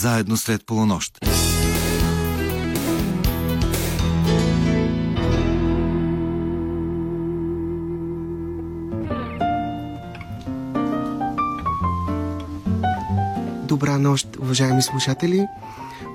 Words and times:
заедно 0.00 0.36
след 0.36 0.66
полунощ. 0.66 1.18
Добра 13.64 13.98
нощ, 13.98 14.36
уважаеми 14.36 14.82
слушатели! 14.82 15.46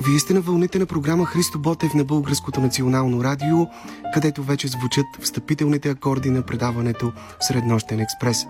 Вие 0.06 0.20
сте 0.20 0.34
на 0.34 0.42
вълните 0.42 0.80
на 0.80 0.86
програма 0.86 1.26
Христо 1.26 1.60
Ботев 1.60 1.94
на 1.94 2.04
Българското 2.04 2.62
национално 2.62 3.24
радио, 3.24 3.68
където 4.14 4.44
вече 4.44 4.68
звучат 4.68 5.06
встъпителните 5.22 5.90
акорди 5.90 6.30
на 6.30 6.42
предаването 6.42 7.12
Среднощен 7.40 8.00
експрес. 8.00 8.46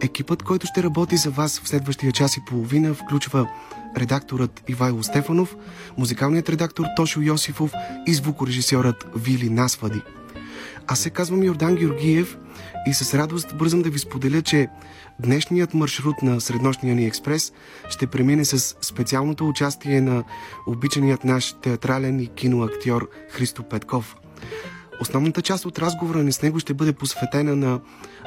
Екипът, 0.00 0.42
който 0.42 0.66
ще 0.66 0.82
работи 0.82 1.16
за 1.16 1.30
вас 1.30 1.60
в 1.60 1.68
следващия 1.68 2.12
час 2.12 2.36
и 2.36 2.44
половина, 2.44 2.94
включва 2.94 3.48
редакторът 3.96 4.62
Ивайло 4.68 5.02
Стефанов, 5.02 5.56
музикалният 5.98 6.48
редактор 6.48 6.84
Тошо 6.96 7.20
Йосифов 7.20 7.72
и 8.06 8.14
звукорежисьорът 8.14 9.06
Вили 9.16 9.50
Насвади. 9.50 10.02
Аз 10.86 10.98
се 10.98 11.10
казвам 11.10 11.42
Йордан 11.42 11.74
Георгиев 11.74 12.38
и 12.86 12.94
с 12.94 13.14
радост 13.14 13.56
бързам 13.56 13.82
да 13.82 13.90
ви 13.90 13.98
споделя, 13.98 14.42
че 14.42 14.68
днешният 15.18 15.74
маршрут 15.74 16.22
на 16.22 16.40
Среднощния 16.40 16.94
ни 16.94 17.06
експрес 17.06 17.52
ще 17.88 18.06
премине 18.06 18.44
с 18.44 18.76
специалното 18.80 19.48
участие 19.48 20.00
на 20.00 20.24
обичаният 20.66 21.24
наш 21.24 21.54
театрален 21.62 22.20
и 22.20 22.26
киноактьор 22.26 23.08
Христо 23.30 23.62
Петков. 23.62 24.16
Основната 25.00 25.42
част 25.42 25.66
от 25.66 25.78
разговора 25.78 26.22
ни 26.22 26.32
с 26.32 26.42
него 26.42 26.60
ще 26.60 26.74
бъде 26.74 26.92
посветена 26.92 27.56
на 27.56 27.80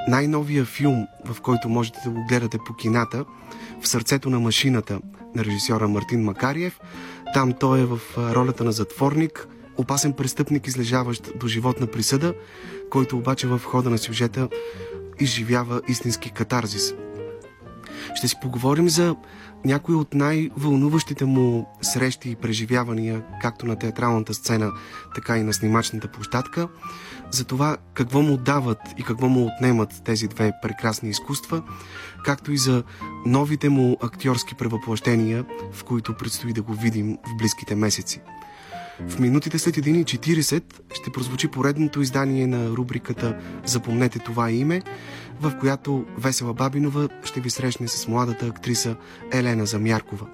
най-новия 0.07 0.65
филм, 0.65 1.07
в 1.25 1.41
който 1.41 1.69
можете 1.69 1.99
да 2.05 2.09
го 2.09 2.25
гледате 2.25 2.57
по 2.65 2.73
кината, 2.73 3.25
в 3.81 3.87
сърцето 3.87 4.29
на 4.29 4.39
машината 4.39 4.99
на 5.35 5.45
режисьора 5.45 5.87
Мартин 5.87 6.23
Макариев. 6.23 6.79
Там 7.33 7.53
той 7.59 7.79
е 7.79 7.85
в 7.85 7.99
ролята 8.17 8.63
на 8.63 8.71
затворник, 8.71 9.47
опасен 9.77 10.13
престъпник, 10.13 10.67
излежаващ 10.67 11.31
до 11.39 11.47
животна 11.47 11.87
присъда, 11.87 12.33
който 12.89 13.17
обаче 13.17 13.47
в 13.47 13.61
хода 13.63 13.89
на 13.89 13.97
сюжета 13.97 14.49
изживява 15.19 15.81
истински 15.87 16.31
катарзис. 16.31 16.93
Ще 18.15 18.27
си 18.27 18.35
поговорим 18.41 18.89
за 18.89 19.15
някои 19.65 19.95
от 19.95 20.13
най-вълнуващите 20.13 21.25
му 21.25 21.67
срещи 21.81 22.29
и 22.29 22.35
преживявания, 22.35 23.23
както 23.41 23.65
на 23.65 23.75
театралната 23.75 24.33
сцена, 24.33 24.71
така 25.15 25.37
и 25.37 25.43
на 25.43 25.53
снимачната 25.53 26.07
площадка, 26.07 26.67
за 27.33 27.43
това 27.43 27.77
какво 27.93 28.21
му 28.21 28.37
дават 28.37 28.79
и 28.97 29.03
какво 29.03 29.27
му 29.27 29.45
отнемат 29.45 30.01
тези 30.05 30.27
две 30.27 30.51
прекрасни 30.61 31.09
изкуства, 31.09 31.63
както 32.25 32.51
и 32.51 32.57
за 32.57 32.83
новите 33.25 33.69
му 33.69 33.97
актьорски 34.01 34.55
превъплъщения, 34.55 35.45
в 35.73 35.83
които 35.83 36.17
предстои 36.17 36.53
да 36.53 36.61
го 36.61 36.73
видим 36.73 37.17
в 37.27 37.37
близките 37.37 37.75
месеци. 37.75 38.21
В 39.07 39.19
минутите 39.19 39.59
след 39.59 39.75
1.40 39.75 40.63
ще 40.93 41.11
прозвучи 41.11 41.47
поредното 41.47 42.01
издание 42.01 42.47
на 42.47 42.69
рубриката 42.69 43.37
Запомнете 43.65 44.19
това 44.19 44.51
име, 44.51 44.81
в 45.41 45.57
която 45.59 46.05
Весела 46.17 46.53
Бабинова 46.53 47.09
ще 47.23 47.41
ви 47.41 47.49
срещне 47.49 47.87
с 47.87 48.07
младата 48.07 48.45
актриса 48.45 48.95
Елена 49.31 49.65
Замяркова. 49.65 50.27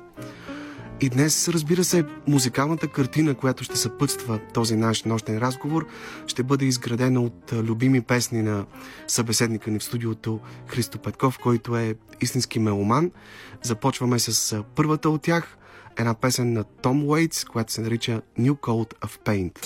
И 1.02 1.10
днес, 1.10 1.48
разбира 1.48 1.84
се, 1.84 2.06
музикалната 2.28 2.88
картина, 2.88 3.36
която 3.36 3.64
ще 3.64 3.78
съпътства 3.78 4.40
този 4.54 4.76
наш 4.76 5.04
нощен 5.04 5.38
разговор, 5.38 5.88
ще 6.28 6.44
бъде 6.44 6.66
изградена 6.66 7.22
от 7.22 7.54
любими 7.54 8.02
песни 8.02 8.42
на 8.42 8.66
събеседника 9.08 9.72
ни 9.72 9.80
в 9.80 9.84
студиото 9.84 10.40
Христо 10.68 10.98
Петков, 10.98 11.40
който 11.40 11.78
е 11.78 11.96
истински 12.22 12.60
меломан. 12.60 13.12
Започваме 13.62 14.20
с 14.20 14.64
първата 14.76 15.10
от 15.10 15.22
тях, 15.22 15.58
една 15.98 16.14
песен 16.14 16.54
на 16.54 16.64
Том 16.64 17.04
Уейтс, 17.04 17.46
която 17.46 17.74
се 17.74 17.82
нарича 17.82 18.22
New 18.40 18.54
Coat 18.54 18.94
of 19.00 19.20
Paint. 19.26 19.60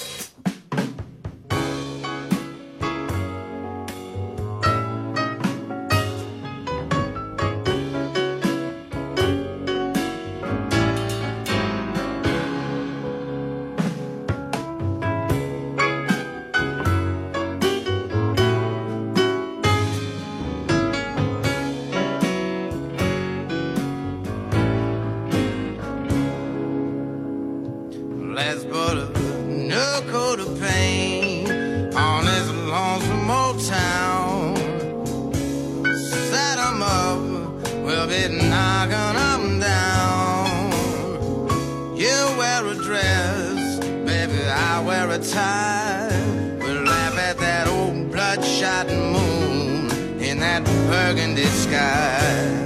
Wear 42.63 42.73
a 42.73 42.75
dress, 42.75 43.79
baby, 44.05 44.43
I 44.45 44.79
wear 44.81 45.09
a 45.09 45.19
tie. 45.19 46.57
We'll 46.59 46.83
laugh 46.83 47.17
at 47.17 47.37
that 47.39 47.67
old 47.67 48.11
bloodshot 48.11 48.87
moon 48.87 50.21
in 50.21 50.39
that 50.39 50.63
burgundy 50.87 51.45
sky. 51.45 52.62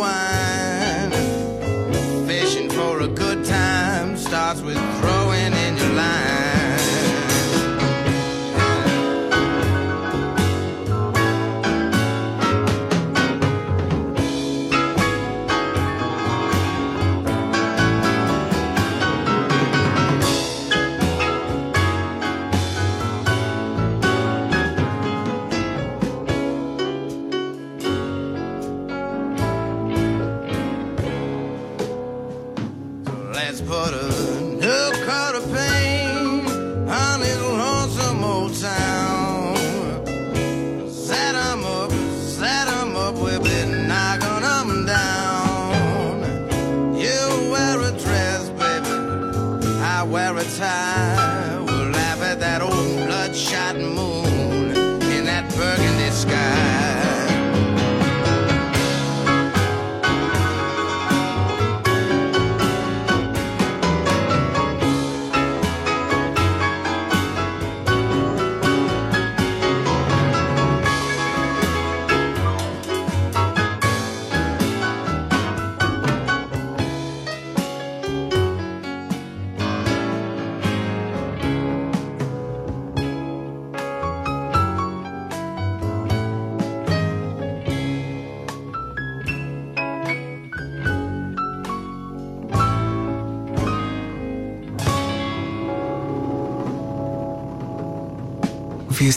Wine. 0.00 0.29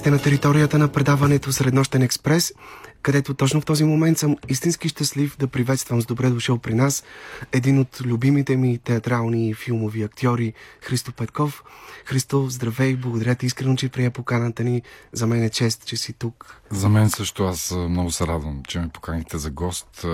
Сте 0.03 0.11
на 0.11 0.21
територията 0.21 0.77
на 0.77 0.88
предаването 0.88 1.51
Среднощен 1.51 2.01
експрес, 2.01 2.53
където 3.01 3.33
точно 3.33 3.61
в 3.61 3.65
този 3.65 3.83
момент 3.83 4.17
съм 4.17 4.38
истински 4.50 4.89
щастлив 4.89 5.38
да 5.38 5.47
приветствам 5.47 6.01
с 6.01 6.05
добре 6.05 6.29
дошъл 6.29 6.57
при 6.57 6.73
нас 6.73 7.03
един 7.51 7.79
от 7.79 8.01
любимите 8.05 8.57
ми 8.57 8.77
театрални 8.77 9.50
и 9.50 9.53
филмови 9.53 10.03
актьори 10.03 10.53
Христо 10.81 11.11
Петков. 11.11 11.63
Христо, 12.05 12.50
здравей, 12.50 12.95
благодаря 12.95 13.35
ти 13.35 13.45
искрено, 13.45 13.75
че 13.75 13.89
прия 13.89 14.11
поканата 14.11 14.63
ни. 14.63 14.81
За 15.13 15.27
мен 15.27 15.44
е 15.44 15.50
чест, 15.50 15.85
че 15.85 15.97
си 15.97 16.13
тук. 16.13 16.61
За 16.69 16.89
мен 16.89 17.09
също 17.09 17.44
аз 17.44 17.71
много 17.71 18.11
се 18.11 18.27
радвам, 18.27 18.61
че 18.67 18.79
ме 18.79 18.89
поканихте 18.89 19.38
за 19.38 19.50
гост. 19.50 20.05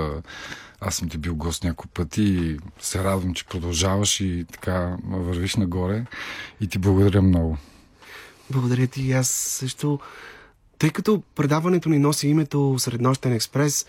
Аз 0.81 0.95
съм 0.95 1.09
ти 1.09 1.17
бил 1.17 1.35
гост 1.35 1.63
няколко 1.63 1.87
пъти 1.87 2.23
и 2.23 2.57
се 2.79 3.03
радвам, 3.03 3.33
че 3.33 3.45
продължаваш 3.45 4.19
и 4.19 4.45
така 4.51 4.97
вървиш 5.11 5.55
нагоре. 5.55 6.05
И 6.61 6.67
ти 6.67 6.77
благодаря 6.77 7.21
много. 7.21 7.57
Благодаря 8.51 8.87
ти 8.87 9.01
и 9.01 9.11
аз 9.11 9.29
също. 9.29 9.99
Тъй 10.79 10.89
като 10.89 11.23
предаването 11.35 11.89
ни 11.89 11.99
носи 11.99 12.27
името 12.27 12.75
Среднощен 12.79 13.33
експрес, 13.33 13.85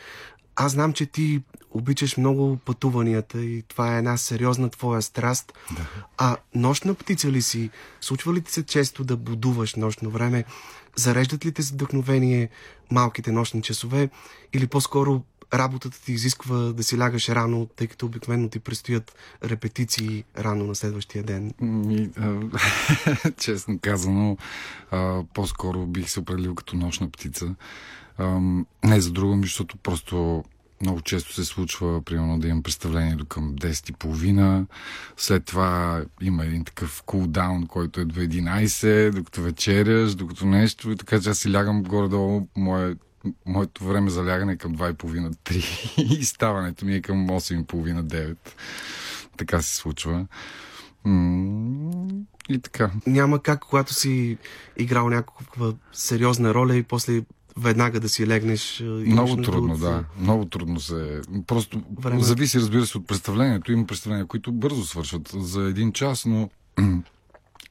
аз 0.57 0.73
знам, 0.73 0.93
че 0.93 1.07
ти 1.07 1.43
обичаш 1.71 2.17
много 2.17 2.57
пътуванията 2.57 3.45
и 3.45 3.62
това 3.62 3.95
е 3.95 3.99
една 3.99 4.17
сериозна 4.17 4.71
твоя 4.71 5.03
страст. 5.03 5.53
Да. 5.71 5.87
А 6.19 6.37
нощна 6.55 6.95
птица 6.95 7.33
ли 7.33 7.43
си? 7.43 7.71
Случва 8.01 8.35
ли 8.35 8.41
ти 8.41 8.53
се 8.53 8.67
често 8.67 9.05
да 9.05 9.17
будуваш 9.17 9.75
нощно 9.75 10.11
време? 10.11 10.45
Зареждат 10.97 11.47
ли 11.47 11.53
те 11.53 11.62
с 11.62 11.71
вдъхновение 11.71 12.49
малките 12.91 13.33
нощни 13.33 13.62
часове? 13.62 14.11
Или 14.53 14.67
по-скоро 14.67 15.23
работата 15.55 16.00
ти 16.05 16.12
изисква 16.12 16.56
да 16.56 16.82
си 16.82 16.99
лягаш 16.99 17.29
рано, 17.29 17.67
тъй 17.76 17.87
като 17.87 18.06
обикновено 18.06 18.49
ти 18.49 18.58
предстоят 18.58 19.14
репетиции 19.44 20.25
рано 20.38 20.67
на 20.67 20.75
следващия 20.75 21.25
ден? 21.25 21.52
Ми, 21.61 22.11
а, 22.17 22.41
честно 23.38 23.79
казано, 23.79 24.37
а, 24.91 25.23
по-скоро 25.35 25.87
бих 25.87 26.11
се 26.11 26.20
определил 26.20 26.55
като 26.55 26.76
нощна 26.76 27.11
птица. 27.11 27.55
А, 28.19 28.41
не 28.85 29.00
за 29.00 29.12
друго, 29.12 29.43
защото 29.43 29.76
просто 29.76 30.44
много 30.82 31.00
често 31.00 31.35
се 31.35 31.44
случва, 31.44 32.02
примерно, 32.02 32.38
да 32.38 32.49
имам 32.49 32.62
представление 32.62 33.14
до 33.14 33.25
към 33.25 33.56
10.30. 33.56 34.67
След 35.17 35.44
това 35.44 36.02
има 36.20 36.44
един 36.44 36.64
такъв 36.64 37.02
кулдаун, 37.06 37.67
който 37.67 38.00
е 38.00 38.05
до 38.05 38.20
11, 38.20 39.11
докато 39.11 39.43
вечеряш, 39.43 40.14
докато 40.14 40.47
нещо. 40.47 40.97
Така 40.97 41.20
че 41.20 41.31
аз 41.31 41.38
си 41.38 41.52
лягам 41.52 41.82
горе-долу. 41.82 42.49
Мое, 42.56 42.94
моето 43.47 43.85
време 43.85 44.11
за 44.11 44.27
лягане 44.27 44.53
е 44.53 44.57
към 44.57 44.77
2.30-3 44.77 46.19
и 46.19 46.25
ставането 46.25 46.85
ми 46.85 46.95
е 46.95 47.03
към 47.03 47.29
8.30-9. 47.29 48.37
Така 49.37 49.63
се 49.63 49.77
случва. 49.77 50.27
И 52.49 52.59
така. 52.63 52.91
Няма 53.07 53.43
как, 53.43 53.61
когато 53.61 53.95
си 53.95 54.39
играл 54.77 55.09
някаква 55.09 55.73
сериозна 55.93 56.55
роля 56.55 56.77
и 56.77 56.83
после 56.83 57.23
веднага 57.57 58.01
да 58.01 58.09
си 58.09 58.27
легнеш. 58.27 58.83
Много 58.87 59.43
трудно, 59.43 59.77
да. 59.77 60.05
Много 60.19 60.45
трудно 60.45 60.81
се. 60.81 61.21
Просто 61.47 61.83
Време. 62.01 62.23
зависи, 62.23 62.59
разбира 62.59 62.87
се, 62.87 62.99
от 62.99 63.07
представлението. 63.07 63.73
Има 63.73 63.87
представления, 63.87 64.27
които 64.27 64.53
бързо 64.53 64.85
свършват 64.85 65.35
за 65.35 65.63
един 65.63 65.93
час, 65.93 66.25
но 66.25 66.51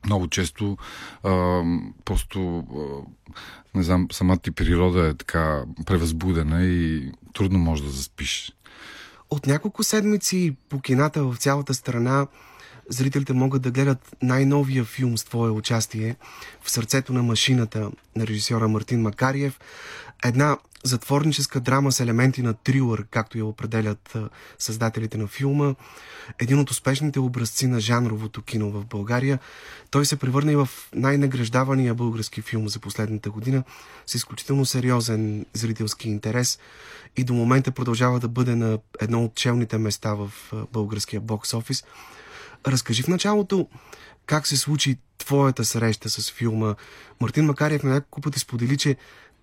много 0.05 0.27
често 0.27 0.77
а, 1.23 1.63
просто 2.05 2.57
а, 2.57 3.09
не 3.75 3.83
знам, 3.83 4.07
самата 4.11 4.37
ти 4.37 4.51
природа 4.51 5.07
е 5.07 5.13
така 5.13 5.63
превъзбудена 5.85 6.63
и 6.63 7.11
трудно 7.33 7.59
може 7.59 7.83
да 7.83 7.89
заспиш. 7.89 8.51
От 9.29 9.47
няколко 9.47 9.83
седмици 9.83 10.55
по 10.69 10.81
кината 10.81 11.23
в 11.23 11.35
цялата 11.37 11.73
страна 11.73 12.27
зрителите 12.89 13.33
могат 13.33 13.61
да 13.61 13.71
гледат 13.71 14.15
най-новия 14.21 14.85
филм 14.85 15.17
с 15.17 15.23
твое 15.23 15.49
участие 15.49 16.15
в 16.61 16.71
сърцето 16.71 17.13
на 17.13 17.23
машината 17.23 17.91
на 18.15 18.27
режисьора 18.27 18.67
Мартин 18.67 19.01
Макариев. 19.01 19.59
Една 20.25 20.57
затворническа 20.83 21.59
драма 21.59 21.91
с 21.91 21.99
елементи 21.99 22.41
на 22.41 22.53
трилър, 22.53 23.05
както 23.11 23.37
я 23.37 23.45
определят 23.45 24.17
създателите 24.59 25.17
на 25.17 25.27
филма. 25.27 25.75
Един 26.39 26.59
от 26.59 26.71
успешните 26.71 27.19
образци 27.19 27.67
на 27.67 27.79
жанровото 27.79 28.41
кино 28.41 28.71
в 28.71 28.85
България. 28.85 29.39
Той 29.91 30.05
се 30.05 30.15
превърна 30.15 30.51
и 30.51 30.55
в 30.55 30.69
най-награждавания 30.95 31.93
български 31.93 32.41
филм 32.41 32.69
за 32.69 32.79
последната 32.79 33.31
година 33.31 33.63
с 34.05 34.15
изключително 34.15 34.65
сериозен 34.65 35.45
зрителски 35.53 36.09
интерес 36.09 36.59
и 37.17 37.23
до 37.23 37.33
момента 37.33 37.71
продължава 37.71 38.19
да 38.19 38.27
бъде 38.27 38.55
на 38.55 38.79
едно 38.99 39.23
от 39.23 39.35
челните 39.35 39.77
места 39.77 40.13
в 40.13 40.31
българския 40.73 41.21
бокс 41.21 41.53
офис. 41.53 41.83
Разкажи 42.67 43.03
в 43.03 43.07
началото 43.07 43.67
как 44.25 44.47
се 44.47 44.57
случи 44.57 44.97
твоята 45.17 45.65
среща 45.65 46.09
с 46.09 46.31
филма. 46.31 46.75
Мартин 47.21 47.45
Макариев 47.45 47.83
на 47.83 47.89
няколко 47.89 48.21
пъти 48.21 48.39
сподели, 48.39 48.77
че 48.77 48.95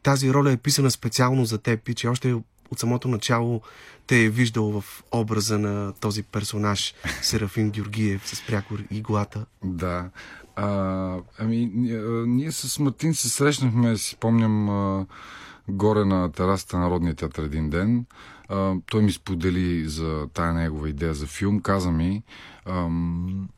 тази 0.07 0.33
роля 0.33 0.53
е 0.53 0.57
писана 0.57 0.91
специално 0.91 1.45
за 1.45 1.59
теб 1.59 1.89
и 1.89 1.95
че 1.95 2.09
още 2.09 2.35
от 2.71 2.79
самото 2.79 3.09
начало 3.09 3.61
те 4.07 4.25
е 4.25 4.29
виждал 4.29 4.81
в 4.81 5.03
образа 5.13 5.59
на 5.59 5.93
този 6.01 6.23
персонаж 6.23 6.95
Серафин 7.23 7.71
Георгиев 7.71 8.29
с 8.29 8.47
прякор 8.47 8.83
иглата. 8.91 9.47
Да. 9.65 10.11
А, 10.57 11.19
ами, 11.39 11.71
ние 12.27 12.53
с 12.53 12.79
Мартин 12.79 13.15
се 13.15 13.29
срещнахме, 13.29 13.97
си 13.97 14.17
помням, 14.21 14.69
а, 14.69 15.07
горе 15.69 16.05
на 16.05 16.33
терасата 16.33 16.77
на 16.77 16.83
Народния 16.83 17.15
театър 17.15 17.45
един 17.45 17.71
ден. 17.71 18.05
А, 18.49 18.75
той 18.87 19.03
ми 19.03 19.13
сподели 19.13 19.89
за 19.89 20.29
тая 20.35 20.53
негова 20.53 20.89
идея 20.89 21.15
за 21.15 21.27
филм. 21.27 21.61
Каза 21.61 21.91
ми 21.91 22.23
ам, 22.67 23.49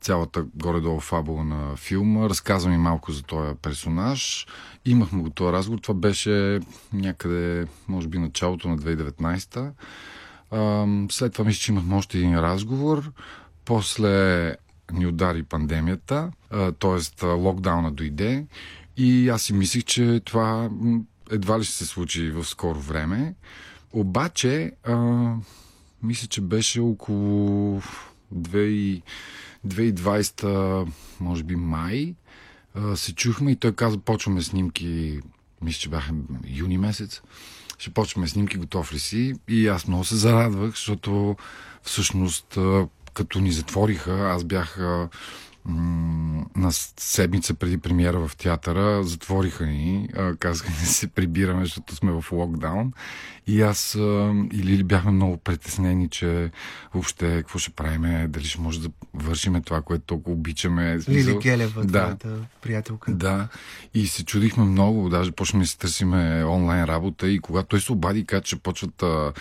цялата 0.00 0.44
горе-долу 0.54 1.00
фабула 1.00 1.44
на 1.44 1.76
филма. 1.76 2.28
Разказа 2.28 2.68
ми 2.68 2.76
малко 2.78 3.12
за 3.12 3.22
този 3.22 3.54
персонаж. 3.54 4.46
Имахме 4.84 5.22
го 5.22 5.30
този 5.30 5.52
разговор. 5.52 5.78
Това 5.78 5.94
беше 5.94 6.60
някъде, 6.92 7.66
може 7.88 8.08
би, 8.08 8.18
началото 8.18 8.68
на 8.68 8.78
2019. 8.78 9.70
Ам, 10.50 11.08
след 11.10 11.32
това 11.32 11.44
мисля, 11.44 11.60
че 11.60 11.72
имахме 11.72 11.96
още 11.96 12.18
един 12.18 12.38
разговор. 12.38 13.12
После 13.64 14.54
ни 14.92 15.06
удари 15.06 15.42
пандемията, 15.42 16.30
т.е. 16.78 17.26
локдауна 17.26 17.92
дойде 17.92 18.46
и 18.96 19.28
аз 19.28 19.42
си 19.42 19.52
мислих, 19.52 19.84
че 19.84 20.20
това 20.24 20.70
едва 21.30 21.58
ли 21.58 21.64
ще 21.64 21.74
се 21.74 21.86
случи 21.86 22.30
в 22.30 22.44
скоро 22.44 22.80
време. 22.80 23.34
Обаче, 23.92 24.72
а, 24.84 24.96
мисля, 26.02 26.28
че 26.28 26.40
беше 26.40 26.80
около 26.80 27.82
2020, 28.34 30.88
може 31.20 31.42
би 31.42 31.56
май, 31.56 32.14
а, 32.74 32.96
се 32.96 33.14
чухме 33.14 33.50
и 33.50 33.56
той 33.56 33.72
каза, 33.72 33.98
почваме 33.98 34.42
снимки, 34.42 35.20
мисля, 35.62 35.78
че 35.78 35.88
бяха 35.88 36.12
юни 36.46 36.78
месец, 36.78 37.22
ще 37.78 37.90
почваме 37.90 38.28
снимки, 38.28 38.56
готов 38.56 38.92
ли 38.92 38.98
си? 38.98 39.34
И 39.48 39.68
аз 39.68 39.86
много 39.86 40.04
се 40.04 40.16
зарадвах, 40.16 40.70
защото 40.70 41.36
всъщност 41.82 42.58
като 43.14 43.40
ни 43.40 43.52
затвориха, 43.52 44.12
аз 44.12 44.44
бях 44.44 44.78
на 45.68 46.72
седмица 46.96 47.54
преди 47.54 47.78
премиера 47.78 48.28
в 48.28 48.36
театъра 48.36 49.04
затвориха 49.04 49.66
ни, 49.66 50.08
казаха 50.38 50.70
не 50.80 50.86
се 50.86 51.08
прибираме, 51.08 51.64
защото 51.64 51.96
сме 51.96 52.12
в 52.12 52.24
локдаун. 52.32 52.92
И 53.46 53.62
аз 53.62 53.94
и 54.52 54.62
Лили 54.64 54.84
бяхме 54.84 55.10
много 55.10 55.36
притеснени, 55.36 56.08
че 56.08 56.50
въобще 56.94 57.36
какво 57.36 57.58
ще 57.58 57.70
правиме, 57.70 58.28
дали 58.28 58.44
ще 58.44 58.60
може 58.60 58.80
да 58.80 58.88
вършиме 59.14 59.60
това, 59.60 59.82
което 59.82 60.04
толкова 60.04 60.36
обичаме. 60.36 60.98
Лили 61.08 61.38
Гелева, 61.38 61.84
да. 61.84 62.16
твоята 62.16 62.46
приятелка. 62.62 63.12
Да. 63.12 63.48
И 63.94 64.06
се 64.06 64.24
чудихме 64.24 64.64
много, 64.64 65.08
даже 65.08 65.32
почнахме 65.32 65.64
да 65.64 65.68
си 65.68 65.78
търсиме 65.78 66.44
онлайн 66.44 66.84
работа 66.84 67.28
и 67.28 67.38
когато 67.38 67.68
той 67.68 67.80
се 67.80 67.92
обади, 67.92 68.24
каза, 68.24 68.42
че 68.42 68.56
почват 68.56 69.02
а, 69.02 69.32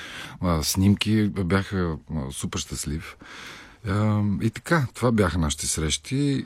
а, 0.42 0.64
снимки, 0.64 1.28
бяха 1.28 1.98
а, 2.16 2.32
супер 2.32 2.60
щастлив. 2.60 3.18
И 4.42 4.50
така, 4.50 4.88
това 4.94 5.12
бяха 5.12 5.38
нашите 5.38 5.68
срещи. 5.68 6.46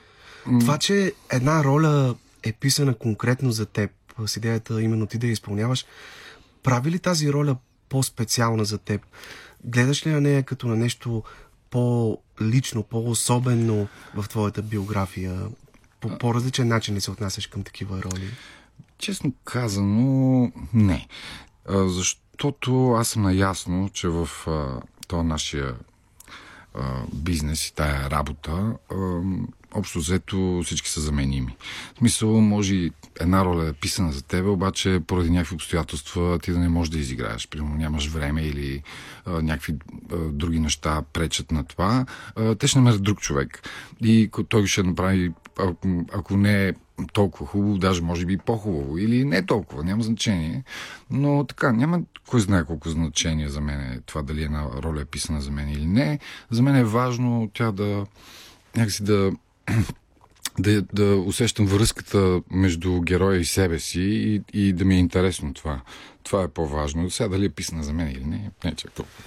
Това, 0.60 0.78
че 0.78 1.14
една 1.32 1.64
роля 1.64 2.16
е 2.44 2.54
писана 2.54 2.94
конкретно 2.94 3.52
за 3.52 3.66
теб, 3.66 3.92
с 4.26 4.38
идеята 4.38 4.82
именно 4.82 5.06
ти 5.06 5.18
да 5.18 5.28
я 5.28 5.32
изпълняваш, 5.32 5.86
прави 6.64 6.92
ли 6.92 7.00
тази 7.00 7.34
роля 7.34 7.56
по-специална 7.90 8.66
за 8.66 8.78
теб? 8.78 9.02
Гледаш 9.64 10.06
ли 10.06 10.12
на 10.12 10.22
нея 10.22 10.44
като 10.44 10.68
на 10.68 10.76
нещо 10.76 11.24
по-лично, 11.70 12.84
по-особено 12.84 13.88
в 14.16 14.30
твоята 14.30 14.62
биография? 14.62 15.42
По 16.00 16.18
по-различен 16.18 16.68
начин 16.68 16.96
ли 16.96 17.02
се 17.02 17.12
отнасяш 17.12 17.48
към 17.48 17.64
такива 17.64 18.04
роли? 18.04 18.32
Честно 18.98 19.34
казано, 19.44 20.52
не. 20.74 21.08
Защото 21.70 22.92
аз 22.92 23.08
съм 23.08 23.22
наясно, 23.22 23.90
че 23.94 24.08
в 24.08 24.30
този 25.08 25.28
нашия 25.28 25.76
бизнес 27.14 27.68
и 27.68 27.76
тая 27.76 28.10
работа, 28.10 28.74
общо 29.74 30.00
взето 30.00 30.62
всички 30.66 30.90
са 30.90 31.02
заменими. 31.02 31.56
В 31.96 31.98
смисъл, 31.98 32.42
може 32.42 32.90
една 33.20 33.46
роля 33.46 33.68
е 33.68 33.74
писана 33.74 34.12
за 34.12 34.22
теб, 34.22 34.46
обаче 34.46 35.02
поради 35.08 35.30
някакви 35.30 35.56
обстоятелства 35.56 36.40
ти 36.40 36.52
да 36.52 36.60
не 36.60 36.70
можеш 36.70 36.92
да 36.92 37.00
изиграеш. 37.00 37.48
Примерно 37.48 37.76
нямаш 37.76 38.08
време 38.08 38.42
или 38.42 38.84
а, 39.26 39.42
някакви 39.42 39.76
а, 40.12 40.16
други 40.18 40.60
неща 40.60 41.02
пречат 41.14 41.52
на 41.52 41.64
това. 41.64 42.06
А, 42.36 42.56
те 42.56 42.68
ще 42.68 42.80
намерят 42.80 43.04
друг 43.04 43.20
човек. 43.20 43.70
И 44.02 44.30
той 44.50 44.68
ще 44.68 44.84
направи 44.84 45.32
ако, 46.14 46.38
не 46.38 46.68
е 46.68 46.74
толкова 47.14 47.46
хубаво, 47.46 47.78
даже 47.78 48.02
може 48.02 48.26
би 48.26 48.38
по-хубаво 48.38 48.98
или 48.98 49.26
не 49.26 49.46
толкова, 49.46 49.84
няма 49.84 50.04
значение. 50.04 50.64
Но 51.10 51.46
така, 51.48 51.72
няма 51.72 52.02
кой 52.30 52.40
знае 52.40 52.66
колко 52.66 52.90
значение 52.90 53.50
за 53.50 53.62
мен 53.62 53.80
е 53.80 54.00
това 54.06 54.22
дали 54.22 54.44
една 54.44 54.66
роля 54.84 55.02
е 55.02 55.06
писана 55.06 55.42
за 55.42 55.52
мен 55.52 55.70
или 55.70 55.86
не. 55.86 56.20
За 56.52 56.62
мен 56.62 56.76
е 56.76 56.84
важно 56.84 57.50
тя 57.54 57.72
да 57.72 58.06
някакси 58.76 59.04
да 59.04 59.32
да, 60.60 60.82
да 60.82 61.16
усещам 61.16 61.66
връзката 61.66 62.42
между 62.52 63.02
героя 63.02 63.40
и 63.40 63.46
себе 63.46 63.80
си 63.80 64.02
и, 64.02 64.42
и 64.54 64.74
да 64.74 64.86
ми 64.86 64.96
е 64.96 65.00
интересно 65.00 65.54
това. 65.54 65.82
Това 66.24 66.44
е 66.44 66.48
по-важно. 66.48 67.10
Сега 67.10 67.30
дали 67.30 67.46
е 67.46 67.50
писана 67.50 67.84
за 67.84 67.94
мен 67.94 68.12
или 68.12 68.26
не, 68.26 68.52
не 68.64 68.72
е 68.72 68.76
чак 68.76 68.92
толкова. 68.92 69.24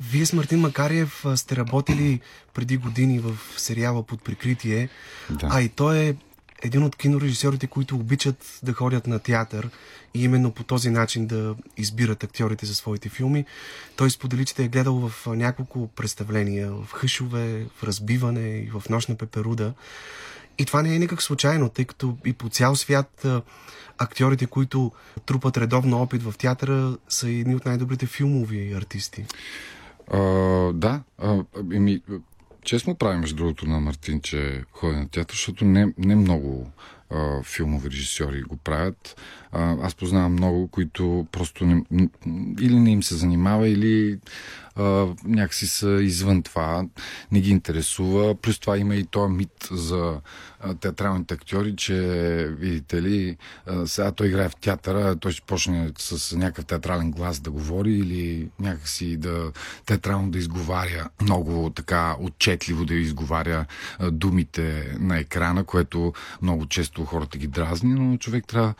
Вие 0.00 0.26
с 0.26 0.32
Мартин 0.32 0.60
Макариев 0.60 1.24
сте 1.34 1.56
работили 1.56 2.20
преди 2.54 2.76
години 2.76 3.18
в 3.18 3.38
сериала 3.56 4.02
Под 4.02 4.22
прикритие, 4.22 4.88
да. 5.30 5.48
а 5.50 5.62
и 5.62 5.68
той 5.68 5.98
е 5.98 6.14
един 6.62 6.82
от 6.82 6.96
кинорежисьорите, 6.96 7.66
които 7.66 7.96
обичат 7.96 8.60
да 8.62 8.72
ходят 8.72 9.06
на 9.06 9.18
театър 9.18 9.70
и 10.14 10.24
именно 10.24 10.50
по 10.50 10.64
този 10.64 10.90
начин 10.90 11.26
да 11.26 11.54
избират 11.76 12.24
актьорите 12.24 12.66
за 12.66 12.74
своите 12.74 13.08
филми. 13.08 13.44
Той 13.96 14.10
сподели, 14.10 14.44
че 14.44 14.54
те 14.54 14.64
е 14.64 14.68
гледал 14.68 15.08
в 15.08 15.26
няколко 15.26 15.88
представления, 15.88 16.72
в 16.72 16.92
Хъшове, 16.92 17.66
в 17.76 17.82
Разбиване 17.82 18.58
и 18.58 18.70
в 18.70 18.82
Нощна 18.90 19.14
пеперуда. 19.14 19.74
И 20.58 20.64
това 20.64 20.82
не 20.82 20.94
е 20.94 20.98
никак 20.98 21.22
случайно, 21.22 21.68
тъй 21.68 21.84
като 21.84 22.16
и 22.24 22.32
по 22.32 22.48
цял 22.48 22.76
свят 22.76 23.26
актьорите, 23.98 24.46
които 24.46 24.92
трупат 25.26 25.56
редовно 25.56 26.02
опит 26.02 26.22
в 26.22 26.34
театъра, 26.38 26.96
са 27.08 27.28
едни 27.28 27.54
от 27.54 27.64
най-добрите 27.64 28.06
филмови 28.06 28.72
артисти. 28.72 29.24
А, 30.12 30.18
да, 30.72 31.02
а, 31.18 31.44
еми, 31.72 32.02
честно 32.62 32.94
правим, 32.94 33.20
между 33.20 33.36
другото, 33.36 33.66
на 33.66 33.80
Мартин, 33.80 34.20
че 34.20 34.64
ходи 34.72 34.96
на 34.96 35.08
театър, 35.08 35.34
защото 35.34 35.64
не, 35.64 35.94
не 35.98 36.16
много 36.16 36.70
а, 37.10 37.42
филмови 37.42 37.90
режисьори 37.90 38.42
го 38.42 38.56
правят. 38.56 39.16
Аз 39.52 39.94
познавам 39.94 40.32
много, 40.32 40.68
които 40.68 41.26
просто 41.32 41.66
не, 41.66 42.08
или 42.60 42.80
не 42.80 42.90
им 42.90 43.02
се 43.02 43.14
занимава, 43.14 43.68
или 43.68 44.18
а, 44.76 45.06
някакси 45.24 45.66
са 45.66 45.88
извън 46.02 46.42
това, 46.42 46.84
не 47.32 47.40
ги 47.40 47.50
интересува. 47.50 48.34
Плюс 48.34 48.58
това 48.58 48.78
има 48.78 48.94
и 48.94 49.04
този 49.04 49.32
мит 49.32 49.68
за 49.70 50.20
а, 50.60 50.74
театралните 50.74 51.34
актьори, 51.34 51.76
че, 51.76 51.94
видите 52.58 53.02
ли, 53.02 53.36
а, 53.66 53.86
сега 53.86 54.12
той 54.12 54.26
играе 54.26 54.48
в 54.48 54.56
театъра, 54.56 55.16
той 55.16 55.32
ще 55.32 55.42
почне 55.46 55.90
с 55.98 56.36
някакъв 56.36 56.64
театрален 56.64 57.10
глас 57.10 57.40
да 57.40 57.50
говори 57.50 57.92
или 57.92 58.48
някакси 58.60 59.16
да 59.16 59.52
театрално 59.86 60.30
да 60.30 60.38
изговаря 60.38 61.08
много 61.22 61.70
така 61.70 62.16
отчетливо 62.20 62.84
да 62.84 62.94
изговаря 62.94 63.66
а, 63.98 64.10
думите 64.10 64.96
на 65.00 65.18
екрана, 65.18 65.64
което 65.64 66.12
много 66.42 66.66
често 66.66 67.04
хората 67.04 67.38
ги 67.38 67.46
дразни, 67.46 67.94
но 67.94 68.16
човек 68.16 68.44
трябва 68.46 68.74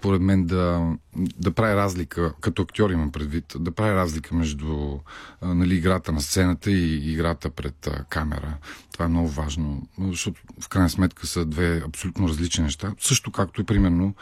според 0.00 0.22
мен 0.22 0.44
да, 0.44 0.92
да 1.16 1.50
прави 1.50 1.74
разлика, 1.74 2.32
като 2.40 2.62
актьор 2.62 2.90
имам 2.90 3.12
предвид, 3.12 3.44
да 3.58 3.70
прави 3.70 3.94
разлика 3.94 4.34
между 4.34 4.98
нали, 5.42 5.74
играта 5.74 6.12
на 6.12 6.20
сцената 6.20 6.70
и 6.70 7.12
играта 7.12 7.50
пред 7.50 7.88
камера. 8.08 8.56
Това 8.92 9.04
е 9.04 9.08
много 9.08 9.28
важно, 9.28 9.88
защото 10.00 10.40
в 10.60 10.68
крайна 10.68 10.90
сметка 10.90 11.26
са 11.26 11.44
две 11.44 11.82
абсолютно 11.86 12.28
различни 12.28 12.64
неща. 12.64 12.92
Също 13.00 13.32
както 13.32 13.60
и 13.60 13.64
примерно 13.64 14.14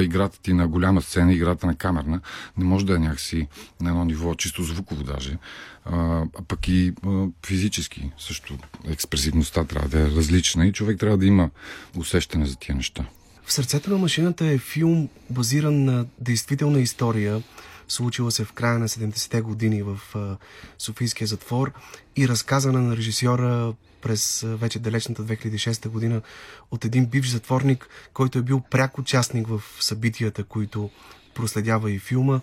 играта 0.00 0.40
ти 0.42 0.52
на 0.52 0.68
голяма 0.68 1.02
сцена 1.02 1.32
и 1.32 1.36
играта 1.36 1.66
на 1.66 1.76
камерна 1.76 2.20
не 2.56 2.64
може 2.64 2.86
да 2.86 2.96
е 2.96 2.98
някакси 2.98 3.48
на 3.80 3.90
едно 3.90 4.04
ниво, 4.04 4.34
чисто 4.34 4.62
звуково 4.62 5.04
даже, 5.04 5.38
а, 5.84 6.24
пък 6.48 6.68
и 6.68 6.92
физически 7.46 8.10
също 8.18 8.58
експресивността 8.84 9.64
трябва 9.64 9.88
да 9.88 10.00
е 10.00 10.10
различна 10.10 10.66
и 10.66 10.72
човек 10.72 10.98
трябва 10.98 11.18
да 11.18 11.26
има 11.26 11.50
усещане 11.96 12.46
за 12.46 12.56
тия 12.56 12.76
неща. 12.76 13.04
В 13.46 13.52
сърцето 13.52 13.90
на 13.90 13.98
машината 13.98 14.46
е 14.46 14.58
филм 14.58 15.08
базиран 15.30 15.84
на 15.84 16.06
действителна 16.18 16.80
история, 16.80 17.42
случила 17.88 18.30
се 18.30 18.44
в 18.44 18.52
края 18.52 18.78
на 18.78 18.88
70-те 18.88 19.40
години 19.40 19.82
в 19.82 20.00
Софийския 20.78 21.26
затвор 21.26 21.72
и 22.16 22.28
разказана 22.28 22.82
на 22.82 22.96
режисьора 22.96 23.74
през 24.02 24.44
вече 24.46 24.78
далечната 24.78 25.22
2006 25.22 25.88
година 25.88 26.22
от 26.70 26.84
един 26.84 27.06
бивш 27.06 27.28
затворник, 27.28 27.88
който 28.12 28.38
е 28.38 28.42
бил 28.42 28.60
пряк 28.70 28.98
участник 28.98 29.48
в 29.48 29.62
събитията, 29.80 30.44
които 30.44 30.90
проследява 31.34 31.90
и 31.90 31.98
филма. 31.98 32.40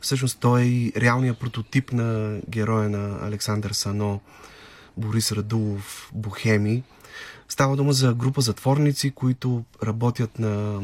Всъщност 0.00 0.38
той 0.40 0.60
е 0.60 0.64
и 0.64 0.92
реалният 0.96 1.38
прототип 1.38 1.92
на 1.92 2.40
героя 2.48 2.88
на 2.88 3.26
Александър 3.26 3.70
Сано, 3.70 4.20
Борис 4.96 5.32
Радулов, 5.32 6.10
Бухеми. 6.14 6.82
Става 7.52 7.76
дума 7.76 7.92
за 7.92 8.14
група 8.14 8.40
затворници, 8.40 9.10
които 9.10 9.64
работят 9.82 10.38
на 10.38 10.82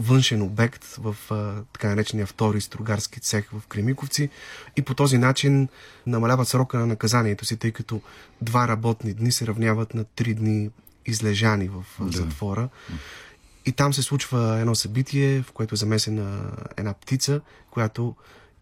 външен 0.00 0.42
обект 0.42 0.84
в 0.84 1.16
а, 1.30 1.62
така 1.72 1.88
наречения 1.88 2.26
втори 2.26 2.60
строгарски 2.60 3.20
цех 3.20 3.50
в 3.50 3.66
Кремиковци 3.68 4.28
и 4.76 4.82
по 4.82 4.94
този 4.94 5.18
начин 5.18 5.68
намаляват 6.06 6.48
срока 6.48 6.78
на 6.78 6.86
наказанието 6.86 7.44
си, 7.44 7.56
тъй 7.56 7.72
като 7.72 8.00
два 8.42 8.68
работни 8.68 9.14
дни 9.14 9.32
се 9.32 9.46
равняват 9.46 9.94
на 9.94 10.04
три 10.04 10.34
дни 10.34 10.70
излежани 11.06 11.68
в 11.68 11.84
да. 12.00 12.16
затвора. 12.16 12.68
И 13.66 13.72
там 13.72 13.94
се 13.94 14.02
случва 14.02 14.58
едно 14.60 14.74
събитие, 14.74 15.42
в 15.42 15.52
което 15.52 15.74
е 15.74 15.76
замесена 15.76 16.50
една 16.76 16.94
птица, 16.94 17.40
която 17.70 18.16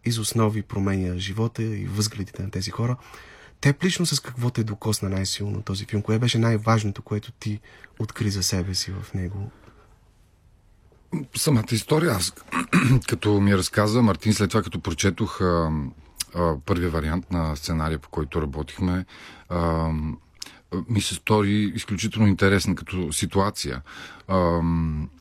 из 0.05 0.17
основи 0.17 0.61
променя 0.61 1.17
живота 1.17 1.63
и 1.63 1.85
възгледите 1.85 2.43
на 2.43 2.51
тези 2.51 2.71
хора. 2.71 2.97
Теб 3.63 3.83
лично 3.83 4.05
с 4.05 4.19
какво 4.19 4.49
те 4.49 4.63
докосна 4.63 5.09
най-силно 5.09 5.61
този 5.61 5.85
филм? 5.85 6.01
Кое 6.01 6.19
беше 6.19 6.37
най-важното, 6.37 7.01
което 7.01 7.31
ти 7.31 7.59
откри 7.99 8.29
за 8.29 8.43
себе 8.43 8.75
си 8.75 8.91
в 8.91 9.13
него? 9.13 9.51
Самата 11.35 11.65
история, 11.71 12.11
аз 12.11 12.33
като 13.07 13.41
ми 13.41 13.57
разказа 13.57 14.01
Мартин, 14.01 14.33
след 14.33 14.49
това 14.49 14.63
като 14.63 14.79
прочетох 14.79 15.41
а, 15.41 15.71
а, 16.35 16.55
първия 16.65 16.89
вариант 16.89 17.31
на 17.31 17.55
сценария, 17.55 17.99
по 17.99 18.09
който 18.09 18.41
работихме, 18.41 19.05
а, 19.49 19.89
ми 20.89 21.01
се 21.01 21.15
стори 21.15 21.71
изключително 21.75 22.27
интересна 22.27 22.75
като 22.75 23.13
ситуация. 23.13 23.81
А, 24.27 24.61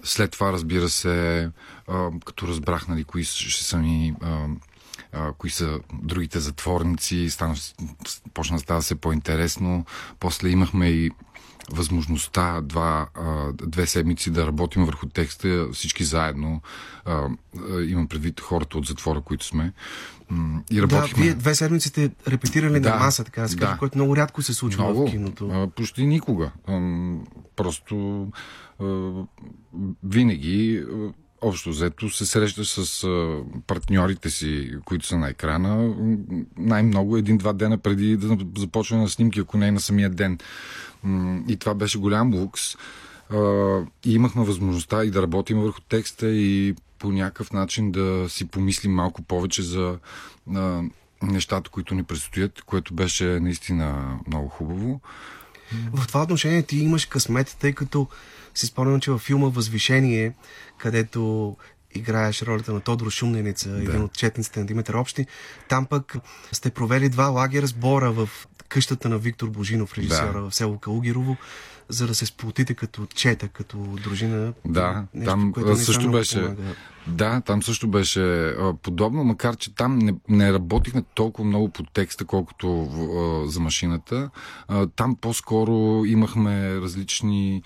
след 0.02 0.30
това, 0.30 0.52
разбира 0.52 0.88
се, 0.88 1.50
а, 1.88 2.10
като 2.24 2.46
разбрах 2.46 2.88
нали, 2.88 3.04
кои 3.04 3.24
ще 3.24 3.64
са 3.64 3.78
ми 3.78 4.14
а, 4.20 4.46
а, 5.12 5.32
кои 5.32 5.50
са 5.50 5.80
другите 6.02 6.40
затворници, 6.40 7.30
стана, 7.30 7.54
почна 8.34 8.56
да 8.56 8.60
става 8.60 8.80
все 8.80 8.94
по-интересно. 8.94 9.84
После 10.20 10.48
имахме 10.48 10.88
и 10.88 11.10
възможността 11.72 12.60
два, 12.60 13.06
две 13.52 13.86
седмици 13.86 14.30
да 14.30 14.46
работим 14.46 14.84
върху 14.84 15.06
текста 15.06 15.68
всички 15.72 16.04
заедно. 16.04 16.60
Имам 17.86 18.08
предвид 18.08 18.40
хората 18.40 18.78
от 18.78 18.86
затвора, 18.86 19.20
които 19.20 19.44
сме. 19.44 19.72
И 20.70 20.82
работихме... 20.82 21.18
Да, 21.18 21.22
вие 21.22 21.34
две 21.34 21.54
седмици 21.54 21.88
сте 21.88 22.10
репетирали 22.28 22.80
да, 22.80 22.90
на 22.90 22.96
маса, 22.96 23.24
така 23.24 23.42
да 23.42 23.48
се 23.48 23.56
да. 23.56 23.76
което 23.78 23.98
много 23.98 24.16
рядко 24.16 24.42
се 24.42 24.54
случва 24.54 24.84
много, 24.84 25.06
в 25.06 25.10
киното. 25.10 25.70
Почти 25.76 26.06
никога. 26.06 26.50
Просто 27.56 28.26
винаги 30.04 30.84
общо 31.42 31.70
взето 31.70 32.10
се 32.10 32.26
срещаш 32.26 32.68
с 32.68 33.06
партньорите 33.66 34.30
си, 34.30 34.72
които 34.84 35.06
са 35.06 35.18
на 35.18 35.28
екрана, 35.28 35.94
най-много 36.56 37.16
един-два 37.16 37.52
дена 37.52 37.78
преди 37.78 38.16
да 38.16 38.36
започне 38.60 38.96
на 38.96 39.08
снимки, 39.08 39.40
ако 39.40 39.58
не 39.58 39.68
е 39.68 39.72
на 39.72 39.80
самия 39.80 40.10
ден. 40.10 40.38
И 41.48 41.56
това 41.56 41.74
беше 41.74 41.98
голям 41.98 42.34
лукс. 42.34 42.62
И 44.04 44.14
имахме 44.14 44.44
възможността 44.44 45.04
и 45.04 45.10
да 45.10 45.22
работим 45.22 45.60
върху 45.60 45.80
текста 45.80 46.28
и 46.28 46.74
по 46.98 47.12
някакъв 47.12 47.52
начин 47.52 47.92
да 47.92 48.26
си 48.28 48.48
помислим 48.48 48.92
малко 48.92 49.22
повече 49.22 49.62
за 49.62 49.98
нещата, 51.22 51.70
които 51.70 51.94
ни 51.94 52.02
предстоят, 52.02 52.62
което 52.62 52.94
беше 52.94 53.24
наистина 53.24 54.18
много 54.26 54.48
хубаво. 54.48 55.00
В 55.92 56.06
това 56.06 56.22
отношение 56.22 56.62
ти 56.62 56.78
имаш 56.78 57.06
късмет, 57.06 57.56
тъй 57.60 57.72
като 57.72 58.08
си 58.54 58.66
спомням, 58.66 59.00
че 59.00 59.10
във 59.10 59.20
филма 59.20 59.48
Възвишение, 59.48 60.34
където 60.78 61.56
играеш 61.94 62.42
ролята 62.42 62.72
на 62.72 62.80
Тодор 62.80 63.10
Шумненица, 63.10 63.70
да. 63.70 63.78
един 63.78 64.02
от 64.02 64.12
четниците 64.12 64.60
на 64.60 64.66
Димитър 64.66 64.94
Общи. 64.94 65.26
Там 65.68 65.86
пък 65.86 66.16
сте 66.52 66.70
провели 66.70 67.08
два 67.08 67.26
лагера 67.26 67.66
сбора 67.66 68.12
в 68.12 68.28
къщата 68.68 69.08
на 69.08 69.18
Виктор 69.18 69.48
Божинов, 69.48 69.98
режисьора 69.98 70.40
да. 70.42 70.50
в 70.50 70.54
село 70.54 70.78
Калугирово, 70.78 71.36
за 71.88 72.06
да 72.06 72.14
се 72.14 72.26
сплотите 72.26 72.74
като 72.74 73.06
чета, 73.14 73.48
като 73.48 73.76
дружина. 73.78 74.52
Да, 74.64 75.04
нещо, 75.14 75.30
там 75.30 75.52
което 75.52 75.76
също 75.76 76.10
беше. 76.10 76.40
Помага. 76.40 76.62
Да, 77.06 77.40
там 77.40 77.62
също 77.62 77.88
беше 77.88 78.48
а, 78.48 78.74
подобно, 78.82 79.24
макар 79.24 79.56
че 79.56 79.74
там 79.74 79.98
не, 79.98 80.14
не 80.28 80.52
работихме 80.52 81.02
толкова 81.14 81.48
много 81.48 81.68
по 81.68 81.82
текста, 81.82 82.24
колкото 82.24 82.82
а, 82.82 83.50
за 83.50 83.60
машината. 83.60 84.30
А, 84.68 84.86
там 84.86 85.16
по-скоро 85.20 86.04
имахме 86.04 86.80
различни 86.80 87.62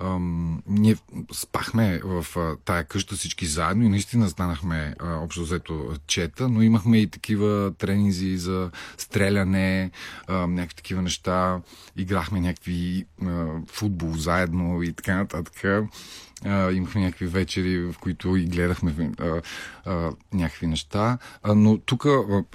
ам, 0.00 0.62
ние 0.66 0.96
спахме 1.32 2.00
в 2.04 2.26
а, 2.36 2.56
тая 2.64 2.84
къща 2.84 3.14
всички 3.14 3.46
заедно 3.46 3.84
и 3.84 3.88
наистина 3.88 4.30
станахме 4.30 4.94
общо 5.00 5.42
взето 5.42 5.96
чета, 6.06 6.48
но 6.48 6.62
имахме 6.62 6.98
и 6.98 7.06
такива 7.06 7.72
тренинзи 7.78 8.36
за 8.36 8.70
стреляне, 8.98 9.90
а, 10.26 10.46
някакви 10.46 10.76
такива 10.76 11.02
неща. 11.02 11.60
Играхме 11.96 12.40
някакви 12.40 13.06
а, 13.26 13.46
футбол 13.66 14.12
заедно 14.12 14.82
и 14.82 14.92
така 14.92 15.16
нататък. 15.16 15.84
А, 16.44 16.72
имахме 16.72 17.00
някакви 17.00 17.26
вечери, 17.26 17.92
в 17.92 17.94
които 18.00 18.36
и 18.36 18.44
гледахме 18.44 19.12
а, 19.18 19.40
а, 19.84 20.12
някакви 20.32 20.66
неща. 20.66 21.18
А, 21.42 21.54
но 21.54 21.78
тук 21.78 22.06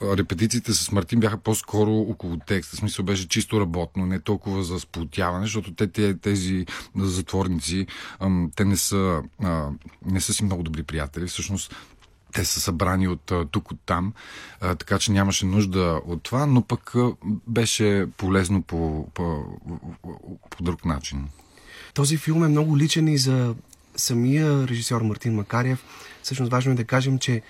репетициите 0.03 0.73
с 0.73 0.91
Мартин 0.91 1.19
бяха 1.19 1.37
по-скоро 1.37 1.91
около 1.91 2.37
текста. 2.37 2.75
В 2.75 2.79
смисъл 2.79 3.05
беше 3.05 3.27
чисто 3.27 3.61
работно, 3.61 4.05
не 4.05 4.19
толкова 4.19 4.63
за 4.63 4.79
сплотяване, 4.79 5.45
защото 5.45 5.73
те, 5.73 5.87
те 5.87 6.17
тези 6.17 6.65
затворници, 6.95 7.87
а, 8.19 8.29
те 8.55 8.65
не 8.65 8.77
са, 8.77 9.23
а, 9.43 9.69
не 10.05 10.21
са 10.21 10.33
си 10.33 10.43
много 10.43 10.63
добри 10.63 10.83
приятели. 10.83 11.27
Всъщност 11.27 11.75
те 12.33 12.45
са 12.45 12.59
събрани 12.59 13.07
от 13.07 13.31
тук, 13.51 13.71
от 13.71 13.79
там, 13.85 14.13
а, 14.61 14.75
така 14.75 14.99
че 14.99 15.11
нямаше 15.11 15.45
нужда 15.45 16.01
от 16.05 16.23
това, 16.23 16.45
но 16.45 16.61
пък 16.61 16.93
беше 17.47 18.07
полезно 18.17 18.61
по, 18.61 19.07
по, 19.13 19.43
по, 20.01 20.39
по 20.49 20.63
друг 20.63 20.85
начин. 20.85 21.27
Този 21.93 22.17
филм 22.17 22.43
е 22.43 22.47
много 22.47 22.77
личен 22.77 23.07
и 23.07 23.17
за 23.17 23.55
самия 23.95 24.67
режисьор 24.67 25.01
Мартин 25.01 25.35
Макарев. 25.35 25.83
Всъщност 26.23 26.51
важно 26.51 26.71
е 26.71 26.75
да 26.75 26.83
кажем, 26.83 27.19
че 27.19 27.41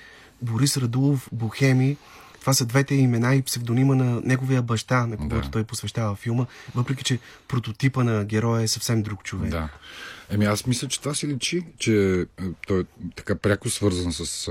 Борис 0.41 0.77
Радулов, 0.77 1.29
Бохеми, 1.31 1.97
това 2.39 2.53
са 2.53 2.65
двете 2.65 2.95
имена 2.95 3.35
и 3.35 3.41
псевдонима 3.41 3.95
на 3.95 4.21
неговия 4.21 4.61
баща, 4.61 5.07
на 5.07 5.17
когото 5.17 5.41
да. 5.41 5.51
той 5.51 5.63
посвещава 5.63 6.15
филма, 6.15 6.45
въпреки 6.75 7.03
че 7.03 7.19
прототипа 7.47 8.03
на 8.03 8.25
героя 8.25 8.63
е 8.63 8.67
съвсем 8.67 9.03
друг 9.03 9.23
човек. 9.23 9.51
Да. 9.51 9.69
Еми 10.29 10.45
аз 10.45 10.65
мисля, 10.65 10.87
че 10.87 10.99
това 10.99 11.13
си 11.13 11.27
личи, 11.27 11.61
че 11.77 12.21
е, 12.21 12.43
той 12.67 12.81
е 12.81 12.83
така 13.15 13.35
пряко 13.35 13.69
свързан 13.69 14.13
с 14.13 14.49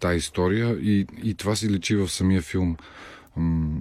тази 0.00 0.16
история 0.16 0.78
и, 0.80 1.06
и 1.22 1.34
това 1.34 1.56
си 1.56 1.70
личи 1.70 1.96
в 1.96 2.08
самия 2.08 2.42
филм 2.42 2.76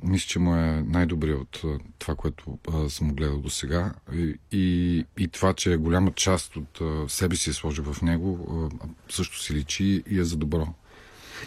мисля, 0.04 0.28
че 0.28 0.40
му 0.40 0.56
е 0.56 0.84
най-добрият 0.88 1.40
от 1.42 1.82
това, 2.00 2.16
което 2.16 2.58
съм 2.90 3.14
гледал 3.14 3.38
до 3.38 3.50
сега. 3.50 3.94
И, 4.14 4.36
и, 4.52 5.06
и 5.18 5.28
това, 5.28 5.54
че 5.54 5.78
голяма 5.78 6.12
част 6.12 6.56
от 6.56 6.82
себе 7.12 7.36
си 7.36 7.50
е 7.50 7.54
сложил 7.54 7.94
в 7.94 8.02
него, 8.02 8.70
също 9.10 9.40
си 9.40 9.54
личи 9.54 10.04
и 10.10 10.20
е 10.20 10.24
за 10.24 10.38
добро. 10.38 10.68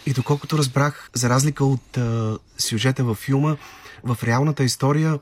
И 0.05 0.13
доколкото 0.13 0.57
разбрах, 0.57 1.09
за 1.13 1.29
разлика 1.29 1.65
от 1.65 1.97
а, 1.97 2.37
сюжета 2.57 3.03
във 3.03 3.17
филма, 3.17 3.55
в 4.03 4.17
реалната 4.23 4.63
история 4.63 5.19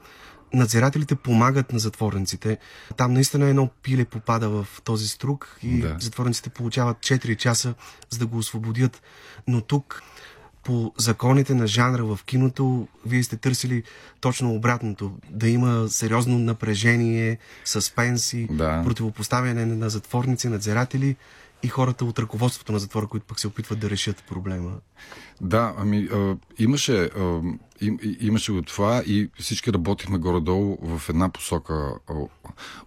надзирателите 0.53 1.15
помагат 1.15 1.73
на 1.73 1.79
затворниците. 1.79 2.57
Там 2.97 3.13
наистина 3.13 3.45
едно 3.45 3.69
пиле 3.83 4.05
попада 4.05 4.49
в 4.49 4.67
този 4.83 5.07
струк 5.07 5.57
и 5.63 5.79
да. 5.79 5.95
затворниците 5.99 6.49
получават 6.49 6.97
4 6.97 7.35
часа, 7.35 7.73
за 8.09 8.19
да 8.19 8.25
го 8.25 8.37
освободят. 8.37 9.01
Но 9.47 9.61
тук 9.61 10.03
по 10.63 10.93
законите 10.97 11.53
на 11.53 11.67
жанра 11.67 12.03
в 12.03 12.19
киното, 12.25 12.87
вие 13.05 13.23
сте 13.23 13.37
търсили 13.37 13.83
точно 14.21 14.55
обратното. 14.55 15.11
Да 15.29 15.49
има 15.49 15.89
сериозно 15.89 16.39
напрежение, 16.39 17.37
съспенси, 17.65 18.47
да. 18.51 18.81
противопоставяне 18.85 19.65
на 19.65 19.89
затворници, 19.89 20.49
надзиратели 20.49 21.15
и 21.63 21.67
хората 21.67 22.05
от 22.05 22.19
ръководството 22.19 22.71
на 22.71 22.79
затвора, 22.79 23.07
които 23.07 23.25
пък 23.25 23.39
се 23.39 23.47
опитват 23.47 23.79
да 23.79 23.89
решат 23.89 24.23
проблема. 24.23 24.71
Да, 25.41 25.73
ами 25.77 26.09
а, 26.13 26.35
имаше, 26.59 27.03
а, 27.03 27.41
им, 27.81 27.99
имаше 28.19 28.51
от 28.51 28.67
това 28.67 29.03
и 29.05 29.29
всички 29.39 29.73
работихме 29.73 30.17
горе-долу 30.17 30.77
в 30.81 31.09
една 31.09 31.29
посока 31.29 31.93
а, 32.09 32.13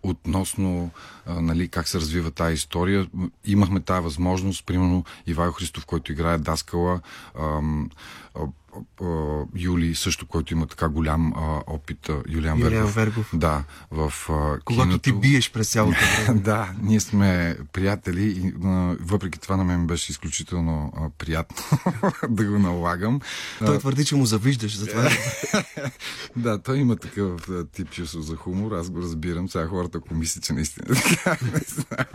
относно 0.02 0.90
а, 1.26 1.40
нали, 1.40 1.68
как 1.68 1.88
се 1.88 1.98
развива 1.98 2.30
тази 2.30 2.54
история. 2.54 3.08
Имахме 3.44 3.80
тази 3.80 4.04
възможност, 4.04 4.66
примерно 4.66 5.04
Ивайло 5.26 5.52
Христов, 5.52 5.86
който 5.86 6.12
играе 6.12 6.38
Даскала, 6.38 7.00
а, 7.38 7.60
а, 8.34 8.40
Юли, 9.56 9.94
също, 9.94 10.26
който 10.26 10.54
има 10.54 10.66
така 10.66 10.88
голям 10.88 11.32
а, 11.36 11.62
опит. 11.66 12.10
Юлиан, 12.28 12.58
Юлиан 12.58 12.86
Вергов. 12.86 12.94
Вергов. 12.94 13.30
Да, 13.34 13.64
в 13.90 14.12
а, 14.28 14.58
Когато 14.64 14.88
киното... 14.88 15.02
ти 15.02 15.12
биеш 15.12 15.52
през 15.52 15.70
цялото 15.72 15.98
време. 16.26 16.40
да, 16.40 16.72
ние 16.82 17.00
сме 17.00 17.56
приятели 17.72 18.24
и 18.24 18.52
а, 18.64 18.96
въпреки 19.00 19.40
това 19.40 19.56
на 19.56 19.64
мен 19.64 19.86
беше 19.86 20.12
изключително 20.12 20.92
а, 20.96 21.10
приятно 21.18 21.56
да 22.28 22.44
го 22.44 22.58
налагам. 22.58 23.20
Той 23.58 23.78
твърди, 23.78 24.04
че 24.04 24.16
му 24.16 24.26
завиждаш, 24.26 24.76
затова. 24.76 25.10
да, 26.36 26.58
той 26.62 26.78
има 26.78 26.96
такъв 26.96 27.48
тип 27.72 27.90
чувство 27.90 28.20
за 28.20 28.36
хумор, 28.36 28.72
аз 28.72 28.90
го 28.90 29.02
разбирам. 29.02 29.48
Сега 29.48 29.66
хората, 29.66 29.98
ако 29.98 30.14
мислят, 30.14 30.44
че 30.44 30.52
наистина 30.52 30.86
така, 30.86 31.36
не 31.42 31.60
знам. 31.66 32.06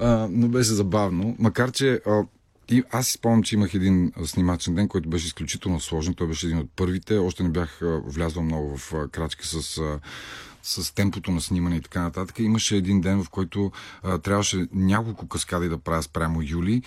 А, 0.00 0.28
но 0.30 0.48
беше 0.48 0.70
забавно. 0.70 1.36
Макар, 1.38 1.70
че 1.70 2.00
а, 2.06 2.22
и 2.70 2.82
аз 2.90 3.06
си 3.06 3.12
спомням, 3.12 3.42
че 3.42 3.54
имах 3.54 3.74
един 3.74 4.12
снимачен 4.24 4.74
ден, 4.74 4.88
който 4.88 5.08
беше 5.08 5.26
изключително 5.26 5.80
сложен. 5.80 6.14
Той 6.14 6.26
беше 6.26 6.46
един 6.46 6.58
от 6.58 6.70
първите. 6.76 7.18
Още 7.18 7.42
не 7.42 7.48
бях 7.48 7.80
влязъл 8.04 8.42
много 8.42 8.76
в 8.76 9.08
крачки 9.12 9.46
с 9.46 9.80
с 10.62 10.94
темпото 10.94 11.30
на 11.30 11.40
снимане 11.40 11.76
и 11.76 11.80
така 11.80 12.02
нататък. 12.02 12.38
Имаше 12.38 12.76
един 12.76 13.00
ден, 13.00 13.24
в 13.24 13.30
който 13.30 13.72
а, 14.02 14.18
трябваше 14.18 14.66
няколко 14.72 15.28
каскади 15.28 15.68
да 15.68 15.78
правя 15.78 16.02
спрямо 16.02 16.42
Юли. 16.42 16.82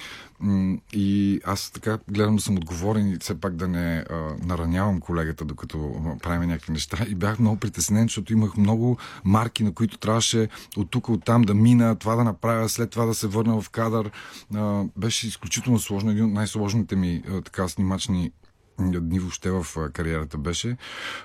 И 0.93 1.41
аз 1.45 1.71
така 1.71 1.97
гледам 2.07 2.35
да 2.35 2.41
съм 2.41 2.57
отговорен 2.57 3.11
и 3.11 3.17
все 3.17 3.39
пак 3.39 3.55
да 3.55 3.67
не 3.67 4.05
а, 4.09 4.35
наранявам 4.45 4.99
колегата, 4.99 5.45
докато 5.45 5.93
правим 6.23 6.49
някакви 6.49 6.73
неща. 6.73 6.97
И 7.07 7.15
бях 7.15 7.39
много 7.39 7.57
притеснен, 7.57 8.03
защото 8.03 8.33
имах 8.33 8.57
много 8.57 8.97
марки, 9.23 9.63
на 9.63 9.73
които 9.73 9.97
трябваше 9.97 10.49
от 10.77 10.91
тук, 10.91 11.09
от 11.09 11.25
там 11.25 11.41
да 11.41 11.53
мина, 11.53 11.95
това 11.95 12.15
да 12.15 12.23
направя, 12.23 12.69
след 12.69 12.89
това 12.89 13.05
да 13.05 13.13
се 13.13 13.27
върна 13.27 13.61
в 13.61 13.69
кадър. 13.69 14.11
А, 14.55 14.83
беше 14.97 15.27
изключително 15.27 15.79
сложно. 15.79 16.11
Един 16.11 16.25
от 16.25 16.31
най-сложните 16.31 16.95
ми 16.95 17.23
а, 17.29 17.41
така 17.41 17.67
снимачни 17.67 18.31
дни 18.79 19.19
въобще 19.19 19.51
в 19.51 19.65
кариерата 19.93 20.37
беше. 20.37 20.77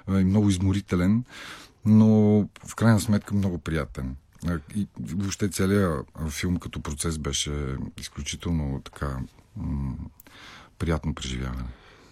И 0.08 0.24
много 0.24 0.50
изморителен 0.50 1.24
но 1.86 2.40
в 2.66 2.74
крайна 2.76 3.00
сметка 3.00 3.34
много 3.34 3.58
приятен. 3.58 4.16
И 4.74 4.88
въобще 5.00 5.48
целият 5.48 6.06
филм 6.30 6.56
като 6.56 6.80
процес 6.80 7.18
беше 7.18 7.52
изключително 8.00 8.80
така 8.84 9.18
м- 9.56 9.94
приятно 10.78 11.14
преживяване. 11.14 11.68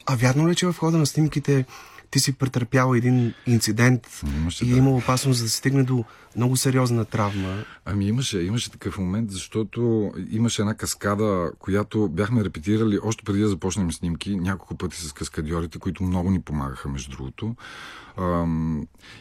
А 0.06 0.16
вярно 0.16 0.48
ли, 0.48 0.54
че 0.54 0.66
в 0.66 0.74
хода 0.78 0.98
на 0.98 1.06
снимките 1.06 1.66
ти 2.10 2.20
си 2.20 2.32
претърпял 2.32 2.94
един 2.94 3.34
инцидент 3.46 4.20
имаше, 4.36 4.64
и 4.64 4.70
да. 4.70 4.76
има 4.76 4.90
опасност 4.90 5.42
да 5.42 5.48
се 5.48 5.56
стигне 5.56 5.82
до 5.82 6.04
много 6.36 6.56
сериозна 6.56 7.04
травма? 7.04 7.64
Ами 7.84 8.08
имаше, 8.08 8.38
имаше 8.38 8.70
такъв 8.70 8.98
момент, 8.98 9.30
защото 9.30 10.12
имаше 10.30 10.62
една 10.62 10.74
каскада, 10.74 11.52
която 11.58 12.08
бяхме 12.08 12.44
репетирали 12.44 12.98
още 13.02 13.24
преди 13.24 13.40
да 13.40 13.48
започнем 13.48 13.92
снимки, 13.92 14.36
няколко 14.36 14.74
пъти 14.74 14.96
с 14.96 15.12
каскадьорите, 15.12 15.78
които 15.78 16.02
много 16.02 16.30
ни 16.30 16.40
помагаха, 16.40 16.88
между 16.88 17.16
другото. 17.16 17.56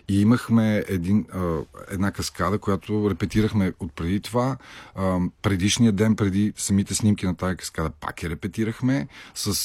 И 0.10 0.21
имахме 0.21 0.84
един, 0.88 1.26
една 1.91 2.12
каскада, 2.12 2.58
която 2.58 3.10
репетирахме 3.10 3.73
от 3.80 3.93
преди 3.93 4.19
това. 4.19 4.58
Предишния 5.41 5.91
ден, 5.91 6.15
преди 6.15 6.54
самите 6.58 6.95
снимки 6.95 7.26
на 7.26 7.36
тази 7.36 7.58
каскада, 7.58 7.89
пак 7.89 8.23
я 8.23 8.30
репетирахме 8.30 9.08
с, 9.36 9.56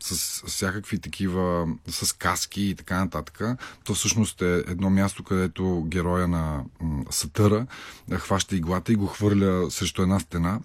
с 0.00 0.42
всякакви 0.46 0.98
такива, 0.98 1.68
с 1.88 2.12
каски 2.12 2.62
и 2.62 2.74
така 2.74 3.04
нататък. 3.04 3.40
То 3.84 3.94
всъщност 3.94 4.42
е 4.42 4.64
едно 4.66 4.90
място, 4.90 5.24
където 5.24 5.84
героя 5.88 6.28
на 6.28 6.64
Сатъра 7.10 7.66
хваща 8.12 8.56
иглата 8.56 8.92
и 8.92 8.96
го 8.96 9.06
хвърля 9.06 9.70
срещу 9.70 10.02
една 10.02 10.20
стена 10.20 10.60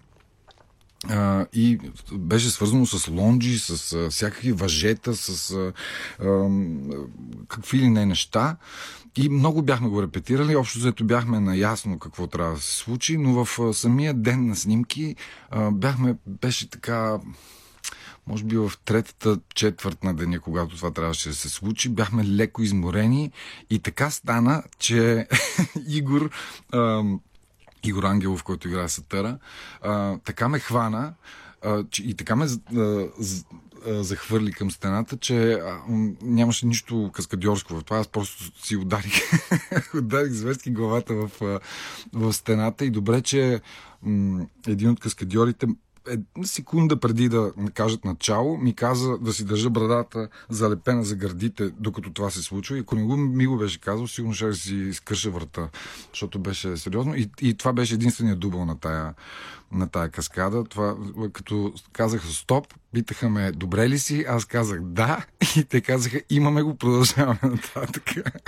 а, 1.10 1.46
и 1.54 1.80
беше 2.12 2.50
свързано 2.50 2.86
с 2.86 3.08
лонджи, 3.08 3.60
с 3.60 3.94
а, 3.94 4.10
всякакви 4.10 4.52
въжета, 4.52 5.16
с 5.16 5.52
а, 5.52 5.74
какви 7.48 7.78
ли 7.80 7.90
не 7.90 8.06
неща. 8.06 8.58
И 9.16 9.30
много 9.30 9.62
бяхме 9.62 9.90
го 9.90 10.02
репетирали, 10.02 10.56
общо 10.56 10.80
взето 10.80 11.04
бяхме 11.04 11.40
наясно 11.40 12.00
какво 12.00 12.28
трябва 12.28 12.54
да 12.56 12.62
се 12.62 12.76
случи, 12.76 13.18
но 13.18 13.46
в 13.46 13.74
самия 13.74 14.14
ден 14.14 14.48
на 14.48 14.56
снимки 14.56 15.16
а, 15.50 15.72
бяхме, 15.72 16.16
беше 16.28 16.70
така 16.70 17.20
може 18.28 18.44
би 18.44 18.58
в 18.58 18.72
третата 18.86 19.40
четвърт 19.56 20.04
на 20.04 20.14
деня, 20.14 20.40
когато 20.40 20.76
това 20.76 20.92
трябваше 20.92 21.30
да 21.30 21.36
се 21.36 21.50
случи, 21.50 21.90
бяхме 21.90 22.28
леко 22.28 22.62
изморени 22.62 23.32
и 23.70 23.80
така 23.80 24.10
стана, 24.10 24.64
че 24.80 25.28
Игор 25.88 26.30
а, 26.72 27.04
Игор 27.84 28.04
Ангелов, 28.04 28.44
който 28.44 28.68
играе 28.68 28.90
Сатъра, 28.90 29.38
а, 29.82 30.18
така 30.18 30.50
ме 30.50 30.60
хвана 30.60 31.14
а, 31.62 31.84
че, 31.90 32.04
и 32.04 32.14
така 32.14 32.36
ме 32.36 32.46
а, 32.76 33.08
захвърли 33.86 34.52
към 34.52 34.72
стената, 34.72 35.18
че 35.18 35.54
а, 35.54 35.82
нямаше 36.22 36.66
нищо 36.66 37.12
каскадьорско 37.14 37.76
в 37.76 37.84
това. 37.84 37.98
Аз 37.98 38.08
просто 38.08 38.66
си 38.66 38.78
ударих, 38.78 39.22
ударих 39.98 40.32
зверски 40.32 40.72
главата 40.72 41.14
в, 41.14 41.60
в 42.14 42.34
стената 42.34 42.86
и 42.86 42.90
добре, 42.90 43.22
че 43.22 43.62
м- 44.02 44.46
един 44.68 44.90
от 44.90 45.00
каскадьорите 45.00 45.68
една 46.08 46.26
секунда 46.44 47.00
преди 47.00 47.30
да 47.30 47.52
кажат 47.74 48.06
начало, 48.06 48.58
ми 48.58 48.76
каза 48.76 49.18
да 49.18 49.34
си 49.34 49.46
държа 49.46 49.70
брадата 49.70 50.30
залепена 50.50 51.04
за 51.04 51.16
гърдите, 51.16 51.70
докато 51.80 52.14
това 52.14 52.30
се 52.30 52.42
случва. 52.42 52.78
И 52.78 52.80
ако 52.80 52.96
не 52.96 53.04
го 53.04 53.18
ми 53.18 53.46
го 53.46 53.58
беше 53.58 53.82
казал, 53.82 54.08
сигурно 54.08 54.34
ще 54.34 54.54
си 54.54 54.76
изкърша 54.76 55.32
врата, 55.32 55.70
защото 56.14 56.40
беше 56.40 56.78
сериозно. 56.78 57.16
И, 57.16 57.30
и 57.42 57.54
това 57.54 57.74
беше 57.74 57.94
единственият 57.94 58.40
дубъл 58.40 58.66
на 58.66 58.80
тая, 58.80 59.14
на 59.72 59.88
тая 59.88 60.10
каскада. 60.10 60.64
Това, 60.64 60.96
като 61.34 61.74
казаха 61.94 62.28
стоп, 62.28 62.68
питаха 62.94 63.30
ме, 63.30 63.52
добре 63.52 63.90
ли 63.90 64.00
си? 64.00 64.26
Аз 64.28 64.46
казах 64.46 64.82
да 64.82 65.26
и 65.58 65.64
те 65.64 65.82
казаха, 65.82 66.22
имаме 66.30 66.62
го, 66.62 66.76
продължаваме 66.76 67.40
нататък. 67.44 68.04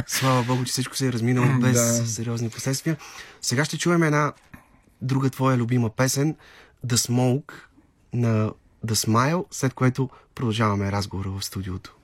Слава 0.08 0.44
Богу, 0.44 0.64
че 0.64 0.72
всичко 0.72 0.96
се 0.96 1.08
е 1.08 1.14
разминало 1.14 1.60
без 1.62 1.74
да. 1.74 2.08
сериозни 2.08 2.50
последствия. 2.50 2.98
Сега 3.42 3.66
ще 3.66 3.78
чуем 3.78 4.04
една 4.04 4.34
друга 5.02 5.30
твоя 5.30 5.58
любима 5.58 5.90
песен, 5.90 6.36
The 6.86 6.96
Smoke 6.96 7.54
на 8.14 8.52
The 8.86 8.94
Smile, 8.94 9.46
след 9.52 9.74
което 9.74 10.10
продължаваме 10.36 10.92
разговора 10.92 11.30
в 11.30 11.46
студиото. 11.46 11.96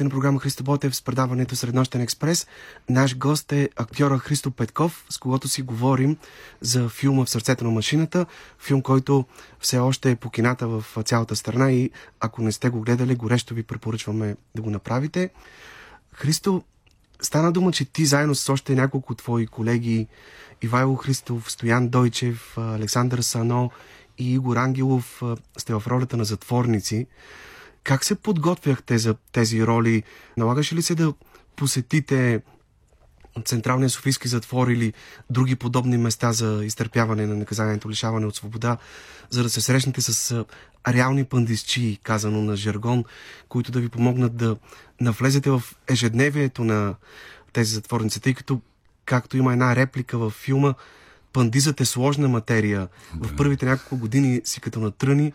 сте 0.00 0.04
на 0.04 0.10
програма 0.10 0.40
Христо 0.40 0.64
Ботев 0.64 0.96
с 0.96 1.02
предаването 1.02 1.56
Среднощен 1.56 2.00
експрес. 2.00 2.46
Наш 2.88 3.16
гост 3.16 3.52
е 3.52 3.68
актьора 3.76 4.18
Христо 4.18 4.50
Петков, 4.50 5.04
с 5.10 5.18
когото 5.18 5.48
си 5.48 5.62
говорим 5.62 6.16
за 6.60 6.88
филма 6.88 7.24
В 7.24 7.30
сърцето 7.30 7.64
на 7.64 7.70
машината. 7.70 8.26
Филм, 8.58 8.82
който 8.82 9.24
все 9.58 9.78
още 9.78 10.10
е 10.10 10.16
по 10.16 10.30
кината 10.30 10.68
в 10.68 10.84
цялата 11.04 11.36
страна 11.36 11.72
и 11.72 11.90
ако 12.20 12.42
не 12.42 12.52
сте 12.52 12.68
го 12.68 12.80
гледали, 12.80 13.14
горещо 13.14 13.54
ви 13.54 13.62
препоръчваме 13.62 14.36
да 14.54 14.62
го 14.62 14.70
направите. 14.70 15.30
Христо, 16.12 16.62
стана 17.22 17.52
дума, 17.52 17.72
че 17.72 17.84
ти 17.84 18.06
заедно 18.06 18.34
с 18.34 18.48
още 18.48 18.74
няколко 18.74 19.14
твои 19.14 19.46
колеги 19.46 20.06
Ивайло 20.62 20.96
Христов, 20.96 21.50
Стоян 21.52 21.88
Дойчев, 21.88 22.58
Александър 22.58 23.20
Сано 23.20 23.70
и 24.18 24.34
Игор 24.34 24.56
Ангелов 24.56 25.22
сте 25.58 25.74
в 25.74 25.82
ролята 25.86 26.16
на 26.16 26.24
затворници. 26.24 27.06
Как 27.84 28.04
се 28.04 28.14
подготвяхте 28.14 28.98
за 28.98 29.14
тези 29.32 29.66
роли? 29.66 30.02
Налагаше 30.36 30.74
ли 30.74 30.82
се 30.82 30.94
да 30.94 31.14
посетите 31.56 32.42
Централния 33.44 33.90
Софийски 33.90 34.28
затвор 34.28 34.68
или 34.68 34.92
други 35.30 35.56
подобни 35.56 35.98
места 35.98 36.32
за 36.32 36.64
изтърпяване 36.64 37.26
на 37.26 37.34
наказанието, 37.34 37.90
лишаване 37.90 38.26
от 38.26 38.36
свобода, 38.36 38.76
за 39.30 39.42
да 39.42 39.50
се 39.50 39.60
срещнете 39.60 40.02
с 40.02 40.44
реални 40.88 41.24
пандисчи, 41.24 41.98
казано 42.02 42.42
на 42.42 42.56
жаргон, 42.56 43.04
които 43.48 43.72
да 43.72 43.80
ви 43.80 43.88
помогнат 43.88 44.36
да 44.36 44.56
навлезете 45.00 45.50
в 45.50 45.62
ежедневието 45.88 46.64
на 46.64 46.94
тези 47.52 47.74
затворници, 47.74 48.20
тъй 48.20 48.34
като, 48.34 48.60
както 49.04 49.36
има 49.36 49.52
една 49.52 49.76
реплика 49.76 50.18
във 50.18 50.32
филма, 50.32 50.74
пандизът 51.32 51.80
е 51.80 51.84
сложна 51.84 52.28
материя. 52.28 52.88
Да. 53.14 53.28
В 53.28 53.36
първите 53.36 53.66
няколко 53.66 53.96
години 53.96 54.40
си 54.44 54.60
като 54.60 54.80
натръни, 54.80 55.32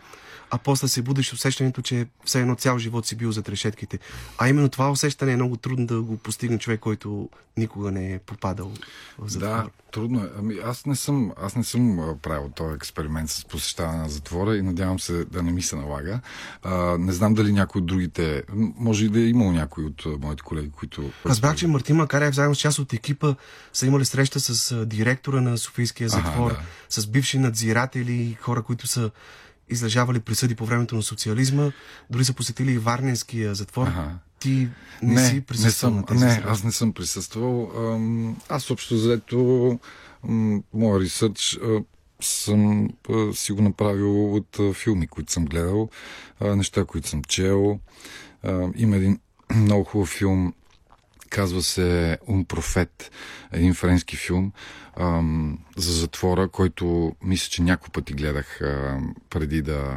а 0.50 0.58
после 0.58 0.88
се 0.88 1.02
будеш 1.02 1.32
усещането, 1.32 1.82
че 1.82 2.06
все 2.24 2.40
едно 2.40 2.54
цял 2.54 2.78
живот 2.78 3.06
си 3.06 3.16
бил 3.16 3.32
зад 3.32 3.48
решетките. 3.48 3.98
А 4.38 4.48
именно 4.48 4.68
това 4.68 4.90
усещане 4.90 5.32
е 5.32 5.36
много 5.36 5.56
трудно 5.56 5.86
да 5.86 6.02
го 6.02 6.16
постигне 6.16 6.58
човек, 6.58 6.80
който 6.80 7.28
никога 7.56 7.90
не 7.90 8.12
е 8.12 8.18
попадал 8.18 8.72
в 9.18 9.28
затвор. 9.28 9.48
Да, 9.48 9.66
трудно 9.92 10.24
е. 10.24 10.30
Ами 10.38 10.58
аз 10.64 10.86
не 10.86 10.96
съм, 10.96 11.32
аз 11.42 11.56
не 11.56 11.64
съм 11.64 12.16
правил 12.22 12.50
този 12.56 12.74
експеримент 12.74 13.30
с 13.30 13.44
посещаване 13.44 13.98
на 13.98 14.08
затвора 14.08 14.56
и 14.56 14.62
надявам 14.62 15.00
се 15.00 15.24
да 15.24 15.42
не 15.42 15.52
ми 15.52 15.62
се 15.62 15.76
налага. 15.76 16.20
А, 16.62 16.98
не 16.98 17.12
знам 17.12 17.34
дали 17.34 17.52
някой 17.52 17.80
от 17.80 17.86
другите, 17.86 18.42
може 18.78 19.04
и 19.04 19.08
да 19.08 19.20
е 19.20 19.28
имал 19.28 19.52
някой 19.52 19.84
от 19.84 20.06
моите 20.20 20.42
колеги, 20.42 20.70
които... 20.70 21.10
Разбрах, 21.26 21.56
че 21.56 21.66
Мартин 21.66 21.96
Макарев 21.96 22.34
заедно 22.34 22.54
с 22.54 22.58
част 22.58 22.78
от 22.78 22.92
екипа 22.92 23.34
са 23.72 23.86
имали 23.86 24.04
среща 24.04 24.40
с 24.40 24.86
директора 24.86 25.40
на 25.40 25.58
Софийския 25.58 26.08
затвор, 26.08 26.50
ага, 26.50 26.60
да. 26.60 27.00
с 27.02 27.06
бивши 27.06 27.38
надзиратели, 27.38 28.36
хора, 28.40 28.62
които 28.62 28.86
са 28.86 29.10
излежавали 29.68 30.20
присъди 30.20 30.54
по 30.54 30.66
времето 30.66 30.96
на 30.96 31.02
социализма, 31.02 31.70
дори 32.10 32.24
са 32.24 32.32
посетили 32.32 32.72
и 32.72 32.78
Варненския 32.78 33.54
затвор. 33.54 33.86
Ага. 33.86 34.10
Ти 34.38 34.68
не, 35.02 35.14
не 35.14 35.28
си 35.28 35.40
присъствал 35.40 35.90
не 35.90 35.96
съм, 35.96 35.96
на 35.96 36.06
тези 36.06 36.24
Не, 36.24 36.42
аз 36.46 36.64
не 36.64 36.72
съм 36.72 36.92
присъствал. 36.92 37.70
Аз 38.48 38.70
общо 38.70 38.94
взето 38.94 39.78
моя 40.74 41.00
ресърч 41.00 41.58
съм 42.20 42.88
си 43.32 43.52
го 43.52 43.62
направил 43.62 44.34
от 44.34 44.58
филми, 44.74 45.06
които 45.06 45.32
съм 45.32 45.44
гледал, 45.44 45.88
неща, 46.40 46.84
които 46.84 47.08
съм 47.08 47.24
чел. 47.24 47.80
Има 48.76 48.96
един 48.96 49.18
много 49.54 49.84
хубав 49.84 50.08
филм 50.08 50.54
Казва 51.30 51.62
се 51.62 52.18
Ум 52.26 52.44
профет, 52.44 53.10
един 53.52 53.74
френски 53.74 54.16
филм 54.16 54.52
ам, 55.00 55.58
за 55.76 55.92
затвора, 55.92 56.48
който 56.48 57.12
мисля, 57.22 57.50
че 57.50 57.62
няколко 57.62 57.90
пъти 57.90 58.12
гледах 58.12 58.60
а, 58.60 59.00
преди, 59.30 59.62
да, 59.62 59.96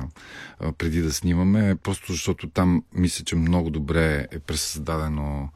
а, 0.60 0.72
преди 0.72 1.02
да 1.02 1.14
снимаме, 1.14 1.76
просто 1.84 2.12
защото 2.12 2.50
там 2.50 2.84
мисля, 2.94 3.26
че 3.26 3.36
много 3.36 3.70
добре 3.70 4.28
е 4.32 4.40
пресъздадено 4.40 5.50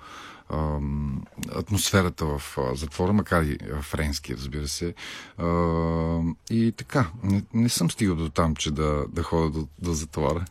атмосферата 1.56 2.26
в 2.26 2.42
затвора, 2.74 3.14
макар 3.14 3.42
и 3.42 3.58
френски, 3.82 4.36
разбира 4.36 4.68
се. 4.68 4.94
И 6.50 6.74
така, 6.78 7.08
не, 7.24 7.44
не 7.54 7.70
съм 7.70 7.92
стигал 7.92 8.16
до 8.16 8.30
там, 8.30 8.56
че 8.56 8.72
да, 8.72 9.06
да 9.10 9.24
ходя 9.24 9.50
до, 9.50 9.68
до 9.80 9.94
затвора. 9.94 10.46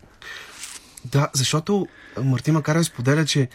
Да, 1.04 1.30
защото 1.34 1.86
Мартин 2.22 2.54
Макарев 2.54 2.86
споделя, 2.86 3.24
че 3.24 3.48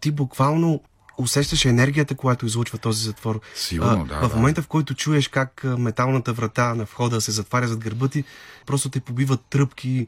ти 0.00 0.10
буквално 0.10 0.82
усещаш 1.18 1.64
енергията, 1.64 2.14
която 2.14 2.46
излучва 2.46 2.78
този 2.78 3.04
затвор. 3.04 3.40
Сигурно, 3.54 4.04
да. 4.04 4.28
В 4.28 4.34
момента, 4.36 4.62
в 4.62 4.68
който 4.68 4.94
чуеш 4.94 5.28
как 5.28 5.64
металната 5.64 6.32
врата 6.32 6.74
на 6.74 6.84
входа 6.84 7.20
се 7.20 7.30
затваря 7.30 7.68
зад 7.68 7.78
гърба 7.78 8.08
ти, 8.08 8.24
просто 8.66 8.90
те 8.90 9.00
побиват 9.00 9.40
тръпки. 9.50 10.06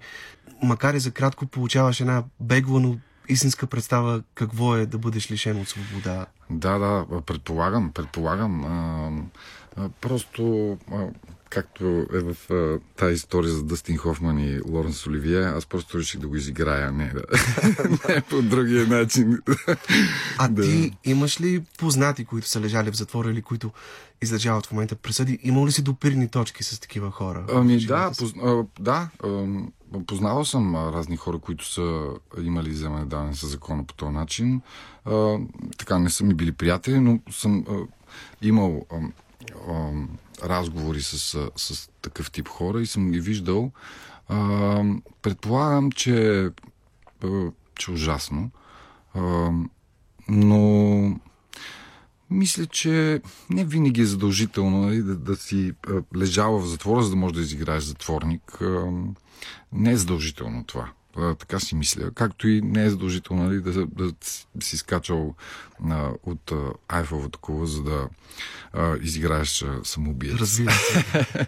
Макар 0.62 0.94
и 0.94 1.00
за 1.00 1.10
кратко 1.10 1.46
получаваш 1.46 2.00
една 2.00 2.22
бегла, 2.40 2.80
но 2.80 2.96
истинска 3.28 3.66
представа 3.66 4.22
какво 4.34 4.76
е 4.76 4.86
да 4.86 4.98
бъдеш 4.98 5.30
лишен 5.30 5.60
от 5.60 5.68
свобода. 5.68 6.26
Да, 6.50 6.78
да, 6.78 7.06
предполагам, 7.26 7.92
предполагам. 7.92 8.64
А, 8.64 9.10
а, 9.82 9.88
просто 10.00 10.72
а, 10.92 11.06
както 11.50 12.06
е 12.12 12.18
в 12.18 12.36
а, 12.50 12.78
тази 12.96 13.14
история 13.14 13.50
за 13.50 13.62
Дъстин 13.62 13.96
Хофман 13.96 14.38
и 14.38 14.60
Лоренс 14.68 15.06
Оливие, 15.06 15.42
аз 15.42 15.66
просто 15.66 15.98
реших 15.98 16.20
да 16.20 16.28
го 16.28 16.36
изиграя, 16.36 16.92
не, 16.92 17.12
да, 17.14 17.22
не 18.14 18.20
по 18.20 18.42
другия 18.42 18.86
начин. 18.86 19.38
а 20.38 20.48
да. 20.48 20.62
ти 20.62 20.92
имаш 21.04 21.40
ли 21.40 21.64
познати, 21.78 22.24
които 22.24 22.48
са 22.48 22.60
лежали 22.60 22.90
в 22.90 22.96
затвора 22.96 23.30
или 23.30 23.42
които 23.42 23.70
издържават 24.22 24.66
в 24.66 24.72
момента 24.72 24.96
присъди? 24.96 25.38
Има 25.42 25.66
ли 25.66 25.72
си 25.72 25.82
допирни 25.82 26.28
точки 26.28 26.64
с 26.64 26.80
такива 26.80 27.10
хора? 27.10 27.44
Ами 27.52 27.86
да, 27.86 28.12
поз, 28.18 28.32
а, 28.42 28.64
да. 28.80 29.08
А, 29.24 29.46
познавал 30.06 30.44
съм 30.44 30.74
а, 30.74 30.92
разни 30.92 31.16
хора, 31.16 31.38
които 31.38 31.72
са 31.72 32.04
имали 32.42 32.70
вземане 32.70 33.04
даване 33.04 33.34
с 33.34 33.46
закона 33.46 33.84
по 33.84 33.94
този 33.94 34.12
начин. 34.12 34.60
А, 35.04 35.38
така, 35.78 35.98
не 35.98 36.10
са 36.10 36.24
ми 36.24 36.34
били 36.34 36.52
приятели, 36.52 37.00
но 37.00 37.20
съм 37.30 37.64
а, 37.68 37.74
имал 38.42 38.86
а, 38.92 38.96
а, 39.68 39.92
разговори 40.42 41.02
с, 41.02 41.18
с 41.56 41.90
такъв 42.02 42.30
тип 42.30 42.48
хора 42.48 42.80
и 42.80 42.86
съм 42.86 43.10
ги 43.10 43.20
виждал. 43.20 43.72
А, 44.28 44.82
предполагам, 45.22 45.92
че, 45.92 46.50
че 47.74 47.90
ужасно. 47.90 48.50
А, 49.14 49.50
но 50.28 51.20
мисля, 52.30 52.66
че 52.66 53.20
не 53.50 53.64
винаги 53.64 54.00
е 54.00 54.06
задължително 54.06 54.80
нали, 54.80 55.02
да, 55.02 55.16
да 55.16 55.36
си 55.36 55.72
лежава 56.16 56.58
в 56.58 56.66
затвора, 56.66 57.02
за 57.02 57.10
да 57.10 57.16
можеш 57.16 57.34
да 57.34 57.42
изиграеш 57.42 57.82
затворник. 57.82 58.58
Не 59.72 59.90
е 59.92 59.96
задължително 59.96 60.64
това. 60.64 60.90
А, 61.16 61.34
така 61.34 61.60
си 61.60 61.74
мисля. 61.74 62.10
Както 62.10 62.48
и 62.48 62.60
не 62.60 62.84
е 62.84 62.90
задължително 62.90 63.44
нали, 63.44 63.60
да, 63.60 63.86
да 63.86 64.12
си 64.60 64.76
скачал 64.76 65.34
а, 65.90 66.10
от 66.22 66.52
а, 66.52 66.72
Айфовата 66.88 67.38
кула, 67.38 67.66
за 67.66 67.82
да 67.82 68.08
а, 68.72 68.96
изиграеш 69.02 69.64
самоубиец. 69.84 70.34
Разбира 70.34 70.72
се. 70.72 71.06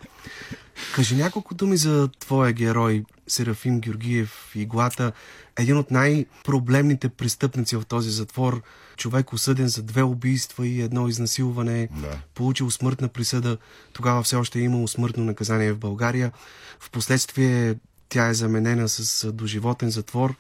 Кажи 0.95 1.17
няколко 1.17 1.55
думи 1.55 1.77
за 1.77 2.09
твоя 2.09 2.53
герой, 2.53 3.05
Серафим 3.27 3.81
Георгиев, 3.81 4.53
Иглата. 4.55 5.13
Един 5.59 5.77
от 5.77 5.91
най-проблемните 5.91 7.09
престъпници 7.09 7.77
в 7.77 7.85
този 7.89 8.11
затвор. 8.11 8.63
Човек 8.97 9.33
осъден 9.33 9.69
за 9.69 9.83
две 9.83 10.03
убийства 10.03 10.67
и 10.67 10.81
едно 10.81 11.09
изнасилване. 11.09 11.89
Да. 12.01 12.19
Получил 12.35 12.71
смъртна 12.71 13.09
присъда. 13.09 13.59
Тогава 13.93 14.23
все 14.23 14.37
още 14.37 14.59
е 14.59 14.63
имало 14.63 14.89
смъртно 14.89 15.25
наказание 15.25 15.73
в 15.73 15.79
България. 15.79 16.33
Впоследствие 16.81 17.75
тя 18.09 18.29
е 18.29 18.35
заменена 18.35 18.89
с 18.89 19.33
доживотен 19.33 19.91
затвор, 19.91 20.35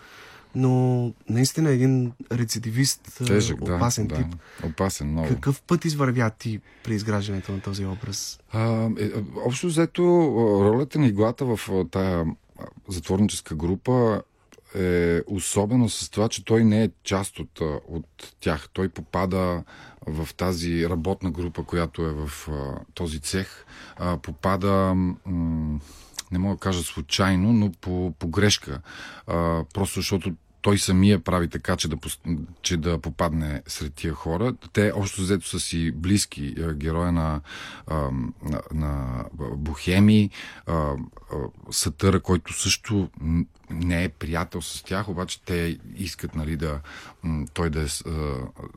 но 0.54 1.12
наистина 1.28 1.70
е 1.70 1.74
един 1.74 2.12
рецидивист, 2.33 3.18
Тежък, 3.26 3.62
опасен 3.62 4.07
да, 4.07 4.14
тип. 4.14 4.26
Да, 4.61 4.66
опасен 4.66 5.11
много. 5.11 5.28
Какъв 5.28 5.62
път 5.62 5.85
извървя 5.85 6.31
ти 6.38 6.61
при 6.85 6.94
изграждането 6.94 7.52
на 7.52 7.61
този 7.61 7.87
образ? 7.87 8.40
А, 8.52 8.90
е, 8.98 9.11
общо 9.46 9.66
взето, 9.66 10.02
ролята 10.61 10.98
на 10.98 11.07
иглата 11.07 11.44
в 11.44 11.85
тая 11.90 12.24
затворническа 12.88 13.54
група 13.54 14.22
е 14.74 15.20
особено 15.26 15.88
с 15.88 16.11
това, 16.11 16.28
че 16.28 16.44
той 16.44 16.64
не 16.64 16.85
е 16.85 16.90
част 17.04 17.38
от, 17.38 17.61
от 17.88 18.35
тях. 18.40 18.68
Той 18.72 18.88
попада 18.88 19.62
в 20.07 20.28
тази 20.37 20.88
работна 20.88 21.31
група, 21.31 21.64
която 21.64 22.02
е 22.02 22.12
в 22.12 22.48
този 22.94 23.20
цех. 23.20 23.64
Попада 24.22 24.94
м- 24.94 25.81
не 26.33 26.38
мога 26.38 26.55
да 26.55 26.61
кажа 26.61 26.83
случайно, 26.83 27.53
но 27.53 27.73
по, 27.81 28.14
по 28.19 28.29
грешка. 28.29 28.81
Просто 29.75 30.01
защото 30.01 30.33
той 30.62 30.79
самия 30.79 31.19
прави 31.19 31.49
така, 31.49 31.77
че 31.77 31.88
да, 31.88 31.97
че 32.62 32.77
да 32.77 32.99
попадне 32.99 33.62
сред 33.67 33.95
тия 33.95 34.14
хора. 34.14 34.55
Те 34.73 34.93
общо 34.95 35.23
взето 35.23 35.49
са 35.49 35.61
си 35.61 35.93
близки. 35.93 36.55
Героя 36.75 37.12
на, 37.12 37.41
на, 38.43 38.61
на 38.75 39.25
Бохеми, 39.57 40.31
Сатъра, 41.71 42.21
който 42.21 42.61
също 42.61 43.09
не 43.70 44.04
е 44.04 44.09
приятел 44.09 44.62
с 44.62 44.83
тях, 44.83 45.09
обаче 45.09 45.42
те 45.42 45.78
искат 45.96 46.35
нали, 46.35 46.57
да, 46.57 46.81
той 47.54 47.70
да 47.70 47.83
е, 47.83 47.87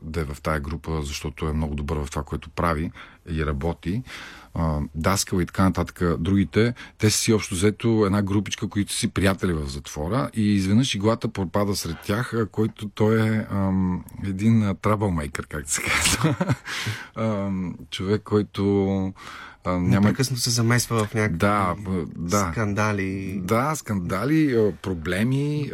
да 0.02 0.20
е 0.20 0.24
в 0.24 0.36
тая 0.42 0.60
група, 0.60 1.02
защото 1.02 1.48
е 1.48 1.52
много 1.52 1.74
добър 1.74 1.96
в 1.96 2.10
това, 2.10 2.22
което 2.22 2.50
прави 2.50 2.90
и 3.30 3.46
работи. 3.46 4.02
Даскал 4.94 5.40
и 5.40 5.46
така 5.46 5.62
нататък. 5.62 6.18
Другите, 6.18 6.74
те 6.98 7.10
са 7.10 7.18
си 7.18 7.32
общо 7.32 7.54
взето 7.54 8.02
една 8.06 8.22
групичка, 8.22 8.68
които 8.68 8.92
си 8.92 9.08
приятели 9.08 9.52
в 9.52 9.66
затвора 9.66 10.30
и 10.34 10.54
изведнъж 10.54 10.94
иглата 10.94 11.28
пропада 11.28 11.76
сред 11.76 11.96
тях, 12.04 12.34
който 12.52 12.88
той 12.88 13.28
е 13.28 13.46
ам, 13.50 14.04
един 14.24 14.74
траблмейкър, 14.82 15.46
как 15.46 15.70
се 15.70 15.82
казва. 15.82 16.34
човек, 17.90 18.22
който 18.22 19.12
а, 19.64 19.70
няма... 19.70 20.06
Непрекъснато 20.06 20.42
се 20.42 20.50
замесва 20.50 21.04
в 21.04 21.14
някакви 21.14 21.38
да, 21.38 21.76
да, 22.16 22.50
скандали. 22.52 23.40
Да, 23.44 23.74
скандали, 23.74 24.72
проблеми, 24.82 25.70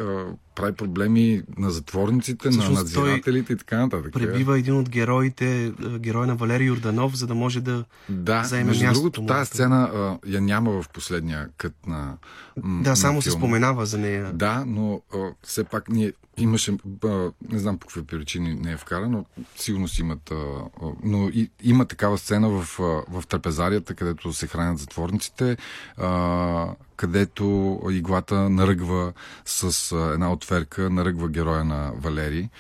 прави 0.59 0.73
проблеми 0.73 1.42
на 1.59 1.71
затворниците, 1.71 2.51
Всъщност, 2.51 2.68
на 2.68 2.75
надзирателите 2.75 3.53
и 3.53 3.57
така 3.57 3.79
нататък. 3.79 4.12
Пребива 4.12 4.59
един 4.59 4.77
от 4.77 4.88
героите, 4.90 5.73
герой 5.99 6.27
на 6.27 6.35
Валерий 6.35 6.66
Юрданов, 6.66 7.16
за 7.16 7.27
да 7.27 7.35
може 7.35 7.61
да 7.61 7.85
да, 8.09 8.44
заеме 8.44 8.64
между 8.64 8.85
мястото 8.85 9.11
другото, 9.11 9.27
тази 9.35 9.49
сцена 9.49 9.83
а, 9.94 10.18
я 10.27 10.40
няма 10.40 10.83
в 10.83 10.88
последния 10.88 11.49
кът 11.57 11.75
на 11.87 12.16
м- 12.62 12.83
Да, 12.83 12.97
само 12.97 13.16
на 13.16 13.23
се 13.23 13.31
споменава 13.31 13.87
за 13.87 13.99
нея. 13.99 14.33
Да, 14.33 14.64
но 14.66 15.03
а, 15.14 15.18
все 15.42 15.64
пак 15.64 15.88
ние 15.88 16.12
имаше, 16.37 16.77
а, 17.05 17.09
не 17.51 17.59
знам 17.59 17.79
по 17.79 17.87
какви 17.87 18.03
причини 18.03 18.55
не 18.55 18.73
е 18.73 18.77
вкаран, 18.77 19.11
но 19.11 19.25
сигурно 19.57 19.88
си 19.88 20.01
имат, 20.01 20.31
а, 20.31 20.35
а, 20.35 20.87
но 21.05 21.29
и, 21.29 21.51
има 21.62 21.85
такава 21.85 22.18
сцена 22.18 22.49
в, 22.49 22.81
а, 22.81 22.83
в 23.21 23.27
трапезарията, 23.27 23.94
където 23.94 24.33
се 24.33 24.47
хранят 24.47 24.79
затворниците, 24.79 25.57
а, 25.97 26.75
където 26.99 27.81
иглата 27.91 28.51
наръгва 28.51 29.13
с 29.45 29.93
една 30.13 30.33
отверка, 30.33 30.91
наръгва 30.91 31.29
героя 31.29 31.65
на 31.65 31.93
Валери. 31.97 32.51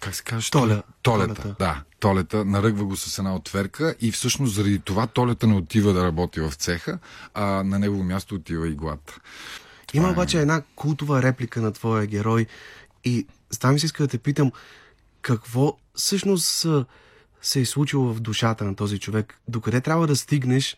Как 0.00 0.14
се 0.14 0.22
казва? 0.22 0.50
Толя. 0.50 0.82
Толета. 1.02 1.34
Толета. 1.34 1.56
Да, 1.58 1.82
толета. 2.00 2.44
Наръгва 2.44 2.84
го 2.84 2.96
с 2.96 3.18
една 3.18 3.34
отверка 3.34 3.94
и 4.00 4.12
всъщност 4.12 4.54
заради 4.54 4.78
това 4.78 5.06
толета 5.06 5.46
не 5.46 5.54
отива 5.54 5.92
да 5.92 6.04
работи 6.04 6.40
в 6.40 6.52
цеха, 6.54 6.98
а 7.34 7.44
на 7.44 7.78
негово 7.78 8.04
място 8.04 8.34
отива 8.34 8.68
иглата. 8.68 9.20
Има 9.94 10.08
е- 10.08 10.10
обаче 10.10 10.40
една 10.40 10.62
култова 10.76 11.22
реплика 11.22 11.60
на 11.60 11.72
твоя 11.72 12.06
герой 12.06 12.46
и 13.04 13.26
ми 13.64 13.80
се 13.80 13.86
иска 13.86 14.02
да 14.02 14.08
те 14.08 14.18
питам 14.18 14.52
какво 15.22 15.76
всъщност 15.94 16.66
се 17.44 17.60
е 17.60 17.64
случило 17.64 18.14
в 18.14 18.20
душата 18.20 18.64
на 18.64 18.76
този 18.76 18.98
човек, 18.98 19.40
докъде 19.48 19.80
трябва 19.80 20.06
да 20.06 20.16
стигнеш, 20.16 20.76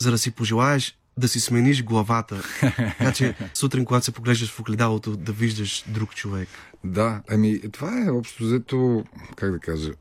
за 0.00 0.10
да 0.10 0.18
си 0.18 0.30
пожелаеш 0.30 0.98
да 1.16 1.28
си 1.28 1.40
смениш 1.40 1.84
главата. 1.84 2.42
Така 2.76 3.12
че 3.12 3.34
сутрин, 3.54 3.84
когато 3.84 4.04
се 4.04 4.12
поглеждаш 4.12 4.50
в 4.50 4.60
огледалото, 4.60 5.16
да 5.16 5.32
виждаш 5.32 5.84
друг 5.88 6.14
човек. 6.14 6.48
Да, 6.84 7.22
ами 7.30 7.60
това 7.72 8.04
е 8.06 8.10
общо 8.10 8.44
взето, 8.44 9.04
как 9.36 9.52
да 9.52 9.58
кажа, 9.58 9.92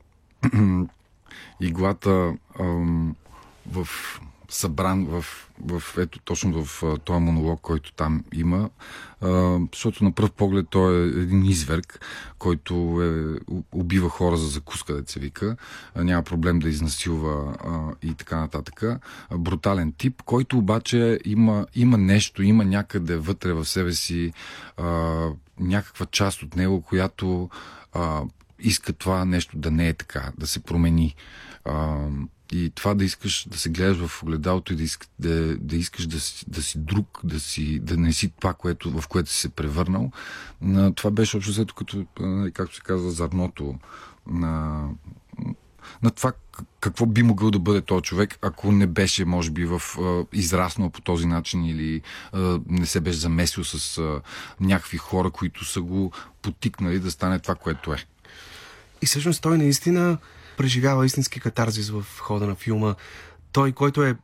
иглата 1.62 2.34
ам, 2.60 3.15
в 3.71 3.88
събран 4.52 5.06
в, 5.06 5.26
в 5.66 5.84
ето 5.98 6.20
точно 6.20 6.64
в 6.64 6.84
този 7.04 7.20
монолог, 7.20 7.62
който 7.62 7.94
там 7.94 8.24
има, 8.34 8.70
а, 9.22 9.60
защото 9.74 10.04
на 10.04 10.12
пръв 10.12 10.32
поглед 10.32 10.66
той 10.70 11.04
е 11.04 11.08
един 11.08 11.46
изверг, 11.46 12.06
който 12.40 12.74
е, 13.02 13.40
убива 13.72 14.10
хора 14.10 14.38
за 14.38 14.48
закуска, 14.48 15.04
се 15.06 15.20
вика, 15.20 15.56
а, 15.96 16.04
няма 16.04 16.24
проблем 16.24 16.60
да 16.60 16.70
изнасилва 16.70 17.58
а, 17.64 18.08
и 18.08 18.14
така 18.14 18.38
нататък. 18.38 18.84
А, 18.84 19.00
брутален 19.38 19.94
тип, 19.98 20.22
който 20.26 20.58
обаче 20.58 21.20
има, 21.26 21.68
има 21.76 21.98
нещо, 21.98 22.44
има 22.44 22.66
някъде 22.66 23.16
вътре 23.16 23.54
в 23.54 23.66
себе 23.66 23.94
си 23.94 24.34
а, 24.78 25.28
някаква 25.60 26.06
част 26.06 26.44
от 26.44 26.56
него, 26.56 26.82
която 26.82 27.50
а, 27.94 28.22
иска 28.60 28.94
това 28.94 29.26
нещо 29.26 29.58
да 29.58 29.72
не 29.72 29.88
е 29.88 29.94
така, 29.94 30.32
да 30.38 30.48
се 30.48 30.60
промени. 30.60 31.16
А, 31.66 32.08
и 32.52 32.72
това 32.76 32.94
да 32.94 33.04
искаш 33.04 33.48
да 33.50 33.58
се 33.58 33.70
гледаш 33.70 33.98
в 33.98 34.24
огледалото 34.24 34.74
и 34.74 34.76
да, 34.76 34.84
иск, 34.84 35.08
да, 35.20 35.58
да 35.58 35.76
искаш 35.76 36.08
да 36.08 36.20
си, 36.20 36.46
да 36.48 36.62
си 36.62 36.80
друг, 36.80 37.20
да, 37.24 37.40
си, 37.40 37.80
да 37.80 37.98
не 37.98 38.14
си 38.14 38.32
това, 38.40 38.54
което, 38.54 39.02
в 39.02 39.08
което 39.08 39.30
си 39.30 39.40
се 39.40 39.50
превърнал. 39.50 40.12
На, 40.62 40.94
това 40.94 41.12
беше 41.12 41.38
общо 41.38 41.52
взето 41.52 41.76
като, 41.76 42.06
както 42.54 42.76
се 42.76 42.82
казва, 42.82 43.12
зърното 43.12 43.76
на, 44.28 44.88
на 46.04 46.12
това 46.12 46.32
какво 46.80 47.06
би 47.06 47.24
могъл 47.24 47.52
да 47.52 47.60
бъде 47.60 47.82
този 47.82 48.04
човек, 48.04 48.38
ако 48.42 48.72
не 48.72 48.88
беше, 48.88 49.26
може 49.26 49.52
би, 49.52 49.66
в, 49.66 49.82
а, 50.00 50.26
израснал 50.34 50.90
по 50.90 51.02
този 51.02 51.26
начин 51.26 51.66
или 51.66 52.02
а, 52.32 52.60
не 52.68 52.86
се 52.86 53.00
беше 53.00 53.18
замесил 53.18 53.64
с 53.64 53.98
а, 53.98 54.22
някакви 54.60 54.98
хора, 54.98 55.32
които 55.32 55.66
са 55.66 55.82
го 55.82 56.12
потикнали 56.42 57.00
да 57.00 57.12
стане 57.12 57.40
това, 57.40 57.56
което 57.56 57.94
е. 57.94 57.98
И 59.02 59.06
всъщност 59.06 59.42
той 59.42 59.58
наистина 59.58 60.18
преживява 60.62 61.06
истински 61.06 61.39
катарзис 61.39 61.89
в 61.89 62.06
хода 62.19 62.47
на 62.47 62.56
филма. 62.56 62.95
Той, 63.52 63.71
който 63.71 64.04
е 64.04 64.15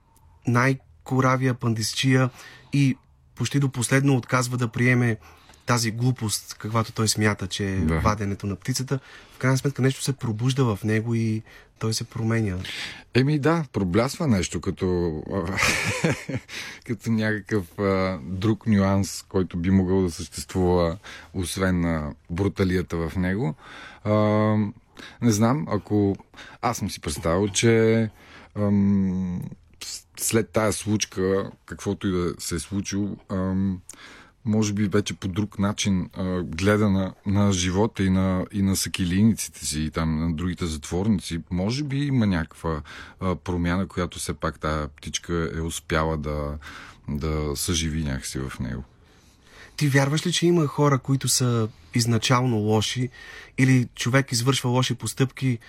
най-коравия 0.47 1.54
пандисчия 1.54 2.30
и 2.73 2.97
почти 3.36 3.60
до 3.60 3.69
последно 3.69 4.15
отказва 4.15 4.58
да 4.58 4.67
приеме 4.67 5.17
тази 5.65 5.91
глупост, 5.91 6.56
каквато 6.60 6.91
той 6.91 7.08
смята, 7.08 7.47
че 7.47 7.69
е 7.69 7.76
Да. 7.76 8.00
ваденето 8.00 8.47
на 8.47 8.56
птицата, 8.56 9.00
в 9.36 9.38
крайна 9.38 9.58
сметка 9.58 9.82
нещо 9.82 10.04
се 10.04 10.13
пробужда 10.13 10.76
в 10.76 10.84
него 10.84 11.15
и 11.15 11.41
той 11.80 11.93
се 11.93 12.04
променя. 12.04 12.58
Еми 13.13 13.39
да, 13.39 13.65
проблясва 13.73 14.28
нещо 14.28 14.62
като, 14.62 15.21
като 16.88 17.12
някакъв 17.12 17.80
а, 17.80 18.19
друг 18.23 18.67
нюанс, 18.67 19.26
който 19.30 19.58
би 19.58 19.71
могъл 19.71 20.02
да 20.02 20.12
съществува, 20.12 20.97
освен 21.34 21.82
на 21.82 22.13
бруталията 22.30 22.97
в 22.97 23.15
него. 23.15 23.56
А, 24.04 24.12
не 25.21 25.31
знам, 25.31 25.65
ако 25.69 26.15
аз 26.62 26.77
съм 26.77 26.89
си 26.89 27.01
представил, 27.01 27.47
че 27.47 28.10
ам, 28.55 29.41
след 30.19 30.49
тая 30.49 30.73
случка, 30.73 31.51
каквото 31.65 32.07
и 32.07 32.12
да 32.12 32.33
се 32.39 32.55
е 32.55 32.60
случило, 32.60 33.17
ам, 33.29 33.81
може 34.45 34.73
би 34.73 34.88
вече 34.88 35.13
по 35.13 35.27
друг 35.27 35.60
начин 35.60 36.10
а, 36.13 36.41
гледа 36.43 36.89
на, 36.89 37.13
на 37.25 37.51
живота 37.51 38.03
и 38.03 38.10
на, 38.10 38.45
и 38.51 38.62
на 38.62 38.75
сакилийниците 38.75 39.65
си 39.65 39.81
и 39.81 39.91
там 39.91 40.19
на 40.19 40.33
другите 40.33 40.65
затворници. 40.65 41.41
Може 41.51 41.83
би 41.83 41.97
има 41.97 42.27
някаква 42.27 42.81
а, 43.19 43.36
промяна, 43.36 43.88
която 43.88 44.19
все 44.19 44.33
пак 44.33 44.60
тая 44.60 44.88
птичка 44.88 45.51
е 45.57 45.62
успяла 45.62 46.17
да, 46.17 46.57
да 47.10 47.55
съживи 47.55 48.03
някакси 48.03 48.39
в 48.39 48.60
него. 48.60 48.83
Ти 49.78 49.88
вярваш 49.88 50.28
ли, 50.28 50.32
че 50.32 50.48
има 50.48 50.68
хора, 50.68 51.00
които 51.00 51.28
са 51.28 51.70
изначално 51.96 52.58
лоши 52.58 53.10
или 53.58 53.88
човек 53.96 54.32
извършва 54.32 54.70
лоши 54.70 54.96
постъпки, 54.96 55.60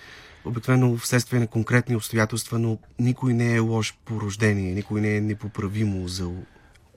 обикновено 0.45 0.97
вследствие 0.97 1.39
на 1.39 1.47
конкретни 1.47 1.95
обстоятелства, 1.95 2.59
но 2.59 2.77
никой 2.99 3.33
не 3.33 3.55
е 3.55 3.59
лош 3.59 3.97
по 4.05 4.21
рождение, 4.21 4.73
никой 4.73 5.01
не 5.01 5.15
е 5.15 5.21
непоправимо 5.21 6.07
зъл. 6.07 6.35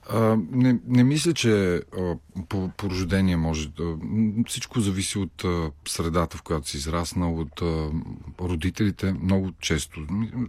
А, 0.09 0.37
не, 0.51 0.79
не 0.87 1.05
мисля, 1.05 1.35
че 1.35 1.83
а, 1.98 2.16
по, 2.48 2.70
по 2.77 2.90
рождение 2.90 3.37
може 3.37 3.68
да. 3.68 3.96
Всичко 4.48 4.81
зависи 4.81 5.18
от 5.18 5.44
а, 5.44 5.70
средата, 5.88 6.37
в 6.37 6.42
която 6.42 6.68
си 6.68 6.77
израснал, 6.77 7.38
от 7.38 7.62
а, 7.62 7.90
родителите, 8.40 9.12
много 9.12 9.53
често. 9.61 10.07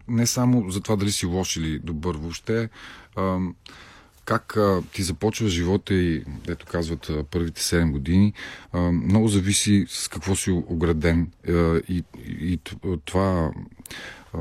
Не 0.08 0.28
само 0.28 0.72
за 0.72 0.82
това 0.82 0.96
дали 0.96 1.12
си 1.12 1.26
лош 1.26 1.58
или 1.58 1.80
добър, 1.80 2.16
въобще. 2.16 2.70
А, 3.16 3.40
как 4.26 4.58
а, 4.58 4.82
ти 4.94 5.04
започва 5.04 5.48
живота 5.50 5.94
и, 5.94 6.24
ето 6.48 6.66
казват, 6.66 7.10
а, 7.10 7.24
първите 7.24 7.62
7 7.62 7.92
години, 7.92 8.34
а, 8.72 8.80
много 8.92 9.28
зависи 9.28 9.86
с 9.90 10.08
какво 10.08 10.36
си 10.36 10.52
ограден. 10.52 11.32
А, 11.48 11.52
и, 11.90 12.04
и, 12.26 12.60
това 13.06 13.52
а, 14.34 14.40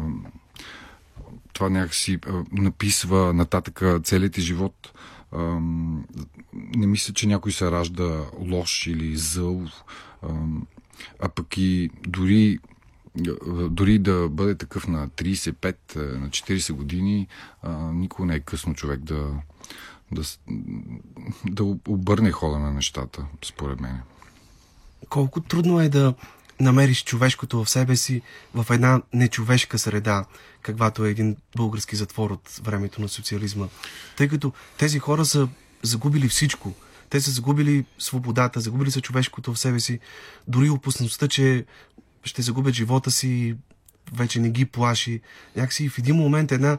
това 1.52 1.68
някакси 1.68 2.18
а, 2.26 2.44
написва 2.52 3.32
нататък 3.32 3.82
целият 4.04 4.32
ти 4.32 4.40
живот. 4.40 4.92
Ам, 5.34 6.04
не 6.52 6.86
мисля, 6.86 7.14
че 7.14 7.26
някой 7.26 7.52
се 7.52 7.70
ражда 7.70 8.24
лош 8.38 8.86
или 8.86 9.16
зъл, 9.16 9.62
ам, 10.22 10.66
а 11.20 11.28
пък 11.28 11.56
и 11.56 11.90
дори, 12.06 12.58
а, 12.64 12.71
дори 13.70 13.98
да 13.98 14.28
бъде 14.28 14.54
такъв 14.54 14.88
на 14.88 15.08
35, 15.08 15.76
а, 15.96 15.98
на 15.98 16.28
40 16.28 16.72
години, 16.72 17.28
никога 17.92 18.26
не 18.26 18.34
е 18.34 18.40
късно 18.40 18.74
човек 18.74 19.00
да, 19.00 19.30
да, 20.12 20.22
да 21.50 21.64
обърне 21.88 22.32
хода 22.32 22.58
на 22.58 22.72
нещата, 22.72 23.24
според 23.44 23.80
мен. 23.80 24.00
Колко 25.08 25.40
трудно 25.40 25.80
е 25.80 25.88
да 25.88 26.14
намериш 26.60 27.04
човешкото 27.04 27.64
в 27.64 27.70
себе 27.70 27.96
си 27.96 28.22
в 28.54 28.66
една 28.70 29.02
нечовешка 29.12 29.78
среда, 29.78 30.24
каквато 30.62 31.04
е 31.04 31.10
един 31.10 31.36
български 31.56 31.96
затвор 31.96 32.30
от 32.30 32.60
времето 32.62 33.00
на 33.00 33.08
социализма. 33.08 33.66
Тъй 34.16 34.28
като 34.28 34.52
тези 34.78 34.98
хора 34.98 35.24
са 35.24 35.48
загубили 35.82 36.28
всичко. 36.28 36.74
Те 37.10 37.20
са 37.20 37.30
загубили 37.30 37.84
свободата, 37.98 38.60
загубили 38.60 38.90
са 38.90 39.00
човешкото 39.00 39.54
в 39.54 39.58
себе 39.58 39.80
си. 39.80 40.00
Дори 40.48 40.70
опасността, 40.70 41.28
че 41.28 41.64
ще 42.24 42.42
загубят 42.42 42.74
живота 42.74 43.10
си, 43.10 43.56
вече 44.12 44.40
не 44.40 44.50
ги 44.50 44.64
плаши. 44.64 45.20
Някакси 45.56 45.88
в 45.88 45.98
един 45.98 46.16
момент 46.16 46.52
една 46.52 46.78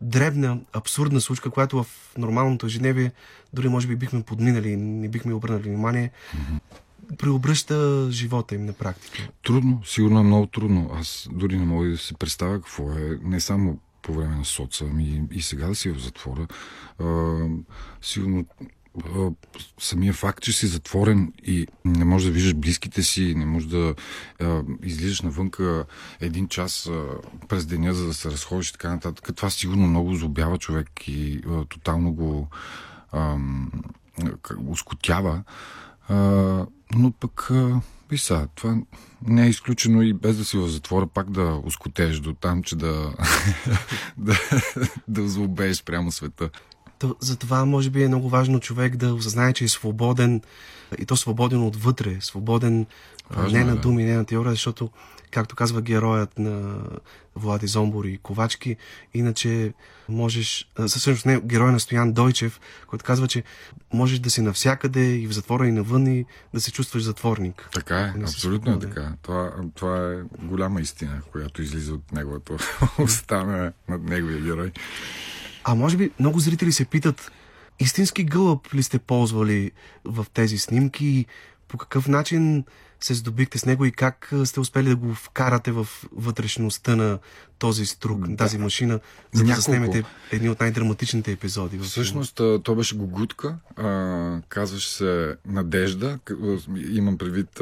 дребна, 0.00 0.60
абсурдна 0.72 1.20
случка, 1.20 1.50
която 1.50 1.82
в 1.82 1.86
нормалното 2.18 2.66
ежедневие 2.66 3.12
дори 3.52 3.68
може 3.68 3.86
би 3.86 3.96
бихме 3.96 4.22
подминали, 4.22 4.76
не 4.76 5.08
бихме 5.08 5.34
обърнали 5.34 5.62
внимание, 5.62 6.10
преобръща 7.18 8.08
живота 8.10 8.54
им 8.54 8.66
на 8.66 8.72
практика. 8.72 9.28
Трудно, 9.42 9.82
сигурно 9.84 10.20
е 10.20 10.22
много 10.22 10.46
трудно. 10.46 10.90
Аз 10.94 11.28
дори 11.32 11.58
не 11.58 11.64
мога 11.64 11.88
да 11.88 11.98
се 11.98 12.14
представя 12.14 12.60
какво 12.60 12.92
е, 12.92 13.18
не 13.22 13.40
само 13.40 13.78
по 14.02 14.14
време 14.14 14.36
на 14.36 14.44
соца, 14.44 14.84
ами 14.90 15.22
и 15.32 15.42
сега 15.42 15.66
да 15.66 15.74
си 15.74 15.90
в 15.90 15.98
затвора. 15.98 16.46
А, 16.98 17.38
сигурно 18.02 18.46
самия 19.78 20.12
факт, 20.12 20.42
че 20.42 20.52
си 20.52 20.66
затворен 20.66 21.32
и 21.42 21.66
не 21.84 22.04
можеш 22.04 22.26
да 22.26 22.32
виждаш 22.32 22.54
близките 22.54 23.02
си, 23.02 23.34
не 23.34 23.46
можеш 23.46 23.68
да 23.68 23.94
а, 24.40 24.62
излизаш 24.82 25.20
навънка 25.20 25.84
един 26.20 26.48
час 26.48 26.86
а, 26.86 27.04
през 27.48 27.66
деня, 27.66 27.94
за 27.94 28.06
да 28.06 28.14
се 28.14 28.30
разходиш 28.30 28.68
и 28.68 28.72
така 28.72 28.90
нататък. 28.90 29.36
Това 29.36 29.50
сигурно 29.50 29.86
много 29.86 30.14
злобява 30.14 30.58
човек 30.58 31.08
и 31.08 31.40
а, 31.48 31.64
тотално 31.64 32.12
го 32.12 32.48
ам, 33.12 33.72
как 34.42 34.62
го 34.62 34.76
скотява. 34.76 35.42
А, 36.08 36.16
но 36.94 37.12
пък, 37.12 37.50
а, 37.50 37.80
виж 38.10 38.20
сега, 38.20 38.46
това 38.54 38.76
не 39.26 39.46
е 39.46 39.48
изключено 39.48 40.02
и 40.02 40.12
без 40.12 40.36
да 40.36 40.44
си 40.44 40.58
в 40.58 40.68
затвора, 40.68 41.06
пак 41.06 41.30
да 41.30 41.60
оскотееш 41.64 42.20
до 42.20 42.34
там, 42.34 42.62
че 42.62 42.76
да, 42.76 43.14
да, 44.16 44.38
да 45.08 45.28
злобееш 45.28 45.84
прямо 45.84 46.12
света. 46.12 46.50
То, 47.00 47.16
затова 47.20 47.64
може 47.64 47.90
би 47.90 48.02
е 48.02 48.08
много 48.08 48.28
важно 48.28 48.60
човек 48.60 48.96
да 48.96 49.14
осъзнае, 49.14 49.52
че 49.52 49.64
е 49.64 49.68
свободен 49.68 50.42
и 50.98 51.06
то 51.06 51.16
свободен 51.16 51.66
отвътре, 51.66 52.16
свободен 52.20 52.86
Важно 53.30 53.58
не 53.58 53.62
е, 53.62 53.64
на 53.64 53.74
да. 53.74 53.80
думи, 53.80 54.04
не 54.04 54.16
на 54.16 54.24
теория, 54.24 54.50
защото 54.50 54.90
както 55.30 55.56
казва 55.56 55.82
героят 55.82 56.38
на 56.38 56.78
Влади 57.36 57.66
Зомбор 57.66 58.04
и 58.04 58.18
Ковачки. 58.18 58.76
Иначе 59.14 59.72
можеш, 60.08 60.70
всъщност 60.86 61.26
не, 61.26 61.40
герой 61.40 61.72
на 61.72 61.80
Стоян 61.80 62.12
Дойчев, 62.12 62.60
който 62.86 63.04
казва, 63.04 63.28
че 63.28 63.42
можеш 63.92 64.18
да 64.18 64.30
си 64.30 64.40
навсякъде 64.40 65.14
и 65.14 65.26
в 65.26 65.32
затвора 65.32 65.68
и 65.68 65.72
навън 65.72 66.06
и 66.06 66.24
да 66.54 66.60
се 66.60 66.72
чувстваш 66.72 67.02
затворник. 67.02 67.68
Така 67.72 67.98
е, 68.00 68.22
абсолютно 68.22 68.72
е 68.72 68.78
така. 68.78 69.12
Това, 69.22 69.52
това 69.74 70.12
е 70.12 70.16
голяма 70.42 70.80
истина, 70.80 71.22
която 71.32 71.62
излиза 71.62 71.94
от 71.94 72.12
неговата 72.12 72.56
уста 72.98 73.44
на, 73.44 73.72
над 73.88 74.02
неговия 74.02 74.40
герой. 74.40 74.72
А 75.64 75.74
може 75.74 75.96
би 75.96 76.10
много 76.20 76.40
зрители 76.40 76.72
се 76.72 76.84
питат, 76.84 77.32
истински 77.78 78.24
гълъб 78.24 78.74
ли 78.74 78.82
сте 78.82 78.98
ползвали 78.98 79.70
в 80.04 80.26
тези 80.34 80.58
снимки? 80.58 81.06
И 81.06 81.26
по 81.68 81.78
какъв 81.78 82.08
начин 82.08 82.64
се 83.00 83.14
здобихте 83.14 83.58
с 83.58 83.66
него 83.66 83.84
и 83.84 83.92
как 83.92 84.32
сте 84.44 84.60
успели 84.60 84.88
да 84.88 84.96
го 84.96 85.14
вкарате 85.14 85.72
в 85.72 85.88
вътрешността 86.12 86.96
на 86.96 87.18
този 87.58 87.86
струк, 87.86 88.28
на 88.28 88.36
тази 88.36 88.58
машина, 88.58 89.00
за 89.32 89.44
да 89.44 89.54
заснемете 89.54 90.04
едни 90.32 90.48
от 90.48 90.60
най-драматичните 90.60 91.32
епизоди. 91.32 91.78
Всъщност, 91.78 92.34
то 92.62 92.74
беше 92.74 92.96
Гогутка, 92.96 93.56
казваше 94.48 94.90
се 94.90 95.36
Надежда, 95.46 96.18
имам 96.90 97.18
предвид 97.18 97.60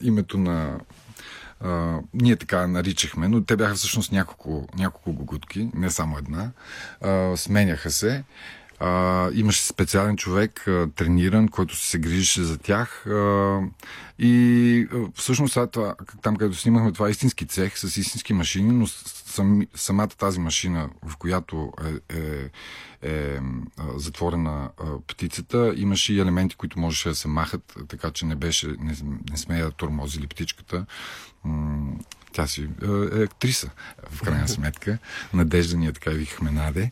името 0.00 0.38
на 0.38 0.80
Ние 2.14 2.36
така 2.36 2.66
наричахме, 2.66 3.28
но 3.28 3.44
те 3.44 3.56
бяха 3.56 3.74
всъщност 3.74 4.12
няколко, 4.12 4.68
няколко 4.78 5.12
гогутки, 5.12 5.70
не 5.74 5.90
само 5.90 6.18
една. 6.18 6.50
Uh, 7.04 7.36
сменяха 7.36 7.90
се. 7.90 8.24
А, 8.80 9.30
имаше 9.34 9.66
специален 9.66 10.16
човек, 10.16 10.68
а, 10.68 10.88
трениран, 10.96 11.48
който 11.48 11.76
се 11.76 11.98
грижеше 11.98 12.42
за 12.42 12.58
тях. 12.58 13.06
А, 13.06 13.60
и 14.18 14.88
а, 14.92 14.96
всъщност 15.14 15.58
това, 15.72 15.94
там, 16.22 16.36
където 16.36 16.60
снимахме, 16.60 16.92
това 16.92 17.08
е 17.08 17.10
истински 17.10 17.46
цех 17.46 17.78
с 17.78 17.96
истински 17.96 18.32
машини, 18.32 18.72
но 18.72 18.86
сам, 19.38 19.66
самата 19.74 20.08
тази 20.08 20.40
машина, 20.40 20.90
в 21.02 21.16
която 21.16 21.72
е, 22.10 22.16
е, 22.16 22.50
е 23.02 23.40
затворена 23.96 24.70
птицата, 25.06 25.72
имаше 25.76 26.14
и 26.14 26.20
елементи, 26.20 26.56
които 26.56 26.78
можеше 26.78 27.08
да 27.08 27.14
се 27.14 27.28
махат, 27.28 27.76
така 27.88 28.10
че 28.10 28.26
не 28.26 28.36
беше, 28.36 28.66
не, 28.66 28.96
не 29.30 29.36
смея 29.36 29.64
да 29.64 29.70
тормози 29.70 30.20
липтичката. 30.20 30.86
Тя 32.32 32.46
си 32.46 32.68
е 32.82 33.22
актриса, 33.22 33.70
в 34.10 34.22
крайна 34.22 34.48
сметка. 34.58 34.98
Надежда 35.34 35.76
ние 35.76 35.92
така 35.92 36.10
викахме 36.10 36.50
Наде. 36.50 36.90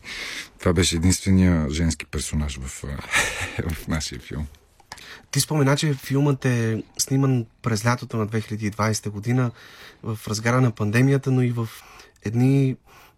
Това 0.59 0.73
беше 0.73 0.95
единствения 0.95 1.69
женски 1.69 2.05
персонаж 2.05 2.57
в, 2.57 2.83
в 3.69 3.87
нашия 3.87 4.19
филм. 4.19 4.47
Ти 5.31 5.39
спомена, 5.39 5.77
че 5.77 5.93
филмът 5.93 6.45
е 6.45 6.83
сниман 6.97 7.45
през 7.61 7.85
лятото 7.85 8.17
на 8.17 8.27
2020 8.27 9.09
година 9.09 9.51
в 10.03 10.19
разгара 10.27 10.61
на 10.61 10.71
пандемията, 10.71 11.31
но 11.31 11.41
и 11.41 11.51
в 11.51 11.69
едни 12.27 12.75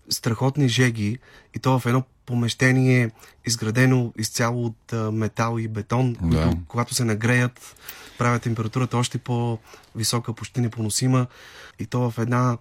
страхотни 0.10 0.70
жеги 0.70 1.18
и 1.56 1.60
то 1.60 1.80
в 1.80 1.86
едно 1.86 2.04
помещение, 2.26 3.12
изградено 3.46 4.14
изцяло 4.18 4.66
от 4.66 5.14
метал 5.14 5.58
и 5.60 5.68
бетон, 5.68 6.14
да. 6.14 6.20
които, 6.20 6.58
когато 6.68 6.94
се 6.94 7.06
нагреят, 7.06 7.76
правят 8.18 8.42
температурата 8.42 8.98
още 8.98 9.18
по-висока, 9.18 10.34
почти 10.34 10.62
непоносима 10.62 11.28
и 11.80 11.86
то 11.86 12.12
в 12.12 12.18
една 12.18 12.58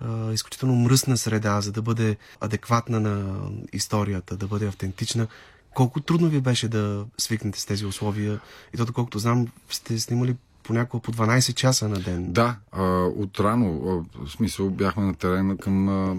а, 0.00 0.32
изключително 0.32 0.74
мръсна 0.74 1.16
среда, 1.16 1.60
за 1.60 1.72
да 1.72 1.82
бъде 1.82 2.16
адекватна 2.40 3.00
на 3.00 3.48
историята, 3.72 4.36
да 4.36 4.46
бъде 4.46 4.66
автентична. 4.66 5.26
Колко 5.74 6.00
трудно 6.00 6.28
ви 6.28 6.40
беше 6.40 6.68
да 6.68 7.06
свикнете 7.18 7.60
с 7.60 7.66
тези 7.66 7.86
условия? 7.86 8.40
И 8.74 8.76
то, 8.76 8.92
колкото 8.92 9.18
знам, 9.18 9.48
сте 9.70 9.98
снимали 9.98 10.36
понякога 10.70 11.02
по 11.02 11.12
12 11.12 11.54
часа 11.54 11.88
на 11.88 12.00
ден. 12.00 12.32
Да, 12.32 12.56
а, 12.72 12.82
от 13.02 13.40
рано, 13.40 14.04
в 14.14 14.30
смисъл 14.30 14.70
бяхме 14.70 15.04
на 15.04 15.14
терена 15.14 15.56
към 15.56 15.88
а, 15.88 16.16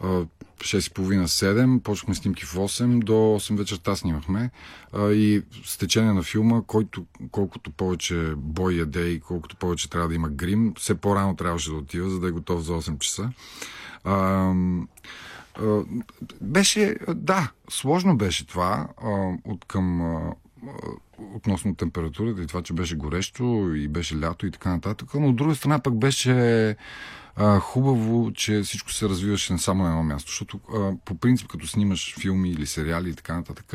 а, 0.00 0.06
6.30-7, 0.58 1.80
почнахме 1.80 2.14
снимки 2.14 2.44
в 2.44 2.54
8, 2.54 2.98
до 2.98 3.12
8 3.12 3.56
вечерта 3.56 3.96
снимахме 3.96 4.50
а, 4.92 5.10
и 5.10 5.42
с 5.64 5.78
течение 5.78 6.12
на 6.12 6.22
филма, 6.22 6.62
който 6.66 7.04
колкото 7.30 7.70
повече 7.70 8.32
бой 8.36 8.74
яде 8.74 9.06
и 9.08 9.20
колкото 9.20 9.56
повече 9.56 9.90
трябва 9.90 10.08
да 10.08 10.14
има 10.14 10.28
грим, 10.28 10.74
все 10.78 10.94
по-рано 10.94 11.36
трябваше 11.36 11.70
да 11.70 11.76
отива, 11.76 12.10
за 12.10 12.20
да 12.20 12.28
е 12.28 12.30
готов 12.30 12.62
за 12.62 12.72
8 12.72 12.98
часа. 12.98 13.30
А, 14.04 14.14
а, 15.60 15.82
беше, 16.40 16.96
да, 17.14 17.50
сложно 17.70 18.16
беше 18.16 18.46
това 18.46 18.88
а, 19.02 19.32
от 19.44 19.64
към 19.64 20.00
а, 20.00 20.34
относно 21.34 21.74
температурата 21.74 22.42
и 22.42 22.46
това, 22.46 22.62
че 22.62 22.72
беше 22.72 22.96
горещо 22.96 23.72
и 23.76 23.88
беше 23.88 24.20
лято 24.20 24.46
и 24.46 24.50
така 24.50 24.70
нататък, 24.70 25.08
но 25.14 25.28
от 25.28 25.36
друга 25.36 25.54
страна 25.54 25.78
пък 25.78 25.94
беше 25.94 26.76
а, 27.36 27.58
хубаво, 27.60 28.32
че 28.34 28.62
всичко 28.62 28.92
се 28.92 29.08
развиваше 29.08 29.52
не 29.52 29.58
само 29.58 29.84
на 29.84 29.90
едно 29.90 30.02
място, 30.02 30.30
защото 30.30 30.60
а, 30.74 30.92
по 31.04 31.14
принцип, 31.14 31.48
като 31.48 31.66
снимаш 31.66 32.14
филми 32.20 32.50
или 32.50 32.66
сериали 32.66 33.10
и 33.10 33.14
така 33.14 33.36
нататък, 33.36 33.74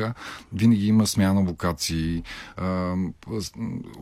винаги 0.52 0.86
има 0.86 1.06
смяна 1.06 1.40
локации, 1.40 2.22
а, 2.56 2.94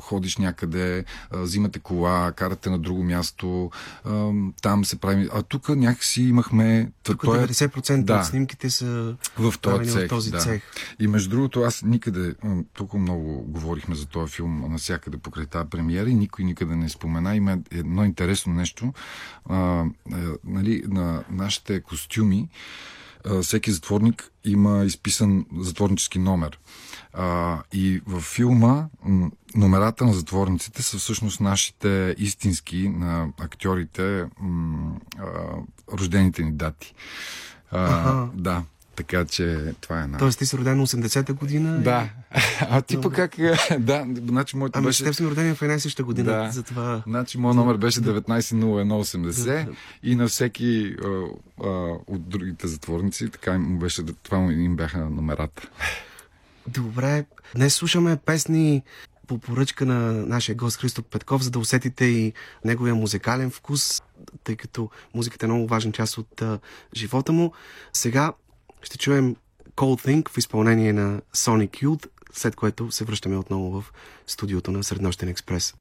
ходиш 0.00 0.36
някъде, 0.36 1.04
а, 1.30 1.38
взимате 1.38 1.78
кола, 1.78 2.32
карате 2.32 2.70
на 2.70 2.78
друго 2.78 3.04
място, 3.04 3.70
а, 4.04 4.32
там 4.62 4.84
се 4.84 5.00
прави. 5.00 5.28
А 5.32 5.42
тук 5.42 5.68
някакси 5.68 6.22
имахме. 6.22 6.92
Тук 7.02 7.22
90% 7.22 8.04
да, 8.04 8.18
от 8.18 8.26
снимките 8.26 8.70
са 8.70 9.16
в 9.38 9.54
този 9.60 9.90
цех. 9.90 10.06
В 10.06 10.08
този 10.08 10.30
да. 10.30 10.38
цех. 10.38 10.62
И 10.98 11.06
между 11.06 11.30
другото, 11.30 11.60
аз 11.60 11.82
никъде, 11.82 12.34
толкова 12.74 13.02
много 13.02 13.44
говорихме 13.48 13.94
за 13.94 14.06
този 14.06 14.32
филм 14.32 14.64
навсякъде 14.70 15.18
покрай 15.18 15.46
тази 15.46 15.68
премиера 15.68 16.10
и 16.10 16.14
никой 16.14 16.44
никъде 16.44 16.76
не 16.76 16.88
спомена. 16.88 17.36
Има 17.36 17.58
едно 17.70 18.04
интересно 18.04 18.54
нещо 18.54 18.92
а, 19.48 19.56
а, 19.56 19.86
нали, 20.44 20.82
на 20.88 21.24
нашите 21.30 21.80
костюми, 21.80 22.48
а, 23.24 23.42
всеки 23.42 23.72
затворник 23.72 24.30
има 24.44 24.84
изписан 24.84 25.46
затворнически 25.58 26.18
номер. 26.18 26.58
А, 27.12 27.58
и 27.72 28.00
във 28.06 28.22
филма 28.22 28.88
номерата 29.54 30.04
на 30.04 30.12
затворниците 30.12 30.82
са 30.82 30.98
всъщност 30.98 31.40
нашите 31.40 32.14
истински 32.18 32.88
на 32.88 33.28
актьорите 33.40 34.24
м, 34.40 34.96
а, 35.18 35.24
рождените 35.92 36.42
ни 36.42 36.52
дати. 36.52 36.94
А, 37.70 38.26
да. 38.34 38.62
Така 38.98 39.24
че 39.24 39.74
това 39.80 40.00
е 40.00 40.04
една. 40.04 40.18
Тоест 40.18 40.38
ти 40.38 40.46
си 40.46 40.58
роден 40.58 40.78
80-та 40.78 41.32
година? 41.32 41.78
Да. 41.82 42.08
А 42.60 42.82
ти 42.82 43.00
пък 43.00 43.14
как... 43.14 43.36
да, 43.78 44.06
значи 44.26 44.56
моето 44.56 44.78
ами, 44.78 44.86
беше... 44.86 45.04
Ами, 45.04 45.14
сме 45.14 45.30
родени 45.30 45.54
в 45.54 45.62
една 45.62 45.74
и 45.74 45.80
съща 45.80 46.04
година, 46.04 46.32
да. 46.32 46.50
затова... 46.50 47.02
Значи 47.06 47.38
моят 47.38 47.56
номер 47.56 47.76
беше 47.76 48.00
190180 48.00 49.44
да. 49.44 49.66
и 50.02 50.16
на 50.16 50.28
всеки 50.28 50.96
а, 51.04 51.08
а, 51.64 51.68
от 52.06 52.28
другите 52.28 52.66
затворници, 52.66 53.30
така 53.30 53.58
му 53.58 53.78
беше, 53.78 54.02
това 54.22 54.38
им 54.38 54.76
бяха 54.76 54.98
номерата. 54.98 55.68
Добре, 56.66 57.24
днес 57.54 57.74
слушаме 57.74 58.16
песни 58.16 58.82
по 59.26 59.38
поръчка 59.38 59.86
на 59.86 60.12
нашия 60.12 60.56
гост 60.56 60.80
Христо 60.80 61.02
Петков, 61.02 61.42
за 61.42 61.50
да 61.50 61.58
усетите 61.58 62.04
и 62.04 62.32
неговия 62.64 62.94
музикален 62.94 63.50
вкус, 63.50 64.02
тъй 64.44 64.56
като 64.56 64.90
музиката 65.14 65.46
е 65.46 65.48
много 65.48 65.66
важна 65.66 65.92
част 65.92 66.18
от 66.18 66.42
а, 66.42 66.58
живота 66.94 67.32
му. 67.32 67.52
Сега 67.92 68.32
ще 68.82 68.98
чуем 68.98 69.36
Cold 69.76 70.06
Think 70.06 70.28
в 70.28 70.38
изпълнение 70.38 70.92
на 70.92 71.20
Sonic 71.36 71.70
Youth, 71.70 72.06
след 72.32 72.56
което 72.56 72.90
се 72.90 73.04
връщаме 73.04 73.36
отново 73.36 73.80
в 73.80 73.92
студиото 74.26 74.70
на 74.70 74.84
Среднощен 74.84 75.28
експрес. 75.28 75.74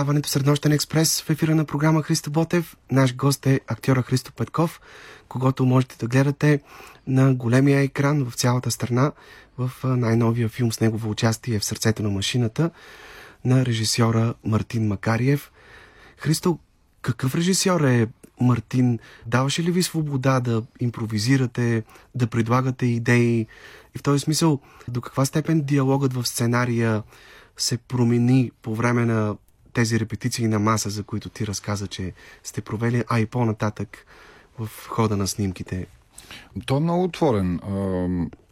Предаването 0.00 0.28
Среднощен 0.28 0.72
експрес 0.72 1.22
в 1.22 1.30
ефира 1.30 1.54
на 1.54 1.64
програма 1.64 2.02
Христо 2.02 2.30
Ботев. 2.30 2.76
Наш 2.90 3.16
гост 3.16 3.46
е 3.46 3.60
актьора 3.66 4.02
Христо 4.02 4.32
Петков, 4.32 4.80
когато 5.28 5.66
можете 5.66 5.96
да 5.98 6.06
гледате 6.06 6.60
на 7.06 7.34
големия 7.34 7.80
екран 7.80 8.24
в 8.24 8.34
цялата 8.34 8.70
страна 8.70 9.12
в 9.58 9.70
най-новия 9.84 10.48
филм 10.48 10.72
с 10.72 10.80
негово 10.80 11.10
участие 11.10 11.58
в 11.58 11.64
сърцето 11.64 12.02
на 12.02 12.10
машината 12.10 12.70
на 13.44 13.66
режисьора 13.66 14.34
Мартин 14.44 14.88
Макариев. 14.88 15.52
Христо, 16.16 16.58
какъв 17.02 17.34
режисьор 17.34 17.80
е 17.80 18.06
Мартин? 18.40 18.98
Даваше 19.26 19.62
ли 19.62 19.70
ви 19.70 19.82
свобода 19.82 20.40
да 20.40 20.62
импровизирате, 20.80 21.82
да 22.14 22.26
предлагате 22.26 22.86
идеи? 22.86 23.46
И 23.94 23.98
в 23.98 24.02
този 24.02 24.20
смисъл, 24.20 24.60
до 24.88 25.00
каква 25.00 25.24
степен 25.24 25.60
диалогът 25.60 26.12
в 26.12 26.26
сценария 26.26 27.02
се 27.56 27.76
промени 27.76 28.50
по 28.62 28.74
време 28.74 29.04
на 29.04 29.36
тези 29.72 30.00
репетиции 30.00 30.48
на 30.48 30.58
маса, 30.58 30.90
за 30.90 31.02
които 31.02 31.28
ти 31.28 31.46
разказа, 31.46 31.86
че 31.86 32.12
сте 32.42 32.60
провели, 32.60 33.04
а 33.08 33.20
и 33.20 33.26
по-нататък 33.26 34.06
в 34.58 34.70
хода 34.88 35.16
на 35.16 35.26
снимките? 35.26 35.86
Той 36.66 36.76
е 36.76 36.80
много 36.80 37.04
отворен 37.04 37.60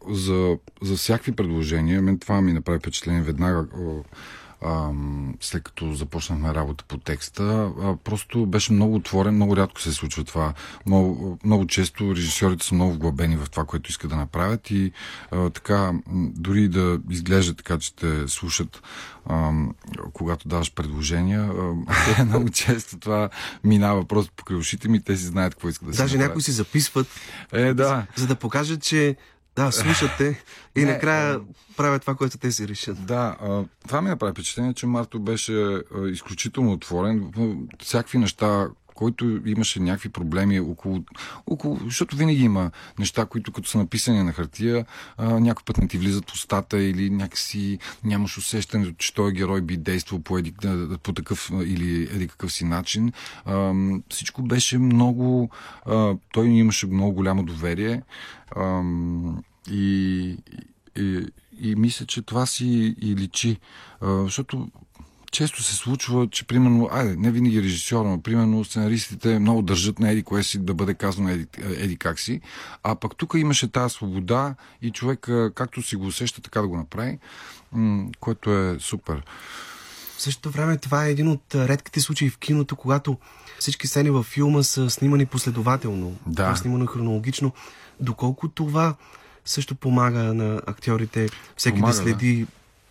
за, 0.09 0.59
за 0.83 0.97
всякакви 0.97 1.33
предложения. 1.33 2.03
Мен 2.03 2.19
това 2.19 2.41
ми 2.41 2.53
направи 2.53 2.79
впечатление 2.79 3.23
веднага 3.23 3.67
след 5.41 5.63
като 5.63 5.95
започнахме 5.95 6.55
работа 6.55 6.85
по 6.89 6.99
текста. 6.99 7.73
А, 7.83 7.97
просто 7.97 8.47
беше 8.47 8.73
много 8.73 8.95
отворен, 8.95 9.35
много 9.35 9.57
рядко 9.57 9.81
се 9.81 9.93
случва 9.93 10.25
това. 10.25 10.55
Много, 10.87 11.39
много 11.45 11.67
често 11.67 12.15
режисьорите 12.17 12.67
са 12.67 12.75
много 12.75 12.93
вглъбени 12.93 13.37
в 13.37 13.51
това, 13.51 13.65
което 13.65 13.91
искат 13.91 14.11
да 14.11 14.17
направят 14.17 14.71
и 14.71 14.93
а, 15.31 15.51
така, 15.51 15.93
дори 16.37 16.69
да 16.69 17.01
изглежда 17.11 17.55
така, 17.55 17.79
че 17.79 17.95
те 17.95 18.29
слушат 18.29 18.83
когато 20.13 20.49
даваш 20.49 20.75
предложения, 20.75 21.51
а, 22.17 22.25
много 22.25 22.51
често 22.51 22.99
това 22.99 23.29
минава 23.65 24.05
просто 24.05 24.33
по 24.37 24.55
ушите 24.55 24.89
ми, 24.89 25.03
те 25.03 25.17
си 25.17 25.25
знаят 25.25 25.55
какво 25.55 25.69
искат 25.69 25.89
да 25.89 25.95
си 25.95 26.03
Даже 26.03 26.19
някои 26.19 26.43
си 26.43 26.53
записват, 26.53 27.07
е, 27.53 27.75
да. 27.75 28.07
за 28.17 28.27
да 28.27 28.35
покажат, 28.35 28.83
че 28.83 29.17
да, 29.59 29.73
слушате 29.73 30.45
и 30.77 30.81
не, 30.85 30.93
накрая 30.93 31.41
правят 31.77 32.03
това, 32.03 32.15
което 32.15 32.39
те 32.39 32.53
си 32.53 32.69
решат. 32.69 33.07
Да, 33.07 33.37
това 33.87 34.03
ми 34.03 34.09
направи 34.09 34.33
впечатление, 34.33 34.75
че 34.75 34.87
Марто 34.87 35.21
беше 35.21 35.83
изключително 36.13 36.73
отворен. 36.73 37.33
Всякакви 37.83 38.19
неща, 38.19 38.69
който 38.99 39.41
имаше 39.47 39.81
някакви 39.81 40.09
проблеми 40.09 40.61
около, 40.61 41.05
около... 41.47 41.79
Защото 41.85 42.17
винаги 42.17 42.43
има 42.43 42.71
неща, 42.99 43.27
които 43.27 43.53
като 43.53 43.69
са 43.69 43.79
написани 43.79 44.23
на 44.23 44.33
хартия, 44.33 44.87
а, 45.17 45.41
някой 45.41 45.63
път 45.65 45.79
не 45.79 45.89
ти 45.89 45.99
влизат 45.99 46.31
в 46.31 46.35
устата 46.35 46.83
или 46.83 47.11
някакси 47.11 47.79
нямаш 48.05 48.39
усещането, 48.39 48.93
че 48.99 49.15
този 49.15 49.35
герой 49.35 49.61
би 49.61 49.77
действал 49.77 50.19
по, 50.19 50.39
еди, 50.39 50.55
по 51.03 51.13
такъв 51.13 51.51
или 51.65 52.03
еди 52.03 52.29
какъв 52.29 52.53
си 52.53 52.65
начин. 52.65 53.13
А, 53.45 53.73
всичко 54.11 54.43
беше 54.43 54.79
много... 54.79 55.51
А, 55.87 56.15
той 56.33 56.47
имаше 56.47 56.87
много 56.87 57.13
голямо 57.13 57.43
доверие. 57.43 58.03
А, 58.57 58.83
и, 59.71 60.37
и, 60.97 61.27
и 61.61 61.75
мисля, 61.77 62.07
че 62.07 62.23
това 62.23 62.47
си 62.47 62.95
и 63.03 63.17
личи. 63.17 63.57
А, 64.01 64.23
защото 64.23 64.69
често 65.33 65.63
се 65.63 65.75
случва, 65.75 66.29
че 66.31 66.45
примерно, 66.45 66.89
айде, 66.93 67.17
не 67.17 67.31
винаги 67.31 67.63
режисьор, 67.63 68.05
но 68.05 68.23
примерно 68.23 68.65
сценаристите 68.65 69.39
много 69.39 69.63
държат 69.63 69.99
на 69.99 70.11
еди 70.11 70.23
кое 70.23 70.43
си 70.43 70.59
да 70.59 70.75
бъде 70.75 70.95
казано 70.95 71.29
еди, 71.29 71.47
еди 71.59 71.97
как 71.97 72.21
си, 72.21 72.41
а 72.83 72.95
пък 72.95 73.17
тук 73.17 73.35
имаше 73.37 73.73
тази 73.73 73.95
свобода 73.95 74.55
и 74.83 74.91
човек 74.91 75.29
както 75.55 75.83
си 75.83 75.97
го 75.97 76.07
усеща, 76.07 76.41
така 76.41 76.61
да 76.61 76.69
го 76.69 76.77
направи, 76.77 77.19
което 78.21 78.53
е 78.53 78.77
супер. 78.81 79.23
В 80.17 80.23
същото 80.23 80.51
време 80.51 80.79
това 80.79 81.07
е 81.07 81.11
един 81.11 81.29
от 81.29 81.55
редките 81.55 82.01
случаи 82.01 82.31
в 82.31 82.39
киното, 82.39 82.77
когато 82.77 83.19
всички 83.59 83.87
сцени 83.87 84.11
във 84.11 84.27
филма 84.27 84.63
са 84.63 84.91
снимани 84.91 85.27
последователно, 85.27 86.17
да. 86.27 86.57
снимано 86.57 86.87
хронологично. 86.87 87.53
Доколко 88.01 88.49
това 88.49 88.95
също 89.45 89.75
помага 89.75 90.19
на 90.19 90.61
актьорите 90.67 91.29
всеки 91.57 91.75
помага, 91.75 91.93
да 91.93 92.03
следи 92.03 92.37
да. 92.37 92.47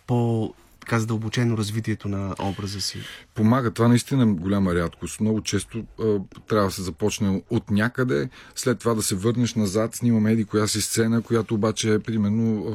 по 0.06 0.54
така 0.88 1.00
задълбочено 1.00 1.56
развитието 1.56 2.08
на 2.08 2.34
образа 2.40 2.80
си. 2.80 2.98
Помага. 3.34 3.70
Това 3.70 3.88
наистина 3.88 4.22
е 4.22 4.26
голяма 4.26 4.74
рядкост. 4.74 5.20
Много 5.20 5.42
често 5.42 5.84
а, 6.00 6.18
трябва 6.48 6.68
да 6.68 6.74
се 6.74 6.82
започне 6.82 7.42
от 7.50 7.70
някъде, 7.70 8.28
след 8.54 8.78
това 8.78 8.94
да 8.94 9.02
се 9.02 9.14
върнеш 9.14 9.54
назад, 9.54 9.94
снимаме 9.94 10.32
еди 10.32 10.44
коя 10.44 10.66
си 10.66 10.80
сцена, 10.80 11.22
която 11.22 11.54
обаче 11.54 11.94
е 11.94 11.98
примерно 11.98 12.66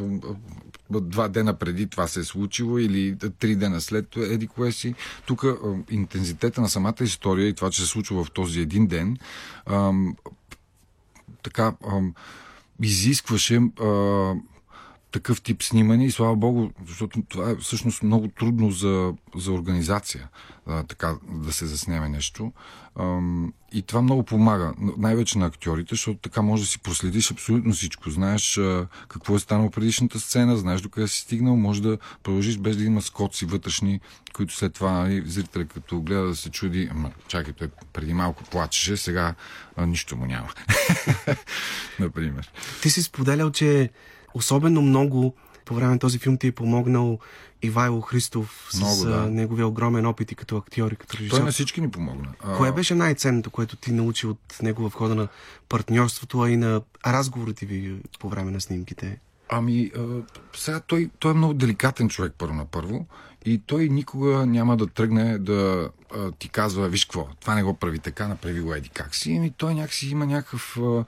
а, 0.91 1.01
два 1.01 1.27
дена 1.27 1.53
преди 1.53 1.87
това 1.87 2.07
се 2.07 2.19
е 2.19 2.23
случило 2.23 2.79
или 2.79 3.17
три 3.39 3.55
дена 3.55 3.81
след 3.81 4.17
еди 4.17 4.47
кое 4.47 4.71
си. 4.71 4.95
Тук 5.25 5.45
интензитета 5.89 6.61
на 6.61 6.69
самата 6.69 7.01
история 7.01 7.47
и 7.47 7.53
това, 7.53 7.69
че 7.69 7.81
се 7.81 7.87
случва 7.87 8.23
в 8.23 8.31
този 8.31 8.59
един 8.59 8.87
ден, 8.87 9.17
а, 9.65 9.91
така 11.43 11.73
а, 11.87 11.99
изискваше 12.81 13.61
а, 13.81 14.33
такъв 15.13 15.41
тип 15.41 15.63
снимане 15.63 16.05
и 16.05 16.11
слава 16.11 16.35
Богу, 16.35 16.69
защото 16.87 17.21
това 17.29 17.49
е 17.49 17.55
всъщност 17.55 18.03
много 18.03 18.27
трудно 18.27 18.71
за, 18.71 19.13
за 19.35 19.51
организация, 19.51 20.29
а, 20.67 20.83
така 20.83 21.15
да 21.29 21.51
се 21.51 21.65
заснеме 21.65 22.09
нещо. 22.09 22.51
А, 22.95 23.19
и 23.73 23.81
това 23.81 24.01
много 24.01 24.23
помага, 24.23 24.73
най-вече 24.97 25.37
на 25.37 25.45
актьорите, 25.45 25.95
защото 25.95 26.19
така 26.19 26.41
може 26.41 26.63
да 26.63 26.69
си 26.69 26.79
проследиш 26.79 27.31
абсолютно 27.31 27.73
всичко. 27.73 28.09
Знаеш 28.09 28.57
а, 28.57 28.87
какво 29.07 29.35
е 29.35 29.39
станало 29.39 29.69
предишната 29.69 30.19
сцена, 30.19 30.57
знаеш 30.57 30.81
до 30.81 30.89
къде 30.89 31.07
си 31.07 31.19
стигнал, 31.19 31.55
може 31.55 31.81
да 31.81 31.97
продължиш 32.23 32.57
без 32.57 32.77
да 32.77 32.83
има 32.83 33.01
скоци 33.01 33.45
вътрешни, 33.45 33.99
които 34.33 34.55
след 34.55 34.73
това 34.73 34.91
нали, 34.91 35.23
зрителя 35.25 35.65
като 35.65 36.01
гледа 36.01 36.27
да 36.27 36.35
се 36.35 36.49
чуди, 36.49 36.89
ама 36.91 37.11
чакай, 37.27 37.53
той 37.53 37.67
преди 37.93 38.13
малко 38.13 38.43
плачеше, 38.43 38.97
сега 38.97 39.35
а, 39.75 39.85
нищо 39.85 40.17
му 40.17 40.25
няма. 40.25 40.49
Например. 41.99 42.51
Ти 42.81 42.89
си 42.89 43.03
споделял, 43.03 43.51
че 43.51 43.89
особено 44.33 44.81
много 44.81 45.35
по 45.65 45.75
време 45.75 45.91
на 45.91 45.99
този 45.99 46.19
филм 46.19 46.37
ти 46.37 46.47
е 46.47 46.51
помогнал 46.51 47.19
Ивайло 47.61 48.01
Христов 48.01 48.67
с 48.71 48.77
много, 48.77 49.05
да. 49.05 49.29
неговия 49.29 49.67
огромен 49.67 50.05
опит 50.05 50.31
и 50.31 50.35
като 50.35 50.57
актьор 50.57 50.91
и 50.91 50.95
като 50.95 51.17
режисьор. 51.17 51.37
Той 51.37 51.45
на 51.45 51.51
всички 51.51 51.81
ни 51.81 51.91
помогна. 51.91 52.33
Кое 52.57 52.71
беше 52.71 52.95
най-ценното, 52.95 53.51
което 53.51 53.75
ти 53.75 53.91
научи 53.91 54.27
от 54.27 54.57
него 54.61 54.89
в 54.89 54.93
хода 54.93 55.15
на 55.15 55.27
партньорството, 55.69 56.41
а 56.41 56.49
и 56.49 56.57
на 56.57 56.81
разговорите 57.07 57.65
ви 57.65 58.01
по 58.19 58.29
време 58.29 58.51
на 58.51 58.61
снимките? 58.61 59.19
Ами, 59.49 59.91
а, 59.97 60.01
сега 60.55 60.79
той, 60.79 61.09
той 61.19 61.31
е 61.31 61.33
много 61.33 61.53
деликатен 61.53 62.09
човек 62.09 62.33
първо 62.37 62.53
на 62.53 62.65
първо 62.65 63.05
и 63.45 63.57
той 63.57 63.89
никога 63.89 64.45
няма 64.45 64.77
да 64.77 64.87
тръгне 64.87 65.37
да 65.37 65.89
а, 66.15 66.31
ти 66.31 66.49
казва, 66.49 66.89
виж 66.89 67.05
какво, 67.05 67.27
това 67.41 67.55
не 67.55 67.63
го 67.63 67.73
прави 67.73 67.99
така, 67.99 68.27
направи 68.27 68.61
го 68.61 68.73
еди 68.73 68.89
как 68.89 69.15
си. 69.15 69.35
Ами 69.37 69.51
той 69.57 69.75
някакси 69.75 70.09
има 70.09 70.25
някакъв 70.25 70.77
а, 70.77 71.05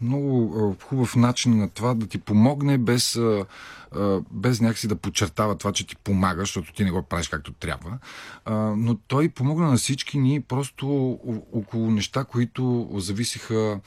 много 0.00 0.54
а, 0.80 0.84
хубав 0.84 1.16
начин 1.16 1.58
на 1.58 1.68
това 1.68 1.94
да 1.94 2.06
ти 2.06 2.18
помогне 2.18 2.78
без, 2.78 3.16
а, 3.16 3.46
а, 3.92 4.20
без 4.30 4.60
някакси 4.60 4.88
да 4.88 4.96
подчертава 4.96 5.58
това, 5.58 5.72
че 5.72 5.86
ти 5.86 5.96
помага, 5.96 6.40
защото 6.40 6.72
ти 6.72 6.84
не 6.84 6.90
го 6.90 7.02
правиш 7.02 7.28
както 7.28 7.52
трябва. 7.52 7.98
А, 8.44 8.54
но 8.54 8.94
той 8.94 9.28
помогна 9.28 9.70
на 9.70 9.76
всички 9.76 10.18
ни 10.18 10.40
просто 10.40 11.18
около 11.52 11.90
неща, 11.90 12.24
които 12.24 12.90
зависиха 12.96 13.80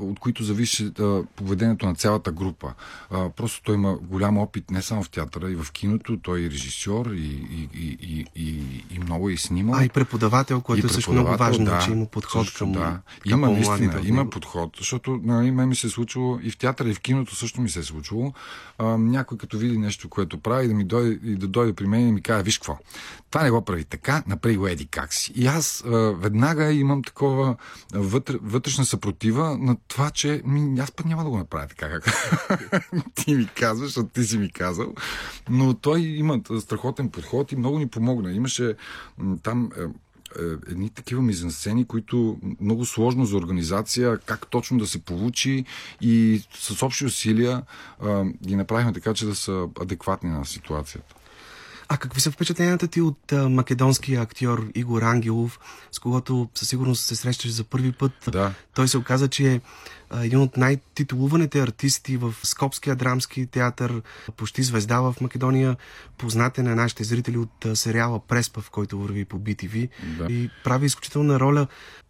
от 0.00 0.18
които 0.18 0.44
зависи 0.44 0.92
поведението 1.36 1.86
на 1.86 1.94
цялата 1.94 2.32
група. 2.32 2.74
Просто 3.36 3.62
той 3.62 3.74
има 3.74 3.96
голям 3.96 4.38
опит 4.38 4.70
не 4.70 4.82
само 4.82 5.02
в 5.02 5.10
театъра, 5.10 5.50
и 5.50 5.54
в 5.54 5.72
киното. 5.72 6.18
Той 6.22 6.48
режисьор 6.52 7.06
и, 7.06 7.68
и, 7.74 7.98
и, 8.02 8.26
и, 8.36 8.84
и 8.90 8.98
много 8.98 9.30
е 9.30 9.36
снимал. 9.36 9.74
А 9.78 9.84
и 9.84 9.88
преподавател, 9.88 10.60
което 10.60 10.86
е 10.86 10.90
също 10.90 11.12
много 11.12 11.36
важно, 11.36 11.64
да, 11.64 11.78
че 11.78 11.90
има 11.90 12.06
подход 12.06 12.46
също, 12.46 12.58
към, 12.58 12.72
да. 12.72 13.00
Има 13.24 13.50
наистина, 13.50 14.00
има 14.04 14.30
подход, 14.30 14.74
защото 14.78 15.20
нали, 15.22 15.50
мен 15.50 15.68
ми 15.68 15.76
се 15.76 15.86
е 15.86 15.90
случило 15.90 16.38
и 16.42 16.50
в 16.50 16.58
театъра, 16.58 16.88
и 16.90 16.94
в 16.94 17.00
киното 17.00 17.34
също 17.34 17.60
ми 17.60 17.68
се 17.68 17.78
е 17.78 17.82
случило. 17.82 18.32
А, 18.78 18.84
някой 18.84 19.38
като 19.38 19.58
види 19.58 19.78
нещо, 19.78 20.08
което 20.08 20.38
прави, 20.38 20.68
да 20.68 20.74
ми 20.74 20.84
дойде, 20.84 21.18
и 21.24 21.36
да 21.36 21.48
дойде 21.48 21.72
при 21.72 21.86
мен 21.86 22.08
и 22.08 22.12
ми 22.12 22.22
каже, 22.22 22.42
виж 22.42 22.58
какво, 22.58 22.78
това 23.30 23.42
не 23.42 23.50
го 23.50 23.62
прави 23.62 23.84
така, 23.84 24.22
направи 24.26 24.56
го 24.56 24.66
еди 24.66 24.86
как 24.86 25.14
си. 25.14 25.32
И 25.34 25.46
аз 25.46 25.84
а, 25.86 25.90
веднага 26.18 26.72
имам 26.72 27.02
такова 27.02 27.56
вътре, 27.94 28.38
вътрешна 28.42 28.84
съпротива 28.84 29.58
на 29.58 29.76
това, 29.88 30.10
че 30.10 30.42
ми, 30.44 30.80
аз 30.80 30.92
път 30.92 31.06
няма 31.06 31.24
да 31.24 31.30
го 31.30 31.38
направя 31.38 31.66
така, 31.66 31.88
как 31.88 32.04
ти 33.14 33.34
ми 33.34 33.48
казваш, 33.54 33.88
защото 33.88 34.08
ти 34.08 34.24
си 34.24 34.38
ми 34.38 34.52
казал. 34.52 34.94
Но 35.50 35.74
той 35.74 36.00
има 36.00 36.41
страхотен 36.60 37.10
подход 37.10 37.52
и 37.52 37.56
много 37.56 37.78
ни 37.78 37.88
помогна. 37.88 38.32
Имаше 38.32 38.74
там 39.42 39.70
е, 39.78 39.82
е, 39.82 40.44
едни 40.70 40.90
такива 40.90 41.22
мизансцени, 41.22 41.84
които 41.84 42.38
много 42.60 42.86
сложно 42.86 43.24
за 43.24 43.36
организация, 43.36 44.18
как 44.18 44.46
точно 44.46 44.78
да 44.78 44.86
се 44.86 44.98
получи 44.98 45.64
и 46.00 46.42
с 46.54 46.82
общи 46.82 47.04
усилия 47.04 47.62
ги 48.46 48.56
направихме 48.56 48.92
така, 48.92 49.14
че 49.14 49.26
да 49.26 49.34
са 49.34 49.68
адекватни 49.80 50.30
на 50.30 50.44
ситуацията. 50.44 51.14
А 51.88 51.96
какви 51.96 52.20
са 52.20 52.30
впечатленията 52.30 52.88
ти 52.88 53.00
от 53.00 53.32
а, 53.32 53.48
македонския 53.48 54.22
актьор 54.22 54.66
Игор 54.74 55.02
Ангелов, 55.02 55.60
с 55.92 55.98
когото 55.98 56.48
със 56.54 56.68
сигурност 56.68 57.04
се 57.04 57.16
срещаш 57.16 57.50
за 57.50 57.64
първи 57.64 57.92
път. 57.92 58.12
Да. 58.32 58.54
Той 58.74 58.88
се 58.88 58.98
оказа, 58.98 59.28
че 59.28 59.52
е 59.52 59.54
а, 59.54 59.60
един 60.22 60.38
от 60.38 60.56
най-титулуваните 60.56 61.60
артисти 61.60 62.16
в 62.16 62.34
Скопския 62.42 62.96
драмски 62.96 63.46
театър, 63.46 64.02
почти 64.36 64.62
звезда 64.62 65.00
в 65.00 65.14
Македония, 65.20 65.76
познате 66.18 66.62
на 66.62 66.74
нашите 66.74 67.04
зрители 67.04 67.38
от 67.38 67.66
сериала 67.74 68.20
Преспа, 68.28 68.60
в 68.60 68.70
който 68.70 68.98
върви 68.98 69.24
по 69.24 69.40
BTV. 69.40 69.88
Да. 70.18 70.32
И 70.32 70.50
прави 70.64 70.86
изключителна 70.86 71.40
роля 71.40 71.66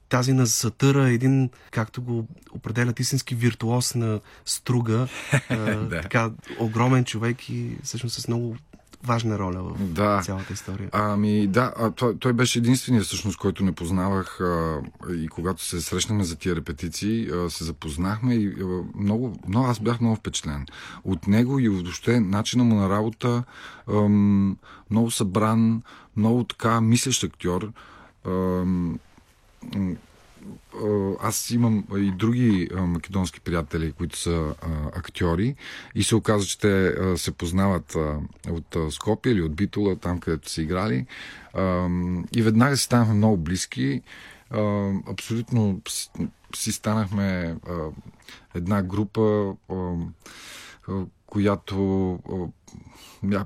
тази 0.08 0.32
на 0.32 0.46
Сатъра, 0.46 1.10
един, 1.10 1.50
както 1.70 2.02
го 2.02 2.28
определят, 2.52 3.00
истински 3.00 3.34
виртуоз 3.34 3.94
на 3.94 4.20
струга. 4.44 5.08
а, 5.48 5.56
Да. 5.56 6.00
Така 6.00 6.30
огромен 6.58 7.04
човек 7.04 7.50
и 7.50 7.76
всъщност 7.82 8.20
с 8.20 8.28
много 8.28 8.56
важна 9.04 9.38
роля 9.38 9.62
в 9.62 9.78
Да. 9.78 10.20
цялата 10.24 10.52
история. 10.52 10.88
Ами 10.92 11.46
да, 11.46 11.72
а, 11.78 11.90
той, 11.90 12.16
той 12.18 12.32
беше 12.32 12.58
единственият 12.58 13.06
всъщност, 13.06 13.38
който 13.38 13.64
не 13.64 13.72
познавах 13.72 14.40
а, 14.40 14.80
и 15.14 15.28
когато 15.28 15.64
се 15.64 15.80
срещнахме 15.80 16.24
за 16.24 16.36
тия 16.36 16.56
репетиции, 16.56 17.28
а, 17.30 17.50
се 17.50 17.64
запознахме 17.64 18.34
и 18.34 18.46
а, 18.60 18.64
много, 18.96 19.38
много, 19.48 19.66
аз 19.66 19.80
бях 19.80 20.00
много 20.00 20.16
впечатлен 20.16 20.66
от 21.04 21.26
него 21.26 21.58
и 21.58 21.68
въобще 21.68 22.20
начина 22.20 22.64
му 22.64 22.74
на 22.74 22.88
работа, 22.88 23.44
ам, 23.88 24.56
много 24.90 25.10
събран, 25.10 25.82
много 26.16 26.44
така 26.44 26.80
мислещ 26.80 27.24
актьор. 27.24 27.72
Ам, 28.26 28.98
аз 31.22 31.50
имам 31.50 31.84
и 31.96 32.10
други 32.10 32.68
а, 32.74 32.80
македонски 32.80 33.40
приятели, 33.40 33.92
които 33.92 34.18
са 34.18 34.54
а, 34.62 34.68
актьори 34.98 35.54
и 35.94 36.02
се 36.02 36.16
оказа, 36.16 36.46
че 36.46 36.58
те 36.58 36.94
се 37.16 37.32
познават 37.32 37.96
от 38.50 38.76
Скопия 38.92 39.32
или 39.32 39.42
от 39.42 39.54
Битула, 39.54 39.96
там 39.96 40.20
където 40.20 40.50
са 40.50 40.62
играли. 40.62 41.06
И 42.36 42.42
веднага 42.42 42.76
си 42.76 42.84
станахме 42.84 43.14
много 43.14 43.36
близки. 43.36 44.02
Абсолютно 45.08 45.80
си, 46.54 46.72
станахме 46.72 47.56
една 48.54 48.82
група, 48.82 49.54
която 51.32 52.18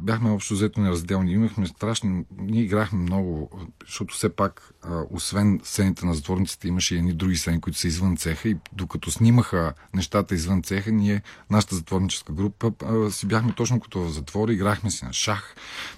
бяхме 0.01 0.31
общо 0.31 0.55
взето 0.55 0.81
неразделни. 0.81 1.33
Имахме 1.33 1.67
страшни... 1.67 2.25
Ние 2.39 2.63
играхме 2.63 2.99
много, 2.99 3.51
защото 3.87 4.15
все 4.15 4.29
пак, 4.29 4.73
освен 5.11 5.61
сцените 5.65 6.07
на 6.07 6.15
затворниците, 6.15 6.69
имаше 6.69 6.95
и 6.95 6.99
едни 6.99 7.13
други 7.13 7.37
сцени, 7.37 7.61
които 7.61 7.79
са 7.79 7.89
извън 7.89 8.17
цеха 8.17 8.49
и 8.49 8.57
докато 8.73 9.11
снимаха 9.11 9.75
нещата 9.95 10.35
извън 10.35 10.63
цеха, 10.63 10.93
ние, 10.93 11.23
нашата 11.51 11.75
затворническа 11.75 12.33
група, 12.33 12.73
си 13.11 13.27
бяхме 13.27 13.53
точно 13.53 13.81
като 13.81 14.01
в 14.01 14.13
затвора, 14.13 14.53
играхме 14.53 14.91
си 14.91 15.05
на 15.05 15.13
шах, 15.13 15.55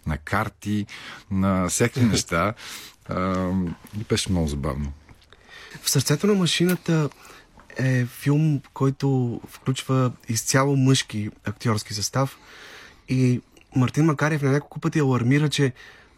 на 0.07 0.19
карти, 0.19 0.87
на 1.31 1.69
всякакви 1.69 2.05
неща. 2.11 2.55
И 4.01 4.05
беше 4.09 4.31
много 4.31 4.49
забавно. 4.49 4.93
В 5.83 5.91
сърцето 5.91 6.27
на 6.27 6.35
машината 6.35 7.09
е 7.77 8.07
филм, 8.07 8.61
който 8.75 9.41
включва 9.49 10.13
изцяло 10.29 10.77
мъжки 10.77 11.31
актьорски 11.45 11.95
състав. 11.95 12.39
И 13.09 13.41
Мартин 13.77 14.05
Макарев 14.05 14.43
на 14.43 14.51
няколко 14.51 14.81
пъти 14.81 14.99
алармира, 14.99 15.49
че 15.49 15.73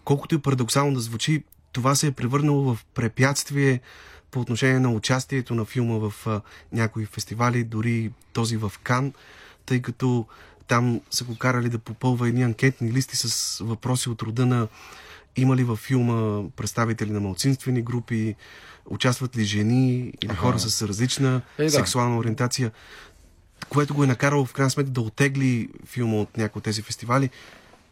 колкото 0.04 0.34
и 0.34 0.38
парадоксално 0.38 0.94
да 0.94 1.00
звучи, 1.00 1.44
това 1.72 1.94
се 1.94 2.06
е 2.06 2.12
превърнало 2.12 2.74
в 2.74 2.84
препятствие 2.94 3.80
по 4.30 4.40
отношение 4.40 4.78
на 4.78 4.90
участието 4.90 5.54
на 5.54 5.64
филма 5.64 6.08
в 6.08 6.26
а, 6.26 6.40
някои 6.72 7.06
фестивали, 7.06 7.64
дори 7.64 8.12
този 8.32 8.56
в 8.56 8.72
Кан, 8.82 9.12
тъй 9.66 9.82
като 9.82 10.26
там 10.68 11.00
са 11.10 11.24
го 11.24 11.38
карали 11.38 11.68
да 11.68 11.78
попълва 11.78 12.28
едни 12.28 12.42
анкетни 12.42 12.92
листи 12.92 13.16
с 13.16 13.58
въпроси 13.64 14.08
от 14.08 14.22
рода 14.22 14.46
на 14.46 14.68
има 15.40 15.56
ли 15.56 15.64
във 15.64 15.78
филма 15.78 16.48
представители 16.56 17.10
на 17.10 17.20
малцинствени 17.20 17.82
групи, 17.82 18.34
участват 18.86 19.36
ли 19.36 19.44
жени 19.44 20.12
или 20.22 20.34
хора 20.34 20.58
с 20.58 20.88
различна 20.88 21.42
Е, 21.58 21.64
да. 21.64 21.70
сексуална 21.70 22.18
ориентация, 22.18 22.70
което 23.68 23.94
го 23.94 24.04
е 24.04 24.06
накарало 24.06 24.44
в 24.44 24.52
крайна 24.52 24.70
сметка 24.70 24.92
да 24.92 25.00
отегли 25.00 25.68
филма 25.86 26.16
от 26.16 26.36
някои 26.36 26.58
от 26.58 26.64
тези 26.64 26.82
фестивали. 26.82 27.30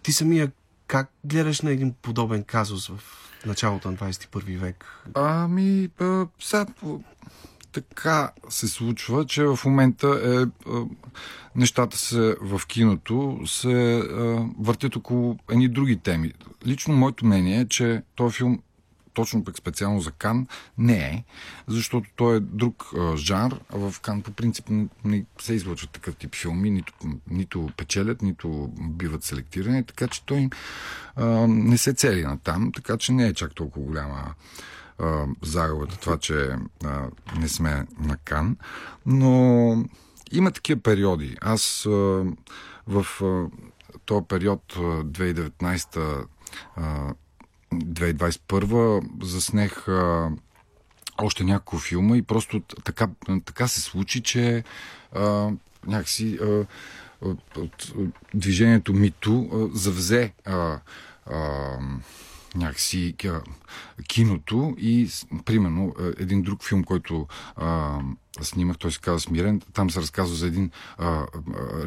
Ти 0.02 0.12
самия 0.12 0.50
как 0.86 1.10
гледаш 1.24 1.60
на 1.60 1.70
един 1.70 1.94
подобен 2.02 2.44
казус 2.44 2.88
в 2.88 3.00
началото 3.46 3.90
на 3.90 3.96
21 3.96 4.58
век? 4.58 4.84
Ами, 5.14 5.90
а, 6.00 6.26
сега 6.40 6.66
така 7.72 8.30
се 8.48 8.68
случва, 8.68 9.26
че 9.26 9.44
в 9.44 9.58
момента 9.64 10.20
е, 10.24 10.70
а, 10.70 10.84
нещата 11.56 11.96
се 11.98 12.36
в 12.40 12.60
киното 12.66 13.40
се 13.46 13.98
а, 13.98 14.46
въртят 14.58 14.96
около 14.96 15.38
едни 15.50 15.68
други 15.68 15.96
теми. 15.96 16.32
Лично 16.66 16.94
моето 16.94 17.26
мнение 17.26 17.60
е, 17.60 17.68
че 17.68 18.02
този 18.16 18.36
филм 18.36 18.58
точно 19.18 19.44
пък 19.44 19.58
специално 19.58 20.00
за 20.00 20.10
Кан 20.10 20.46
не 20.78 20.98
е, 20.98 21.24
защото 21.68 22.10
той 22.16 22.36
е 22.36 22.40
друг 22.40 22.90
а, 22.98 23.16
жанр, 23.16 23.60
а 23.74 23.90
в 23.90 24.00
Кан 24.00 24.22
по 24.22 24.30
принцип 24.30 24.68
не, 24.70 24.86
не 25.04 25.24
се 25.40 25.54
излъчват 25.54 25.90
такъв 25.90 26.16
тип 26.16 26.34
филми, 26.34 26.70
нито, 26.70 26.92
нито 27.30 27.70
печелят, 27.76 28.22
нито 28.22 28.70
биват 28.80 29.24
селектирани, 29.24 29.84
така 29.84 30.08
че 30.08 30.24
той 30.24 30.48
а, 31.16 31.26
не 31.48 31.78
се 31.78 31.94
цели 31.94 32.22
на 32.22 32.38
там, 32.38 32.72
така 32.72 32.96
че 32.96 33.12
не 33.12 33.26
е 33.26 33.34
чак 33.34 33.54
толкова 33.54 33.86
голяма 33.86 34.34
а, 34.98 35.26
загубата 35.42 35.96
това, 35.96 36.18
че 36.18 36.56
а, 36.84 37.08
не 37.40 37.48
сме 37.48 37.86
на 38.00 38.16
Кан, 38.16 38.56
но 39.06 39.84
има 40.32 40.50
такива 40.50 40.80
периоди. 40.80 41.36
Аз 41.40 41.86
а, 41.86 42.24
в 42.86 43.06
а, 43.22 43.46
този 44.06 44.24
период 44.28 44.62
а, 44.76 44.80
2019 44.80 46.26
а, 46.76 47.14
2021 47.74 49.24
заснех 49.24 49.88
а, 49.88 50.30
още 51.18 51.44
няколко 51.44 51.78
филма 51.78 52.16
и 52.16 52.22
просто 52.22 52.60
така, 52.84 53.08
така 53.44 53.68
се 53.68 53.80
случи, 53.80 54.22
че 54.22 54.64
а, 55.12 55.50
някакси 55.86 56.38
а, 56.42 56.66
от, 57.56 57.92
движението 58.34 58.92
Мито 58.92 59.70
завзе 59.74 60.32
а, 60.44 60.78
а, 61.26 61.78
някакси 62.58 63.14
киното 64.08 64.74
и 64.78 65.08
примерно 65.44 65.94
а, 65.98 66.12
един 66.18 66.42
друг 66.42 66.64
филм, 66.64 66.84
който 66.84 67.26
а, 67.56 67.98
снимах, 68.40 68.78
той 68.78 68.92
се 68.92 69.00
казва 69.00 69.20
Смирен, 69.20 69.60
там 69.72 69.90
се 69.90 70.00
разказва 70.00 70.36
за 70.36 70.46
един 70.46 70.70
а, 70.98 71.06
а, 71.06 71.26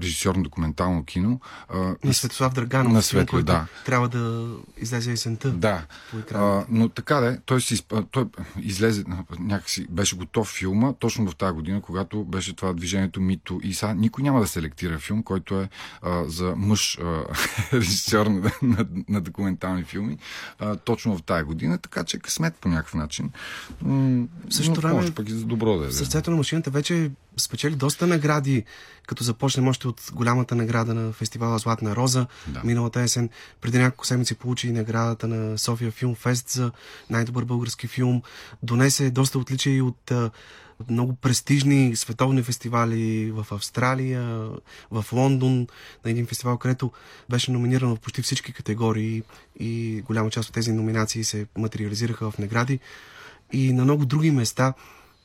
режисьор 0.02 0.36
на 0.36 0.44
документално 0.44 1.06
кино. 1.06 1.40
А, 1.70 1.96
На 2.04 2.14
Светослав 2.14 2.54
Драганов, 2.54 2.94
На 2.94 3.02
Светло, 3.02 3.32
който 3.32 3.46
да. 3.46 3.66
трябва 3.86 4.10
да 4.10 4.56
излезе 4.78 5.12
есента. 5.12 5.52
Да. 5.52 5.86
А, 6.34 6.66
но 6.70 6.90
така 6.90 7.16
да, 7.16 7.28
е, 7.28 7.38
той, 7.46 7.62
си, 7.62 7.86
той 8.12 8.26
излезе 8.62 9.04
някакси, 9.40 9.88
беше 9.90 10.16
готов 10.16 10.48
филма 10.48 10.94
точно 10.94 11.30
в 11.30 11.36
тази 11.36 11.54
година, 11.54 11.82
когато 11.82 12.24
беше 12.24 12.56
това 12.56 12.74
движението 12.74 13.22
Мито 13.22 13.60
и 13.64 13.74
сега 13.74 13.94
никой 13.94 14.24
няма 14.24 14.40
да 14.40 14.48
селектира 14.48 15.00
филм, 15.00 15.24
който 15.24 15.62
е 15.62 15.70
а, 16.02 16.24
за 16.28 16.54
мъж 16.58 16.98
а, 16.98 17.24
режисьор 17.74 18.26
на, 18.26 18.52
на, 18.62 18.86
на 19.10 19.22
документални 19.22 19.84
филми, 19.84 20.18
а, 20.60 20.76
точно 20.76 21.18
в 21.18 21.24
тази 21.24 21.44
година, 21.44 21.78
така 21.78 22.04
че 22.04 22.18
е 22.18 22.20
късмет 22.20 22.56
по 22.56 22.70
някакъв 22.70 22.94
начин. 22.94 23.32
М- 23.82 24.28
но 24.68 24.74
време, 24.74 24.94
може 24.94 25.12
пък 25.12 25.30
и 25.30 25.32
за 25.32 25.46
добро 25.46 25.78
да 25.78 25.88
е. 25.88 25.92
Сърцето 25.92 26.32
на 26.32 26.38
машината 26.42 26.70
вече 26.70 27.12
спечели 27.38 27.76
доста 27.76 28.08
награди, 28.08 28.64
като 29.08 29.24
започнем 29.24 29.68
още 29.68 29.88
от 29.88 30.02
голямата 30.14 30.56
награда 30.56 30.94
на 30.94 31.14
фестивала 31.14 31.60
Златна 31.60 31.96
роза 31.96 32.28
Да. 32.48 32.62
миналата 32.64 33.02
есен. 33.02 33.30
Преди 33.62 33.78
няколко 33.78 34.06
седмици 34.06 34.36
получи 34.36 34.68
и 34.68 34.72
наградата 34.72 35.28
на 35.28 35.58
София 35.58 35.92
Филм 35.92 36.16
Фест 36.16 36.50
за 36.50 36.72
най-добър 37.10 37.46
български 37.46 37.88
филм. 37.88 38.22
Донесе 38.64 39.12
доста 39.12 39.40
отличия 39.40 39.76
и 39.76 39.82
от 39.82 40.12
а, 40.12 40.32
много 40.90 41.16
престижни 41.16 41.96
световни 41.96 42.44
фестивали 42.44 43.32
в 43.32 43.46
Австралия, 43.52 44.50
в 44.92 45.06
Лондон, 45.14 45.68
на 46.06 46.12
един 46.12 46.26
фестивал, 46.28 46.58
където 46.58 46.92
беше 47.30 47.52
номиниран 47.52 47.96
в 47.96 48.00
почти 48.00 48.22
всички 48.22 48.54
категории 48.54 49.24
и 49.60 50.02
голяма 50.06 50.30
част 50.30 50.50
от 50.50 50.56
тези 50.56 50.72
номинации 50.72 51.24
се 51.24 51.46
материализираха 51.58 52.32
в 52.32 52.38
награди. 52.38 52.80
И 53.54 53.74
на 53.74 53.84
много 53.84 54.06
други 54.06 54.32
места. 54.32 54.74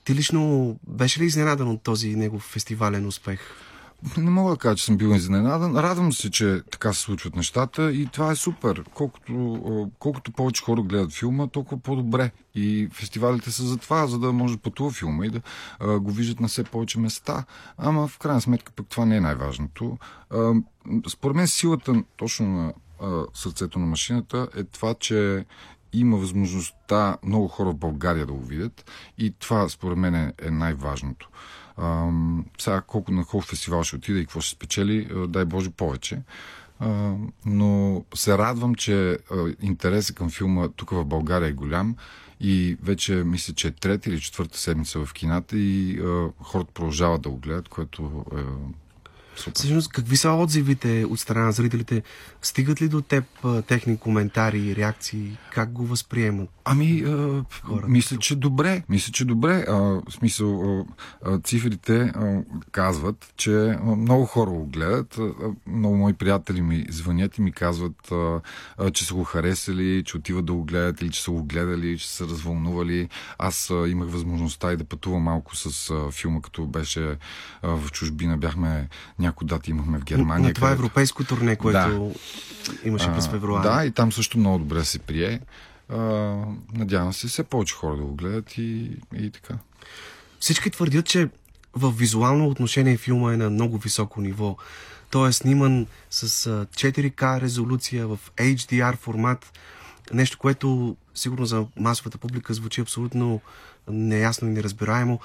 Ти 0.07 0.15
лично 0.15 0.77
беше 0.89 1.21
ли 1.21 1.25
изненадан 1.25 1.69
от 1.69 1.83
този 1.83 2.17
негов 2.17 2.43
фестивален 2.43 3.07
успех? 3.07 3.41
Не 4.17 4.31
мога 4.31 4.51
да 4.51 4.57
кажа, 4.57 4.77
че 4.77 4.85
съм 4.85 4.97
бил 4.97 5.09
изненадан. 5.09 5.77
Радвам 5.77 6.13
се, 6.13 6.31
че 6.31 6.61
така 6.71 6.93
се 6.93 7.01
случват 7.01 7.37
нещата 7.37 7.93
и 7.93 8.07
това 8.07 8.31
е 8.31 8.37
супер. 8.37 8.85
Колкото, 8.95 9.91
колкото 9.99 10.33
повече 10.33 10.63
хора 10.63 10.83
гледат 10.83 11.13
филма, 11.13 11.47
толкова 11.47 11.83
по-добре. 11.83 12.31
И 12.55 12.89
фестивалите 12.93 13.51
са 13.51 13.63
за 13.63 13.77
това, 13.77 14.07
за 14.07 14.19
да 14.19 14.33
може 14.33 14.55
да 14.55 14.63
пътува 14.63 14.91
филма 14.91 15.27
и 15.27 15.31
да 15.31 15.41
а, 15.81 15.99
го 15.99 16.11
виждат 16.11 16.41
на 16.41 16.49
все 16.49 16.65
повече 16.65 16.99
места. 16.99 17.45
Ама 17.79 18.09
в 18.09 18.19
крайна 18.19 18.41
сметка 18.41 18.73
пък 18.73 18.87
това 18.87 19.05
не 19.05 19.17
е 19.17 19.21
най-важното. 19.21 19.99
А, 20.31 20.53
според 21.09 21.37
мен 21.37 21.49
силата 21.49 22.03
точно 22.17 22.47
на 22.47 22.73
а, 23.03 23.25
сърцето 23.35 23.79
на 23.79 23.87
машината 23.87 24.49
е 24.57 24.65
това, 24.65 24.95
че 24.95 25.45
има 26.01 26.17
възможността 26.17 27.17
много 27.27 27.49
хора 27.49 27.71
в 27.71 27.77
България 27.77 28.27
да 28.27 28.33
го 28.33 28.45
видят 28.45 28.91
и 29.19 29.35
това 29.39 29.69
според 29.69 29.99
мен 29.99 30.15
е, 30.15 30.33
най-важното. 30.51 31.29
Ам, 31.79 32.45
сега 32.59 32.81
колко 32.81 33.13
на 33.13 33.25
колко 33.25 33.47
фестивал 33.47 33.85
ще 33.85 33.97
отида 33.97 34.19
и 34.19 34.25
какво 34.25 34.41
ще 34.41 34.57
спечели, 34.57 35.09
дай 35.29 35.45
Боже 35.45 35.71
повече. 35.71 36.23
А, 36.79 37.15
но 37.47 38.05
се 38.15 38.39
радвам, 38.39 38.75
че 38.75 39.19
интересът 39.61 40.17
към 40.17 40.31
филма 40.31 40.69
тук 40.69 40.91
в 40.91 41.05
България 41.05 41.49
е 41.49 41.53
голям 41.53 41.97
и 42.41 42.77
вече 42.83 43.15
мисля, 43.15 43.55
че 43.55 43.69
е 43.69 43.71
трета 43.71 44.11
или 44.11 44.21
четвърта 44.21 44.59
седмица 44.59 45.07
в 45.07 45.13
кината 45.13 45.57
и 45.59 46.01
хората 46.43 46.73
продължават 46.73 47.23
да 47.23 47.31
го 47.31 47.37
гледат, 47.37 47.69
което 47.69 48.25
е 48.37 48.41
Супер. 49.37 49.59
Всъщност, 49.59 49.93
какви 49.93 50.17
са 50.17 50.31
отзивите 50.31 51.05
от 51.05 51.21
страна 51.21 51.45
на 51.45 51.53
зрителите? 51.53 52.03
Стигат 52.43 52.83
ли 52.83 52.89
до 52.89 53.01
теб 53.01 53.25
а, 53.45 53.63
техни 53.63 53.99
коментари 53.99 54.77
реакции? 54.77 55.39
Как 55.53 55.73
го 55.73 55.87
възприемат? 55.87 56.49
Ами, 56.65 57.05
а, 57.07 57.45
мисля, 57.89 58.17
че 58.17 58.37
добре. 58.37 58.83
Мисля, 58.89 59.13
че 59.13 59.25
добре. 59.25 59.65
А, 59.69 59.73
в 59.75 60.03
смисъл, 60.11 60.87
а, 61.25 61.39
цифрите 61.39 61.99
а, 61.99 62.43
казват, 62.73 63.33
че 63.37 63.79
много 63.97 64.25
хора 64.25 64.51
го 64.51 64.67
гледат. 64.67 65.19
А, 65.19 65.33
много 65.67 65.97
мои 65.97 66.13
приятели 66.13 66.63
ми 66.63 66.87
звънят 66.91 67.39
и 67.39 67.43
ми 67.43 67.53
казват, 67.53 68.13
а, 68.13 68.41
а, 68.79 68.91
че 68.91 69.05
са 69.05 69.15
го 69.15 69.25
харесали, 69.25 70.03
че 70.05 70.17
отиват 70.17 70.45
да 70.45 70.53
го 70.53 70.65
гледат 70.65 71.01
или 71.01 71.11
че 71.11 71.23
са 71.23 71.31
го 71.31 71.45
гледали, 71.45 71.99
че 71.99 72.09
са 72.09 72.25
развълнували. 72.25 73.09
Аз 73.39 73.71
а, 73.71 73.89
имах 73.89 74.09
възможността 74.11 74.73
и 74.73 74.77
да 74.77 74.85
пътувам 74.85 75.23
малко 75.23 75.57
с 75.57 75.91
а, 75.91 76.11
филма, 76.11 76.41
като 76.41 76.67
беше 76.67 77.17
а, 77.63 77.69
в 77.69 77.93
чужбина. 77.93 78.37
Бяхме 78.39 78.89
някои 79.27 79.47
дати 79.47 79.71
имахме 79.71 79.99
в 79.99 80.05
Германия. 80.05 80.49
На 80.49 80.55
това 80.55 80.69
където... 80.69 80.83
европейско 80.83 81.25
турне, 81.25 81.57
което 81.57 82.13
да. 82.59 82.89
имаше 82.89 83.13
през 83.13 83.29
февруари. 83.29 83.69
Да, 83.69 83.85
и 83.85 83.91
там 83.91 84.13
също 84.13 84.39
много 84.39 84.59
добре 84.59 84.85
се 84.85 84.99
прие. 84.99 85.41
А, 85.89 85.99
надявам 86.73 87.13
се 87.13 87.27
все 87.27 87.43
повече 87.43 87.75
хора 87.75 87.97
да 87.97 88.03
го 88.03 88.15
гледат 88.15 88.59
и, 88.59 88.91
и 89.17 89.31
така. 89.31 89.55
Всички 90.41 90.71
твърдят, 90.71 91.07
че 91.07 91.29
в 91.75 91.91
визуално 91.91 92.49
отношение 92.49 92.97
филма 92.97 93.33
е 93.33 93.37
на 93.37 93.51
много 93.51 93.79
високо 93.79 94.21
ниво. 94.21 94.57
Той 95.11 95.29
е 95.29 95.33
сниман 95.33 95.87
с 96.11 96.29
4K 96.67 97.41
резолюция 97.41 98.07
в 98.07 98.19
HDR 98.37 98.97
формат. 98.97 99.59
Нещо, 100.13 100.39
което 100.39 100.97
сигурно 101.15 101.47
за 101.47 101.67
масовата 101.77 102.19
публика 102.19 102.55
звучи 102.55 102.81
абсолютно 102.81 103.41
неясно 103.89 104.49
и 104.49 104.51
неразбираемо. 104.51 105.21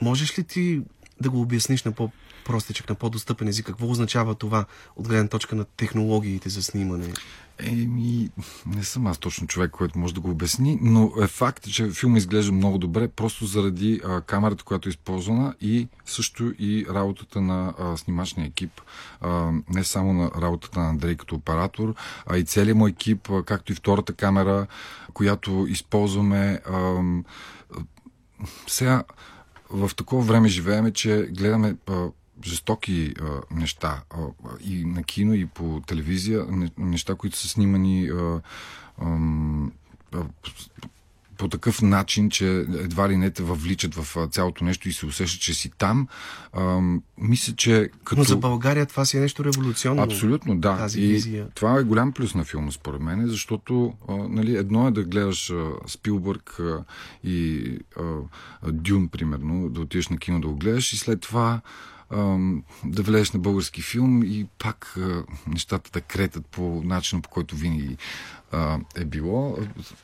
Можеш 0.00 0.38
ли 0.38 0.44
ти 0.44 0.82
да 1.20 1.30
го 1.30 1.40
обясниш 1.40 1.82
на 1.82 1.92
по 1.92 2.10
простичък, 2.46 2.88
на 2.88 2.94
по-достъпен 2.94 3.48
език. 3.48 3.66
Какво 3.66 3.90
означава 3.90 4.34
това 4.34 4.64
от 4.96 5.08
гледна 5.08 5.28
точка 5.28 5.56
на 5.56 5.64
технологиите 5.64 6.48
за 6.48 6.62
снимане? 6.62 7.12
Еми, 7.58 8.30
не 8.66 8.84
съм 8.84 9.06
аз 9.06 9.18
точно 9.18 9.46
човек, 9.46 9.70
който 9.70 9.98
може 9.98 10.14
да 10.14 10.20
го 10.20 10.30
обясни, 10.30 10.78
но 10.82 11.12
е 11.22 11.26
факт, 11.26 11.70
че 11.70 11.90
филм 11.90 12.16
изглежда 12.16 12.52
много 12.52 12.78
добре, 12.78 13.08
просто 13.08 13.46
заради 13.46 14.00
а, 14.04 14.20
камерата, 14.20 14.64
която 14.64 14.88
е 14.88 14.90
използвана 14.90 15.54
и 15.60 15.88
също 16.04 16.52
и 16.58 16.86
работата 16.90 17.40
на 17.40 17.74
а, 17.78 17.96
снимачния 17.96 18.46
екип. 18.46 18.80
А, 19.20 19.52
не 19.68 19.84
само 19.84 20.12
на 20.12 20.30
работата 20.40 20.80
на 20.80 20.88
Андрей 20.88 21.16
като 21.16 21.34
оператор, 21.34 21.94
а 22.26 22.38
и 22.38 22.44
целият 22.44 22.78
му 22.78 22.88
екип, 22.88 23.30
а, 23.30 23.42
както 23.42 23.72
и 23.72 23.74
втората 23.74 24.12
камера, 24.12 24.66
която 25.12 25.66
използваме. 25.68 26.60
А, 26.66 27.02
сега, 28.66 29.04
в 29.70 29.90
такова 29.96 30.22
време 30.22 30.48
живееме, 30.48 30.92
че 30.92 31.28
гледаме 31.30 31.76
а, 31.86 32.06
жестоки 32.44 33.14
а, 33.20 33.54
неща 33.54 34.02
а, 34.10 34.16
и 34.64 34.84
на 34.84 35.02
кино, 35.02 35.34
и 35.34 35.46
по 35.46 35.82
телевизия, 35.86 36.46
неща, 36.78 37.14
които 37.14 37.36
са 37.36 37.48
снимани 37.48 38.08
а, 38.08 38.40
а, 38.98 40.24
по 41.36 41.48
такъв 41.48 41.82
начин, 41.82 42.30
че 42.30 42.48
едва 42.58 43.08
ли 43.08 43.16
не 43.16 43.30
те 43.30 43.42
въвличат 43.42 43.94
в 43.94 44.28
цялото 44.30 44.64
нещо 44.64 44.88
и 44.88 44.92
се 44.92 45.06
усеща, 45.06 45.40
че 45.40 45.54
си 45.54 45.70
там. 45.78 46.08
А, 46.52 46.80
мисля, 47.18 47.54
че 47.56 47.90
като... 48.04 48.20
Но 48.20 48.24
за 48.24 48.36
България 48.36 48.86
това 48.86 49.04
си 49.04 49.16
е 49.16 49.20
нещо 49.20 49.44
революционно. 49.44 50.02
Абсолютно, 50.02 50.56
да. 50.56 50.76
Тази 50.76 51.00
и 51.00 51.06
визия. 51.06 51.48
това 51.54 51.78
е 51.78 51.82
голям 51.82 52.12
плюс 52.12 52.34
на 52.34 52.44
филма, 52.44 52.70
според 52.70 53.00
мен, 53.00 53.26
защото 53.26 53.92
а, 54.08 54.16
нали, 54.16 54.56
едно 54.56 54.88
е 54.88 54.90
да 54.90 55.04
гледаш 55.04 55.50
а, 55.50 55.70
Спилбърг 55.86 56.60
а, 56.60 56.84
и 57.24 57.68
а, 57.96 58.02
Дюн, 58.72 59.08
примерно, 59.08 59.68
да 59.68 59.80
отидеш 59.80 60.08
на 60.08 60.18
кино 60.18 60.40
да 60.40 60.48
го 60.48 60.56
гледаш 60.56 60.92
и 60.92 60.96
след 60.96 61.20
това 61.20 61.60
да 62.84 63.02
влезеш 63.02 63.32
на 63.32 63.40
български 63.40 63.82
филм 63.82 64.22
и 64.22 64.46
пак 64.58 64.96
нещата 65.46 65.90
да 65.92 66.00
кретат 66.00 66.46
по 66.46 66.82
начина, 66.84 67.22
по 67.22 67.28
който 67.28 67.56
винаги 67.56 67.96
е 68.94 69.04
било. 69.04 69.58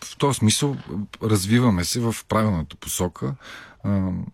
В 0.05 0.16
този 0.18 0.38
смисъл 0.38 0.76
развиваме 1.22 1.84
се 1.84 2.00
в 2.00 2.16
правилната 2.28 2.76
посока. 2.76 3.34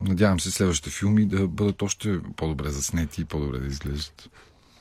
Надявам 0.01 0.41
се 0.41 0.51
следващите 0.51 0.91
филми 0.91 1.27
да 1.27 1.49
бъдат 1.49 1.83
още 1.83 2.21
по-добре 2.37 2.71
заснети 2.71 3.21
и 3.21 3.25
по-добре 3.25 3.59
да 3.59 3.66
изглеждат. 3.66 4.31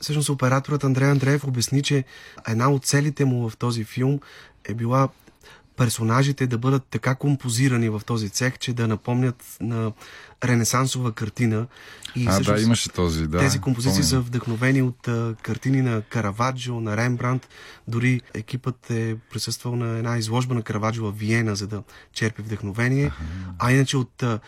Всъщност 0.00 0.28
операторът 0.28 0.84
Андрей 0.84 1.10
Андреев 1.10 1.44
обясни, 1.44 1.82
че 1.82 2.04
една 2.48 2.70
от 2.70 2.84
целите 2.84 3.24
му 3.24 3.50
в 3.50 3.56
този 3.56 3.84
филм 3.84 4.20
е 4.64 4.74
била 4.74 5.08
персонажите 5.78 6.46
да 6.46 6.58
бъдат 6.58 6.82
така 6.90 7.14
композирани 7.14 7.88
в 7.88 8.00
този 8.06 8.30
цех, 8.30 8.58
че 8.58 8.72
да 8.72 8.88
напомнят 8.88 9.44
на 9.60 9.92
ренесансова 10.44 11.12
картина. 11.12 11.66
И 12.16 12.26
а, 12.28 12.40
да, 12.40 12.60
имаше 12.60 12.88
този, 12.88 13.26
да. 13.26 13.38
Тези 13.38 13.58
композиции 13.58 14.02
помня. 14.02 14.08
са 14.08 14.20
вдъхновени 14.20 14.82
от 14.82 15.08
а, 15.08 15.34
картини 15.42 15.82
на 15.82 16.02
Караваджо, 16.02 16.80
на 16.80 16.96
Рембрандт. 16.96 17.48
Дори 17.88 18.20
екипът 18.34 18.90
е 18.90 19.16
присъствал 19.30 19.76
на 19.76 19.98
една 19.98 20.18
изложба 20.18 20.54
на 20.54 20.62
Караваджо 20.62 21.04
в 21.04 21.18
Виена, 21.18 21.56
за 21.56 21.66
да 21.66 21.82
черпи 22.12 22.42
вдъхновение. 22.42 23.04
Ага. 23.04 23.54
А 23.58 23.72
иначе 23.72 23.96
от 23.96 24.22
а, 24.22 24.40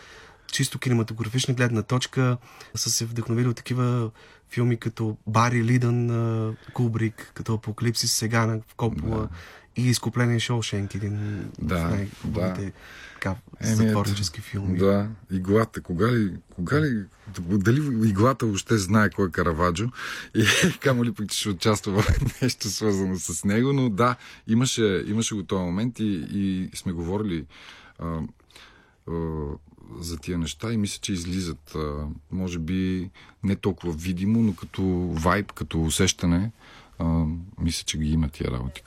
чисто 0.51 0.79
кинематографична 0.79 1.53
гледна 1.53 1.81
точка 1.81 2.37
са 2.75 2.91
се 2.91 3.05
вдъхновили 3.05 3.47
от 3.47 3.55
такива 3.55 4.11
филми 4.49 4.77
като 4.77 5.17
Бари 5.27 5.63
Лидън, 5.63 6.55
Кубрик, 6.73 7.31
като 7.33 7.53
Апокалипсис 7.53 8.11
сега 8.11 8.45
на 8.45 8.59
Копола. 8.77 9.21
Да 9.21 9.29
и 9.75 9.87
изкупление 9.87 10.39
Шоушенк, 10.39 10.95
един 10.95 11.45
да, 11.61 11.75
от 11.75 11.91
най-хубавите 11.91 12.73
да. 13.23 13.35
затворнически 13.61 14.41
филми. 14.41 14.77
Да, 14.77 15.07
иглата. 15.31 15.81
Кога 15.81 16.11
ли, 16.11 16.33
кога 16.55 16.81
ли, 16.81 17.05
дали 17.39 18.07
иглата 18.09 18.45
въобще 18.45 18.77
знае 18.77 19.09
кой 19.09 19.27
е 19.27 19.31
Караваджо 19.31 19.89
и 20.35 20.45
камо 20.79 21.05
ли 21.05 21.11
пък 21.11 21.31
ще 21.31 21.49
участва 21.49 22.01
в 22.01 22.41
нещо 22.41 22.69
свързано 22.69 23.19
с 23.19 23.45
него, 23.45 23.73
но 23.73 23.89
да, 23.89 24.15
имаше, 24.47 25.03
имаше 25.07 25.35
го 25.35 25.43
този 25.43 25.63
момент 25.63 25.99
и, 25.99 26.27
и 26.31 26.69
сме 26.75 26.91
говорили 26.91 27.45
а, 27.99 28.19
а, 29.07 29.13
за 29.99 30.17
тия 30.17 30.37
неща 30.37 30.73
и 30.73 30.77
мисля, 30.77 30.99
че 31.01 31.13
излизат. 31.13 31.75
А, 31.75 32.05
може 32.31 32.59
би 32.59 33.09
не 33.43 33.55
толкова 33.55 33.93
видимо, 33.93 34.41
но 34.41 34.55
като 34.55 34.83
вайб, 35.11 35.51
като 35.51 35.83
усещане, 35.83 36.51
а, 36.99 37.25
мисля, 37.59 37.83
че 37.85 37.97
ги 37.97 38.11
има 38.11 38.29
тия 38.29 38.51
работи. 38.51 38.83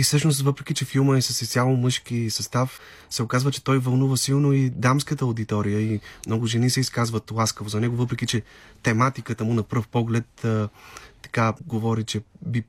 И 0.00 0.02
всъщност, 0.02 0.40
въпреки 0.40 0.74
че 0.74 0.84
филма 0.84 1.16
е 1.16 1.22
с 1.22 1.42
изцяло 1.42 1.76
мъжки 1.76 2.30
състав, 2.30 2.80
се 3.10 3.22
оказва, 3.22 3.50
че 3.50 3.64
той 3.64 3.78
вълнува 3.78 4.16
силно 4.16 4.52
и 4.52 4.70
дамската 4.70 5.24
аудитория 5.24 5.80
и 5.80 6.00
много 6.26 6.46
жени 6.46 6.70
се 6.70 6.80
изказват 6.80 7.30
ласкаво 7.30 7.68
за 7.70 7.80
него, 7.80 7.96
въпреки 7.96 8.26
че 8.26 8.42
тематиката 8.82 9.44
му 9.44 9.54
на 9.54 9.62
пръв 9.62 9.88
поглед 9.88 10.44
а, 10.44 10.68
така 11.22 11.52
говори, 11.66 12.04
че 12.04 12.22
би 12.46 12.64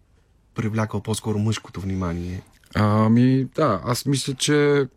привлякал 0.56 1.02
по-скоро 1.02 1.40
мъжкото 1.40 1.82
внимание. 1.82 2.42
Ами, 2.76 3.46
да, 3.56 3.82
аз 3.86 4.06
мисля, 4.06 4.34
че 4.34 4.88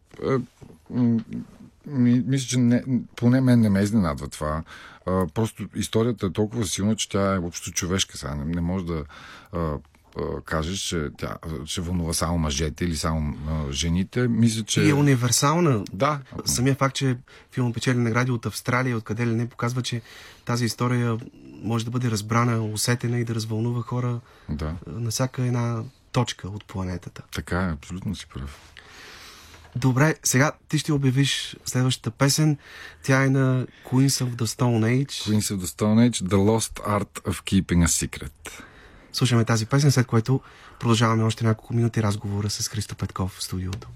мисля, 1.86 2.48
че 2.48 2.58
не, 2.58 2.84
поне 3.16 3.40
мен 3.40 3.60
не 3.60 3.70
ме 3.70 3.82
изненадва 3.82 4.28
това. 4.28 4.62
А, 5.06 5.26
просто 5.34 5.66
историята 5.74 6.26
е 6.26 6.32
толкова 6.32 6.66
силна, 6.66 6.96
че 6.96 7.08
тя 7.08 7.34
е 7.34 7.38
общо 7.38 7.72
човешка. 7.72 8.18
Сега 8.18 8.34
не, 8.34 8.44
не 8.44 8.60
може 8.60 8.84
да 8.84 9.04
а, 9.52 9.78
кажеш, 10.44 10.78
че 10.78 11.08
тя 11.18 11.36
ще 11.64 11.80
вълнува 11.80 12.12
само 12.12 12.38
мъжете 12.38 12.84
или 12.84 12.96
само 12.96 13.36
жените, 13.70 14.28
мисля, 14.28 14.62
че... 14.62 14.82
И 14.82 14.90
е 14.90 14.94
универсална. 14.94 15.84
Да. 15.92 16.20
Самия 16.44 16.74
факт, 16.74 16.94
че 16.94 17.16
филм 17.52 17.72
печели 17.72 17.98
награди 17.98 18.30
от 18.30 18.46
Австралия, 18.46 18.96
откъде 18.96 19.26
ли 19.26 19.34
не, 19.34 19.48
показва, 19.48 19.82
че 19.82 20.02
тази 20.44 20.64
история 20.64 21.18
може 21.62 21.84
да 21.84 21.90
бъде 21.90 22.10
разбрана, 22.10 22.64
усетена 22.64 23.18
и 23.18 23.24
да 23.24 23.34
развълнува 23.34 23.82
хора 23.82 24.20
да. 24.48 24.74
на 24.86 25.10
всяка 25.10 25.42
една 25.42 25.82
точка 26.12 26.48
от 26.48 26.64
планетата. 26.64 27.22
Така 27.34 27.60
е, 27.60 27.72
абсолютно 27.72 28.14
си 28.14 28.26
прав. 28.34 28.60
Добре, 29.76 30.14
сега 30.22 30.52
ти 30.68 30.78
ще 30.78 30.92
обявиш 30.92 31.56
следващата 31.64 32.10
песен. 32.10 32.58
Тя 33.02 33.24
е 33.24 33.30
на 33.30 33.66
Queens 33.86 34.24
of 34.24 34.34
the 34.34 34.44
Stone 34.44 35.04
Age. 35.04 35.30
Queens 35.30 35.54
of 35.54 35.58
the 35.58 35.66
Stone 35.66 36.10
Age, 36.10 36.28
The 36.28 36.36
Lost 36.36 36.86
Art 36.86 37.22
of 37.22 37.42
Keeping 37.42 37.84
a 37.84 37.88
Secret 37.88 38.64
слушаме 39.14 39.44
тази 39.44 39.66
песен, 39.66 39.92
след 39.92 40.06
което 40.06 40.40
продължаваме 40.80 41.22
още 41.22 41.44
няколко 41.44 41.74
минути 41.74 42.02
разговора 42.02 42.50
с 42.50 42.68
Христо 42.68 42.94
Петков 42.94 43.30
в 43.30 43.42
студиото. 43.42 43.88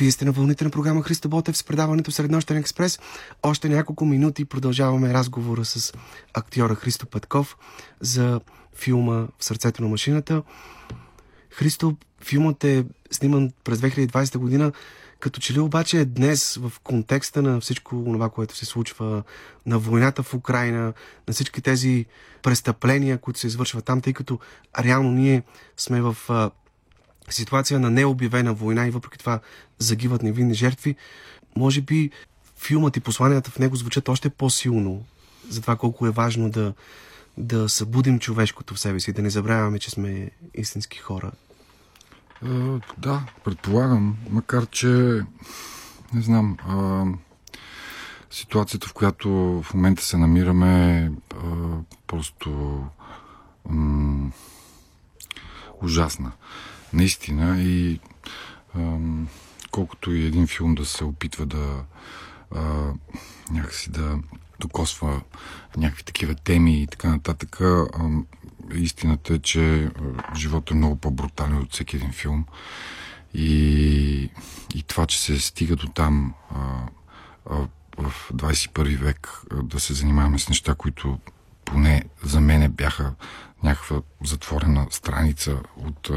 Вие 0.00 0.10
сте 0.10 0.24
на 0.24 0.32
вълните 0.32 0.64
на 0.64 0.70
програма 0.70 1.02
Христо 1.02 1.28
Ботев 1.28 1.56
с 1.56 1.64
предаването 1.64 2.10
Среднощен 2.10 2.56
експрес. 2.56 2.98
Още 3.42 3.68
няколко 3.68 4.04
минути 4.04 4.44
продължаваме 4.44 5.14
разговора 5.14 5.64
с 5.64 5.92
актьора 6.34 6.74
Христо 6.74 7.06
Петков 7.06 7.56
за 8.00 8.40
филма 8.74 9.26
В 9.38 9.44
сърцето 9.44 9.82
на 9.82 9.88
машината. 9.88 10.42
Христо, 11.50 11.96
филмът 12.24 12.64
е 12.64 12.84
сниман 13.10 13.50
през 13.64 13.80
2020 13.80 14.38
година. 14.38 14.72
Като 15.18 15.40
че 15.40 15.54
ли 15.54 15.60
обаче 15.60 16.00
е 16.00 16.04
днес 16.04 16.56
в 16.56 16.72
контекста 16.84 17.42
на 17.42 17.60
всичко 17.60 18.02
това, 18.04 18.28
което 18.28 18.56
се 18.56 18.64
случва 18.64 19.22
на 19.66 19.78
войната 19.78 20.22
в 20.22 20.34
Украина, 20.34 20.92
на 21.28 21.34
всички 21.34 21.62
тези 21.62 22.06
престъпления, 22.42 23.18
които 23.18 23.40
се 23.40 23.46
извършват 23.46 23.84
там, 23.84 24.00
тъй 24.00 24.12
като 24.12 24.38
реално 24.78 25.10
ние 25.10 25.42
сме 25.76 26.00
в 26.00 26.16
ситуация 27.34 27.80
на 27.80 27.90
необявена 27.90 28.54
война 28.54 28.86
и 28.86 28.90
въпреки 28.90 29.18
това 29.18 29.40
загиват 29.78 30.22
невинни 30.22 30.54
жертви, 30.54 30.96
може 31.56 31.80
би 31.80 32.10
филмът 32.58 32.96
и 32.96 33.00
посланията 33.00 33.50
в 33.50 33.58
него 33.58 33.76
звучат 33.76 34.08
още 34.08 34.30
по-силно 34.30 35.04
за 35.48 35.60
това 35.60 35.76
колко 35.76 36.06
е 36.06 36.10
важно 36.10 36.50
да, 36.50 36.74
да 37.38 37.68
събудим 37.68 38.18
човешкото 38.18 38.74
в 38.74 38.80
себе 38.80 39.00
си, 39.00 39.12
да 39.12 39.22
не 39.22 39.30
забравяме, 39.30 39.78
че 39.78 39.90
сме 39.90 40.30
истински 40.54 40.98
хора. 40.98 41.30
А, 42.44 42.80
да, 42.98 43.22
предполагам, 43.44 44.16
макар 44.30 44.66
че 44.66 45.22
не 46.14 46.22
знам, 46.22 46.56
а, 46.68 47.04
ситуацията, 48.30 48.88
в 48.88 48.92
която 48.92 49.30
в 49.62 49.74
момента 49.74 50.04
се 50.04 50.16
намираме, 50.16 51.12
а, 51.34 51.46
просто 52.06 52.80
м- 53.68 54.30
ужасна. 55.82 56.32
Наистина 56.92 57.62
и 57.62 58.00
а, 58.74 58.98
колкото 59.70 60.12
и 60.12 60.26
един 60.26 60.46
филм 60.46 60.74
да 60.74 60.84
се 60.84 61.04
опитва 61.04 61.46
да 61.46 61.84
а, 62.54 62.92
някакси 63.50 63.90
да 63.90 64.18
докосва 64.60 65.20
някакви 65.76 66.02
такива 66.02 66.34
теми 66.34 66.82
и 66.82 66.86
така 66.86 67.08
нататък, 67.08 67.60
а, 67.60 67.86
истината 68.74 69.34
е, 69.34 69.38
че 69.38 69.90
животът 70.36 70.70
е 70.70 70.74
много 70.74 70.96
по-брутален 70.96 71.58
от 71.58 71.72
всеки 71.72 71.96
един 71.96 72.12
филм. 72.12 72.44
И, 73.34 74.30
и 74.74 74.82
това, 74.82 75.06
че 75.06 75.20
се 75.20 75.40
стига 75.40 75.76
до 75.76 75.86
там 75.86 76.34
а, 76.50 76.58
а, 77.50 77.56
в 77.98 78.30
21 78.34 78.98
век 78.98 79.42
а, 79.50 79.62
да 79.62 79.80
се 79.80 79.94
занимаваме 79.94 80.38
с 80.38 80.48
неща, 80.48 80.74
които 80.74 81.18
поне 81.64 82.04
за 82.22 82.40
мене 82.40 82.68
бяха 82.68 83.14
някаква 83.62 84.02
затворена 84.24 84.86
страница 84.90 85.60
от, 85.76 86.10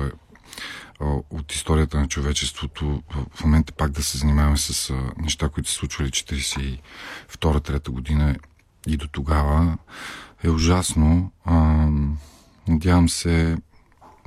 от 1.30 1.54
историята 1.54 2.00
на 2.00 2.08
човечеството. 2.08 3.04
В 3.36 3.44
момента 3.44 3.74
пак 3.74 3.92
да 3.92 4.04
се 4.04 4.18
занимаваме 4.18 4.58
с 4.58 4.94
неща, 5.18 5.50
които 5.50 5.70
се 5.70 5.76
случвали 5.76 6.10
42-3 6.10 7.90
година 7.90 8.36
и 8.88 8.98
до 8.98 9.08
тогава 9.08 9.78
е 10.44 10.50
ужасно. 10.50 11.32
Надявам 12.68 13.10
се 13.10 13.58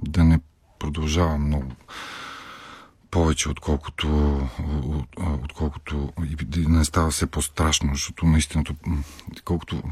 да 0.03 0.25
не 0.25 0.41
продължава 0.79 1.39
много 1.39 1.73
повече, 3.11 3.49
отколкото, 3.49 4.41
отколкото 5.43 6.13
и 6.57 6.67
не 6.69 6.85
става 6.85 7.11
все 7.11 7.27
по-страшно, 7.27 7.95
защото 7.95 8.27
наистина, 8.27 8.65
колкото 9.45 9.83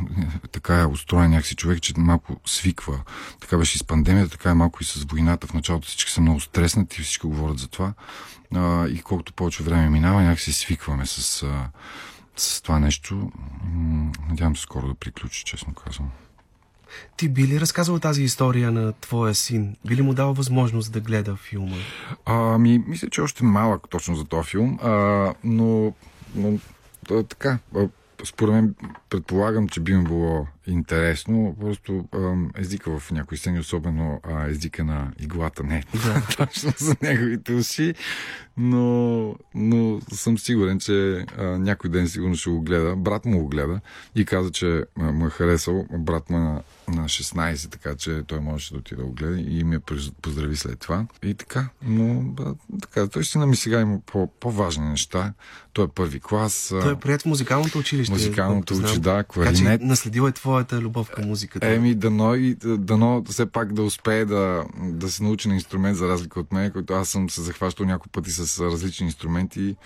така 0.52 0.80
е 0.80 0.86
устроен 0.86 1.30
някакси 1.30 1.56
човек, 1.56 1.82
че 1.82 1.94
малко 1.96 2.36
свиква. 2.46 3.00
Така 3.40 3.56
беше 3.56 3.76
и 3.76 3.78
с 3.78 3.84
пандемията, 3.84 4.30
така 4.30 4.50
е 4.50 4.54
малко 4.54 4.82
и 4.82 4.84
с 4.84 5.04
войната. 5.04 5.46
В 5.46 5.54
началото 5.54 5.88
всички 5.88 6.10
са 6.10 6.20
много 6.20 6.40
стреснати, 6.40 7.02
всички 7.02 7.26
говорят 7.26 7.58
за 7.58 7.68
това. 7.68 7.92
И 8.88 9.02
колкото 9.04 9.32
повече 9.32 9.62
време 9.62 9.90
минава, 9.90 10.22
някакси 10.22 10.52
свикваме 10.52 11.06
с, 11.06 11.46
с 12.36 12.62
това 12.62 12.78
нещо. 12.78 13.32
Надявам 14.28 14.56
се 14.56 14.62
скоро 14.62 14.88
да 14.88 14.94
приключи, 14.94 15.44
честно 15.44 15.74
казвам. 15.74 16.10
Ти 17.16 17.28
би 17.28 17.48
ли 17.48 17.60
разказал 17.60 17.98
тази 17.98 18.22
история 18.22 18.72
на 18.72 18.92
твоя 18.92 19.34
син? 19.34 19.76
Би 19.86 19.96
ли 19.96 20.02
му 20.02 20.14
дал 20.14 20.34
възможност 20.34 20.92
да 20.92 21.00
гледа 21.00 21.36
филма? 21.36 21.76
Ами, 22.26 22.84
мисля, 22.86 23.08
че 23.10 23.20
още 23.20 23.44
малък 23.44 23.88
точно 23.90 24.16
за 24.16 24.24
този 24.24 24.48
филм, 24.48 24.78
а, 24.82 25.34
но, 25.44 25.92
но 26.34 26.58
така, 27.28 27.58
според 28.24 28.54
мен 28.54 28.74
предполагам, 29.10 29.68
че 29.68 29.80
би 29.80 29.94
ми 29.94 30.04
било 30.04 30.46
интересно. 30.66 31.56
Просто 31.60 32.04
езика 32.58 32.98
в 32.98 33.10
някои 33.10 33.38
сцени, 33.38 33.58
особено 33.58 34.20
а, 34.22 34.46
езика 34.48 34.84
на 34.84 35.12
иглата, 35.20 35.62
не 35.64 35.84
да. 35.94 36.26
точно 36.36 36.72
за 36.78 36.96
неговите 37.02 37.52
уши, 37.52 37.94
но, 38.56 39.34
но 39.54 40.00
съм 40.12 40.38
сигурен, 40.38 40.78
че 40.78 41.26
а, 41.38 41.42
някой 41.42 41.90
ден 41.90 42.08
сигурно 42.08 42.34
ще 42.34 42.50
го 42.50 42.60
гледа. 42.60 42.96
Брат 42.96 43.24
му 43.24 43.38
го 43.38 43.48
гледа 43.48 43.80
и 44.14 44.24
каза, 44.24 44.50
че 44.50 44.84
а, 45.00 45.12
му 45.12 45.26
е 45.26 45.30
харесал. 45.30 45.86
Брат 45.92 46.30
му 46.30 46.36
е 46.36 46.40
на, 46.40 46.62
на 46.88 47.04
16, 47.04 47.70
така 47.70 47.96
че 47.96 48.22
той 48.26 48.40
можеше 48.40 48.72
да 48.72 48.78
отиде 48.78 49.00
да 49.00 49.06
го 49.06 49.12
гледа 49.12 49.40
и 49.40 49.64
ме 49.64 49.80
поздрави 50.22 50.56
след 50.56 50.78
това. 50.78 51.06
И 51.22 51.34
така, 51.34 51.68
но 51.82 52.32
да, 52.32 52.54
така, 52.80 53.06
той 53.06 53.24
си 53.24 53.38
нами 53.38 53.56
сега 53.56 53.80
има 53.80 54.00
по, 54.06 54.26
по-важни 54.40 54.88
неща. 54.88 55.32
Той 55.74 55.84
е 55.84 55.88
първи 55.88 56.20
клас. 56.20 56.74
Той 56.80 56.92
е 56.92 56.96
прият 56.96 57.22
в 57.22 57.26
музикалното 57.26 57.78
училище. 57.78 58.12
Музикалното 58.12 58.74
училище, 58.74 59.00
да, 59.00 59.24
кларинет. 59.24 59.56
Така, 59.56 59.78
че 59.78 59.84
наследил 59.84 60.22
е 60.22 60.32
твоята 60.32 60.80
любов 60.80 61.10
към 61.10 61.24
музиката. 61.24 61.66
Еми, 61.66 61.94
дано, 61.94 62.34
и, 62.34 62.56
дано 62.64 63.24
все 63.28 63.46
пак 63.46 63.72
да 63.72 63.82
успее 63.82 64.24
да, 64.24 64.64
да 64.82 65.10
се 65.10 65.22
научи 65.22 65.48
на 65.48 65.54
инструмент, 65.54 65.96
за 65.96 66.08
разлика 66.08 66.40
от 66.40 66.52
мен, 66.52 66.70
който 66.70 66.94
аз 66.94 67.08
съм 67.08 67.30
се 67.30 67.42
захващал 67.42 67.86
няколко 67.86 68.08
пъти 68.08 68.30
с 68.30 68.60
различни 68.60 69.06
инструменти 69.06 69.76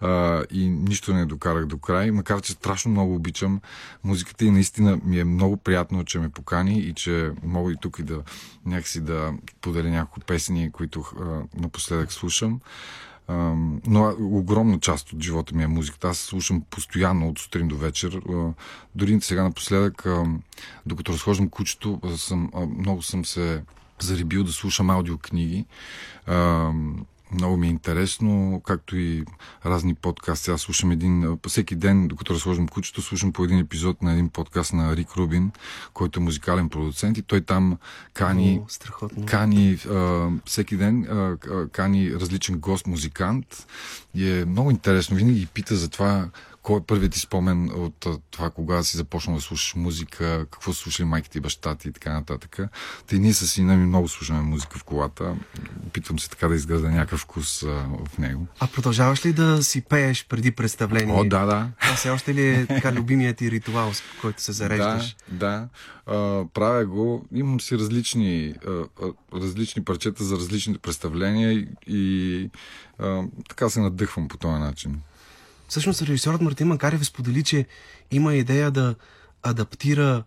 а, 0.00 0.44
и 0.50 0.68
нищо 0.68 1.14
не 1.14 1.26
докарах 1.26 1.66
до 1.66 1.78
край, 1.78 2.10
макар 2.10 2.40
че 2.40 2.52
страшно 2.52 2.90
много 2.90 3.14
обичам 3.14 3.60
музиката 4.04 4.44
и 4.44 4.50
наистина 4.50 4.98
ми 5.04 5.20
е 5.20 5.24
много 5.24 5.56
приятно, 5.56 6.04
че 6.04 6.18
ме 6.18 6.28
покани 6.28 6.78
и 6.78 6.94
че 6.94 7.30
мога 7.42 7.72
и 7.72 7.76
тук 7.80 7.98
и 7.98 8.02
да 8.02 8.22
някакси 8.66 9.00
да 9.00 9.32
поделя 9.60 9.88
няколко 9.88 10.20
песни, 10.20 10.72
които 10.72 11.04
а, 11.20 11.60
напоследък 11.60 12.12
слушам 12.12 12.60
но 13.28 14.14
огромна 14.20 14.80
част 14.80 15.12
от 15.12 15.22
живота 15.22 15.54
ми 15.54 15.62
е 15.62 15.66
музиката. 15.66 16.08
Аз 16.08 16.18
слушам 16.18 16.62
постоянно 16.70 17.28
от 17.28 17.38
сутрин 17.38 17.68
до 17.68 17.76
вечер. 17.76 18.20
Дори 18.94 19.20
сега 19.20 19.42
напоследък, 19.42 20.06
докато 20.86 21.12
разхождам 21.12 21.48
кучето, 21.48 22.00
съм, 22.16 22.50
много 22.78 23.02
съм 23.02 23.24
се 23.24 23.62
зарибил 24.00 24.44
да 24.44 24.52
слушам 24.52 24.90
аудиокниги. 24.90 25.64
Много 27.32 27.56
ми 27.56 27.66
е 27.66 27.70
интересно, 27.70 28.62
както 28.64 28.96
и 28.96 29.24
разни 29.66 29.94
подкасти. 29.94 30.50
Аз 30.50 30.60
слушам 30.60 30.90
един, 30.90 31.38
всеки 31.46 31.74
ден, 31.74 32.08
докато 32.08 32.34
разхождам 32.34 32.68
кучето, 32.68 33.02
слушам 33.02 33.32
по 33.32 33.44
един 33.44 33.58
епизод 33.58 34.02
на 34.02 34.12
един 34.12 34.28
подкаст 34.28 34.72
на 34.72 34.96
Рик 34.96 35.16
Рубин, 35.16 35.50
който 35.94 36.20
е 36.20 36.22
музикален 36.22 36.68
продуцент 36.68 37.18
и 37.18 37.22
той 37.22 37.40
там 37.40 37.78
кани, 38.14 38.60
О, 39.02 39.08
кани 39.26 39.78
а, 39.90 40.28
всеки 40.44 40.76
ден 40.76 41.04
а, 41.04 41.36
кани 41.72 42.14
различен 42.14 42.58
гост-музикант 42.58 43.66
и 44.14 44.30
е 44.30 44.44
много 44.44 44.70
интересно. 44.70 45.16
Винаги 45.16 45.46
пита 45.46 45.76
за 45.76 45.88
това 45.88 46.28
кой 46.66 46.78
е 46.78 46.82
първият 46.82 47.12
ти 47.12 47.20
спомен 47.20 47.70
от 47.74 48.06
това, 48.30 48.50
кога 48.50 48.82
си 48.82 48.96
започнал 48.96 49.36
да 49.36 49.42
слушаш 49.42 49.74
музика, 49.74 50.46
какво 50.50 50.72
слушали 50.72 51.06
майките 51.06 51.38
и 51.38 51.40
баща 51.40 51.74
ти 51.74 51.88
и 51.88 51.92
така 51.92 52.12
нататък. 52.12 52.58
Те 53.06 53.18
ние 53.18 53.34
с 53.34 53.46
сина 53.46 53.76
ми 53.76 53.86
много 53.86 54.08
слушаме 54.08 54.40
музика 54.40 54.78
в 54.78 54.84
колата. 54.84 55.36
Опитвам 55.96 56.18
се 56.18 56.30
така 56.30 56.48
да 56.48 56.54
изгражда 56.54 56.88
някакъв 56.88 57.20
вкус 57.20 57.62
а, 57.62 57.66
в 58.06 58.18
него. 58.18 58.46
А 58.60 58.66
продължаваш 58.66 59.26
ли 59.26 59.32
да 59.32 59.62
си 59.62 59.80
пееш 59.80 60.26
преди 60.28 60.50
представление? 60.50 61.14
О, 61.14 61.24
да, 61.24 61.44
да. 61.46 61.68
Това 61.80 61.94
все 61.94 62.10
още 62.10 62.34
ли 62.34 62.48
е 62.48 62.66
така 62.66 62.92
любимият 62.92 63.36
ти 63.36 63.50
ритуал, 63.50 63.94
с 63.94 64.02
който 64.20 64.42
се 64.42 64.52
зареждаш? 64.52 65.16
Да, 65.28 65.36
да. 65.36 65.68
А, 66.06 66.44
правя 66.54 66.86
го. 66.86 67.26
Имам 67.34 67.60
си 67.60 67.78
различни, 67.78 68.54
а, 68.66 68.84
различни 69.34 69.84
парчета 69.84 70.24
за 70.24 70.36
различните 70.36 70.78
представления 70.78 71.66
и, 71.86 72.50
а, 72.98 73.22
така 73.48 73.70
се 73.70 73.80
надъхвам 73.80 74.28
по 74.28 74.36
този 74.36 74.58
начин. 74.58 75.00
Всъщност 75.68 76.02
режисьорът 76.02 76.40
Мартин 76.40 76.68
Макарев 76.68 77.06
сподели, 77.06 77.42
че 77.42 77.66
има 78.10 78.34
идея 78.34 78.70
да 78.70 78.94
адаптира 79.42 80.24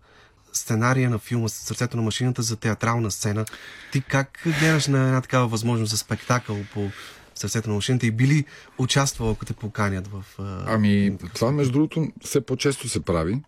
сценария 0.52 1.10
на 1.10 1.18
филма 1.18 1.48
Сърцето 1.48 1.96
на 1.96 2.02
машината 2.02 2.42
за 2.42 2.56
театрална 2.56 3.10
сцена. 3.10 3.44
Ти 3.92 4.00
как 4.00 4.42
гледаш 4.60 4.86
на 4.86 5.06
една 5.06 5.20
такава 5.20 5.46
възможност 5.46 5.90
за 5.90 5.98
спектакъл 5.98 6.58
по 6.74 6.90
Сърцето 7.34 7.68
на 7.68 7.74
машината 7.74 8.06
и 8.06 8.10
били 8.10 8.44
участвал, 8.78 9.30
ако 9.30 9.44
те 9.44 9.52
поканят 9.52 10.06
в... 10.06 10.24
Ами, 10.66 11.18
това 11.34 11.52
между 11.52 11.72
другото 11.72 12.08
все 12.24 12.40
по-често 12.40 12.88
се 12.88 13.00
прави. 13.00 13.42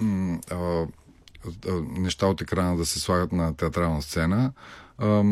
М- 0.00 0.38
а, 0.50 0.56
а, 0.56 0.86
неща 1.98 2.26
от 2.26 2.40
екрана 2.40 2.76
да 2.76 2.86
се 2.86 3.00
слагат 3.00 3.32
на 3.32 3.56
театрална 3.56 4.02
сцена. 4.02 4.52
А, 4.98 5.22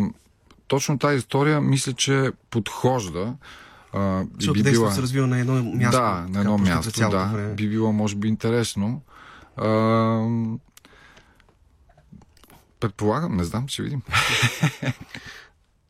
точно 0.68 0.99
тази 0.99 1.16
история 1.16 1.61
мисля, 1.61 1.93
че 1.93 2.33
подхожда 2.51 3.35
а, 3.93 4.25
Защото 4.35 4.62
би 4.62 4.71
била... 4.71 4.91
се 4.91 5.03
развива 5.03 5.27
на 5.27 5.41
едно 5.41 5.62
място. 5.62 6.01
Да, 6.01 6.27
на 6.29 6.41
едно 6.41 6.59
място, 6.59 7.11
да. 7.11 7.25
Време. 7.25 7.55
Би 7.55 7.68
било, 7.68 7.93
може 7.93 8.16
би, 8.16 8.29
интересно. 8.29 9.03
А, 9.61 9.68
предполагам, 12.80 13.36
не 13.36 13.44
знам, 13.44 13.68
ще 13.68 13.82
видим. 13.82 14.02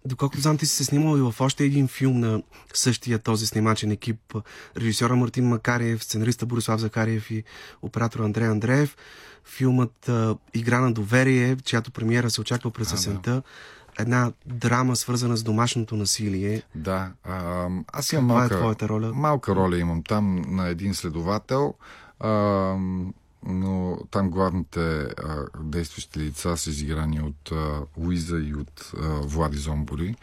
Доколкото 0.04 0.40
знам, 0.40 0.58
ти 0.58 0.66
си 0.66 0.76
се 0.76 0.84
снимал 0.84 1.16
и 1.16 1.20
в 1.20 1.34
още 1.40 1.64
един 1.64 1.88
филм 1.88 2.20
на 2.20 2.42
същия 2.74 3.18
този 3.18 3.46
снимачен 3.46 3.90
екип. 3.90 4.34
Режисьора 4.76 5.16
Мартин 5.16 5.48
Макариев, 5.48 6.04
сценариста 6.04 6.46
Борислав 6.46 6.80
Закариев 6.80 7.30
и 7.30 7.44
оператор 7.82 8.20
Андрей 8.20 8.48
Андреев. 8.48 8.96
Филмът 9.44 10.10
Игра 10.54 10.80
на 10.80 10.92
доверие, 10.92 11.56
чиято 11.56 11.90
премиера 11.90 12.30
се 12.30 12.40
очаква 12.40 12.70
през 12.70 12.92
есента. 12.92 13.30
Да. 13.30 13.42
Една 13.98 14.32
драма, 14.46 14.96
свързана 14.96 15.36
с 15.36 15.42
домашното 15.42 15.96
насилие. 15.96 16.62
Да. 16.74 17.12
А, 17.24 17.68
аз 17.92 18.12
имам 18.12 18.28
Каква 18.28 18.40
малка, 18.40 18.54
е 18.54 18.58
твоята 18.58 18.88
роля? 18.88 19.12
малка 19.14 19.54
роля 19.54 19.78
имам 19.78 20.02
там 20.02 20.42
на 20.46 20.68
един 20.68 20.94
следовател. 20.94 21.74
А, 22.20 22.30
но 23.46 23.98
там 24.10 24.30
главните 24.30 25.00
а, 25.00 25.46
действащи 25.60 26.20
лица 26.20 26.56
са 26.56 26.70
изиграни 26.70 27.20
от 27.20 27.52
а, 27.52 27.80
Луиза 27.96 28.38
и 28.38 28.54
от 28.54 28.92
а, 29.02 29.08
Влади 29.08 29.58
Зомбори. 29.58 30.14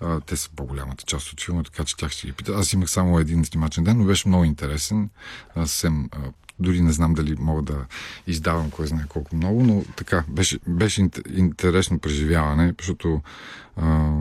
А, 0.00 0.20
те 0.20 0.36
са 0.36 0.50
по-голямата 0.56 1.04
част 1.04 1.32
от 1.32 1.44
филма, 1.44 1.62
така 1.62 1.84
че 1.84 1.96
тях 1.96 2.10
ще 2.10 2.26
ги 2.26 2.32
пита. 2.32 2.52
Аз 2.52 2.72
имах 2.72 2.90
само 2.90 3.18
един 3.18 3.44
снимачен 3.44 3.84
ден, 3.84 3.98
но 3.98 4.04
беше 4.04 4.28
много 4.28 4.44
интересен. 4.44 5.10
А, 5.54 5.66
съвсем, 5.66 6.08
а, 6.12 6.18
дори 6.58 6.80
не 6.80 6.92
знам 6.92 7.14
дали 7.14 7.36
мога 7.38 7.62
да 7.62 7.86
издавам 8.26 8.70
кой 8.70 8.86
знае 8.86 9.04
колко 9.08 9.36
много, 9.36 9.62
но 9.62 9.84
така, 9.96 10.24
беше, 10.28 10.58
беше 10.68 11.00
ин- 11.02 11.38
интересно 11.38 11.98
преживяване, 11.98 12.74
защото 12.78 13.22
а, 13.76 14.12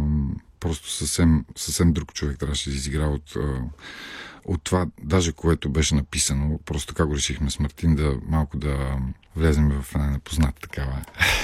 просто 0.60 0.92
съвсем, 0.92 1.46
съвсем 1.56 1.94
друг 1.94 2.14
човек 2.14 2.40
трябваше 2.40 2.70
да 2.70 2.76
изигра 2.76 3.06
от 3.08 3.36
а, 3.36 3.62
от 4.46 4.64
това, 4.64 4.86
даже 5.02 5.32
което 5.32 5.70
беше 5.70 5.96
написано, 5.96 6.60
просто 6.66 6.94
така 6.94 7.06
го 7.06 7.16
решихме 7.16 7.50
с 7.50 7.60
Мартин 7.60 7.96
да 7.96 8.16
малко 8.28 8.58
да 8.58 8.98
влезем 9.36 9.82
в 9.82 9.96
една 9.96 10.08
непозната 10.12 10.62
такава 10.62 11.02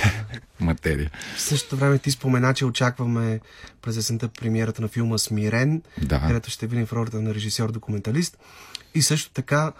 материя. 0.59 1.11
В 1.35 1.41
същото 1.41 1.77
време 1.77 1.99
ти 1.99 2.11
спомена, 2.11 2.53
че 2.53 2.65
очакваме 2.65 3.39
през 3.81 3.97
есента 3.97 4.27
премиерата 4.27 4.81
на 4.81 4.87
филма 4.87 5.17
Смирен, 5.17 5.81
Да. 6.01 6.19
където 6.27 6.49
ще 6.51 6.67
видим 6.67 6.85
в 6.85 6.93
ролята 6.93 7.21
на 7.21 7.33
режисьор-документалист. 7.33 8.37
И 8.95 9.01
също 9.01 9.31
така 9.33 9.71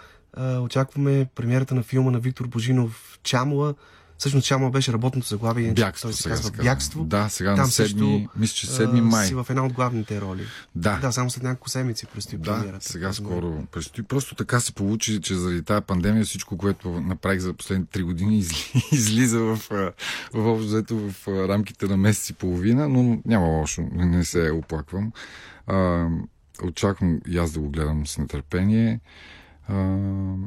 очакваме 0.60 1.26
премиерата 1.34 1.74
на 1.74 1.82
филма 1.82 2.10
на 2.10 2.18
Виктор 2.20 2.46
Божинов 2.46 3.18
Чамла. 3.22 3.74
Всъщност 4.20 4.46
Чамла 4.46 4.70
беше 4.70 4.92
работното 4.92 5.28
заглавие, 5.28 5.72
Бягство 5.72 6.08
той 6.08 6.12
се 6.12 6.22
сега 6.22 6.34
казва 6.34 6.44
се 6.44 6.50
казва. 6.50 6.64
Бягство. 6.64 7.04
Да, 7.04 7.28
сега 7.28 7.54
Там 7.54 7.64
на 7.64 7.66
7, 7.66 7.70
също, 7.70 8.28
мисля, 8.36 8.54
че 8.54 8.66
а, 8.66 8.70
7 8.70 9.00
май. 9.00 9.26
Си 9.26 9.34
в 9.34 9.46
една 9.50 9.66
от 9.66 9.72
главните 9.72 10.20
роли. 10.20 10.46
Да. 10.74 10.98
Да, 10.98 11.12
само 11.12 11.30
след 11.30 11.42
няколко 11.42 11.68
седмици 11.68 12.06
предстои 12.06 12.38
Да, 12.38 12.54
премиерата. 12.54 12.88
сега 12.88 13.12
скоро 13.12 13.66
предстои. 13.72 14.04
Просто 14.04 14.34
така 14.34 14.60
се 14.60 14.72
получи, 14.72 15.20
че 15.20 15.34
заради 15.34 15.62
тази 15.62 15.84
пандемия 15.84 16.24
всичко, 16.24 16.58
което 16.58 17.00
направих 17.00 17.40
за 17.40 17.54
последните 17.54 17.92
три 17.92 18.02
години, 18.02 18.38
изли, 18.38 18.82
излиза 18.92 19.40
в, 19.40 19.60
в, 20.34 20.56
взето 20.56 20.96
в 20.96 21.28
а, 21.28 21.48
рамките 21.48 21.86
на 21.86 21.96
месец 21.96 22.30
и 22.30 22.32
половина, 22.32 22.88
но 22.88 23.18
няма 23.26 23.46
лошо, 23.46 23.82
не 23.92 24.24
се 24.24 24.50
оплаквам. 24.50 25.12
А, 25.66 26.06
очаквам 26.64 27.20
и 27.28 27.38
аз 27.38 27.52
да 27.52 27.60
го 27.60 27.70
гледам 27.70 28.06
с 28.06 28.18
нетърпение. 28.18 29.00
А, 29.70 29.96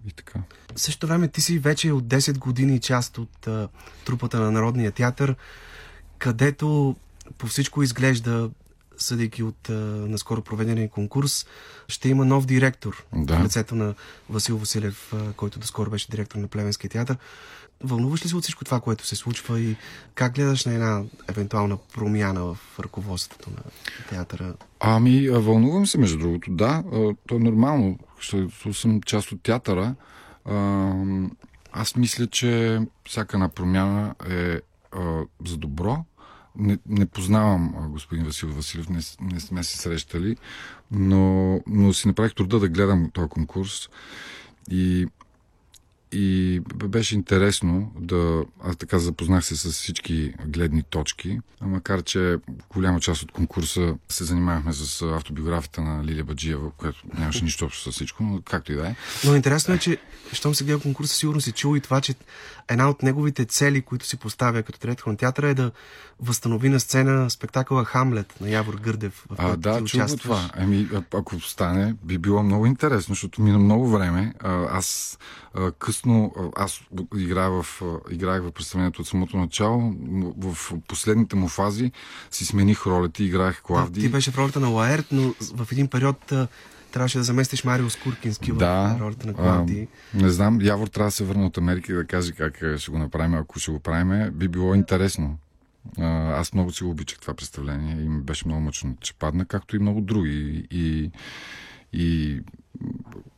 и 0.08 0.12
така. 0.12 0.40
В 0.76 0.82
същото 0.82 1.08
време 1.08 1.28
ти 1.28 1.42
си 1.42 1.60
вече 1.60 1.92
от 1.92 2.04
10 2.04 2.38
години 2.38 2.80
част 2.80 3.18
от 3.18 3.48
а, 3.48 3.68
трупата 4.06 4.40
на 4.40 4.52
Народния 4.52 4.92
театър, 4.92 5.36
където 6.18 6.96
по 7.38 7.48
всичко 7.48 7.84
изглежда, 7.84 8.50
съдейки 8.98 9.44
от 9.44 9.70
а, 9.70 9.74
наскоро 10.08 10.42
проведения 10.42 10.90
конкурс, 10.90 11.46
ще 11.88 12.10
има 12.10 12.26
нов 12.26 12.46
директор 12.46 13.06
Да. 13.16 13.40
в 13.40 13.44
лицето 13.44 13.76
на 13.76 13.94
Васил 14.30 14.58
Василев, 14.58 15.14
а, 15.14 15.34
който 15.34 15.60
доскоро 15.60 15.90
беше 15.90 16.12
директор 16.12 16.38
на 16.40 16.48
Плевенския 16.48 16.90
театър. 16.90 17.18
Вълнуваш 17.84 18.26
ли 18.26 18.30
се 18.30 18.36
от 18.36 18.44
всичко 18.44 18.66
това, 18.66 18.80
което 18.80 19.06
се 19.06 19.16
случва 19.16 19.60
и 19.60 19.76
как 20.16 20.36
гледаш 20.36 20.66
на 20.66 20.74
една 20.74 21.04
евентуална 21.30 21.78
промяна 21.94 22.44
в 22.44 22.58
ръководството 22.80 23.50
на 23.50 23.64
театъра? 24.10 24.54
Ами, 24.80 25.30
вълнувам 25.30 25.88
се, 25.88 25.98
между 25.98 26.18
другото, 26.18 26.52
да. 26.52 26.84
То 27.28 27.36
е 27.36 27.40
нормално, 27.40 28.00
защото 28.24 28.74
съм 28.74 29.02
част 29.02 29.32
от 29.32 29.44
театъра. 29.44 29.96
А, 30.46 30.94
Аз 31.72 31.96
мисля, 31.96 32.28
че 32.28 32.80
всяка 33.08 33.38
една 33.38 33.50
промяна 33.50 34.16
е 34.30 34.60
а, 34.92 35.24
за 35.46 35.58
добро. 35.58 36.06
Не, 36.56 36.78
не 36.90 37.06
познавам 37.06 37.76
а, 37.78 37.88
господин 37.88 38.26
Васил 38.26 38.50
Василев, 38.50 38.90
не, 38.90 39.00
не 39.22 39.40
сме 39.40 39.64
се 39.64 39.78
срещали, 39.78 40.38
но, 40.92 41.60
но 41.68 41.94
си 41.94 42.08
направих 42.08 42.36
труда 42.36 42.60
да 42.60 42.70
гледам 42.70 43.10
този 43.14 43.30
конкурс 43.30 43.90
и 44.72 45.08
и 46.14 46.59
беше 46.88 47.16
интересно 47.16 47.91
да... 47.99 48.43
Аз 48.64 48.78
така 48.78 48.99
запознах 48.99 49.45
се 49.45 49.55
с 49.55 49.72
всички 49.72 50.34
гледни 50.45 50.84
точки, 50.84 51.39
макар 51.61 52.03
че 52.03 52.38
голяма 52.74 52.99
част 52.99 53.22
от 53.22 53.32
конкурса 53.32 53.95
се 54.09 54.24
занимавахме 54.24 54.74
с 54.74 55.01
автобиографията 55.01 55.82
на 55.82 56.03
Лилия 56.03 56.24
Баджиева, 56.24 56.72
която 56.72 57.03
нямаше 57.18 57.43
нищо 57.43 57.66
общо 57.66 57.91
с 57.91 57.95
всичко, 57.95 58.24
но 58.24 58.41
както 58.41 58.72
и 58.72 58.76
да 58.76 58.88
е. 58.88 58.95
Но 59.26 59.36
интересно 59.36 59.74
е, 59.74 59.78
че 59.78 59.97
щом 60.34 60.55
се 60.55 60.64
гледа 60.64 60.80
конкурса, 60.80 61.16
сигурно 61.16 61.41
си 61.41 61.51
чул 61.51 61.78
и 61.78 61.82
това, 61.82 62.01
че 62.01 62.14
една 62.68 62.89
от 62.89 63.03
неговите 63.03 63.45
цели, 63.45 63.82
които 63.82 64.05
си 64.05 64.18
поставя 64.18 64.64
като 64.64 64.80
директор 64.80 65.11
на 65.11 65.18
театъра 65.18 65.49
е 65.49 65.53
да 65.53 65.72
възстанови 66.20 66.70
на 66.70 66.80
сцена 66.80 67.30
спектакъла 67.30 67.86
Хамлет 67.86 68.41
на 68.41 68.49
Явор 68.49 68.74
Гърдев, 68.76 69.26
в 69.30 69.36
А, 69.38 69.57
да, 69.57 69.74
участваш. 69.74 70.22
това. 70.22 70.49
А- 70.53 71.03
ако 71.14 71.39
стане, 71.39 71.95
би 72.03 72.18
било 72.18 72.43
много 72.43 72.66
интересно, 72.66 73.16
защото 73.16 73.41
мина 73.41 73.59
много 73.59 73.89
време. 73.89 74.34
Аз 74.70 75.18
късно, 75.80 76.34
аз 76.55 76.82
играя 77.18 77.49
в, 77.51 77.82
играех 78.11 78.41
в 78.43 78.51
представлението 78.51 79.01
от 79.01 79.07
самото 79.07 79.38
начало. 79.38 79.93
В 80.38 80.57
последните 80.88 81.36
му 81.36 81.47
фази 81.47 81.91
си 82.32 82.45
смених 82.45 82.88
ролята 82.88 83.24
и 83.24 83.26
играех 83.26 83.61
Клавди. 83.61 83.99
ти 84.02 84.10
беше 84.10 84.31
в 84.31 84.38
ролята 84.38 84.60
на 84.60 84.68
Лаерт, 84.68 85.06
но 85.11 85.34
в 85.56 85.72
един 85.72 85.88
период 85.88 86.34
трябваше 86.94 87.18
да 87.18 87.24
заместиш 87.24 87.64
Марио 87.64 87.90
Скуркински 87.90 88.52
Да, 88.52 88.95
в 88.98 89.02
ролята 89.02 89.28
на 89.28 89.34
Клавди. 89.34 89.88
не 90.14 90.30
знам, 90.30 90.61
Явор 90.61 90.88
трябва 90.88 91.07
да 91.07 91.11
се 91.11 91.24
върне 91.24 91.45
от 91.45 91.57
Америка 91.57 91.91
и 91.91 91.95
да 91.95 92.06
каже 92.06 92.32
как 92.32 92.61
е, 92.61 92.78
ще 92.78 92.91
го 92.91 92.98
направим, 92.98 93.34
ако 93.34 93.60
ще 93.60 93.72
го 93.72 93.80
правим. 93.80 94.32
Би 94.34 94.48
било 94.48 94.76
интересно. 94.76 95.38
Аз 95.99 96.53
много 96.53 96.72
си 96.72 96.84
го 96.84 96.90
обичах 96.90 97.20
това 97.20 97.34
представление 97.34 98.06
и 98.06 98.10
ми 98.10 98.22
беше 98.22 98.48
много 98.48 98.61
мъчно, 98.61 98.95
че 99.02 99.14
падна, 99.14 99.45
както 99.45 99.76
и 99.76 99.80
много 99.80 100.02
други. 100.02 100.68
И, 100.72 101.11
и 101.94 102.40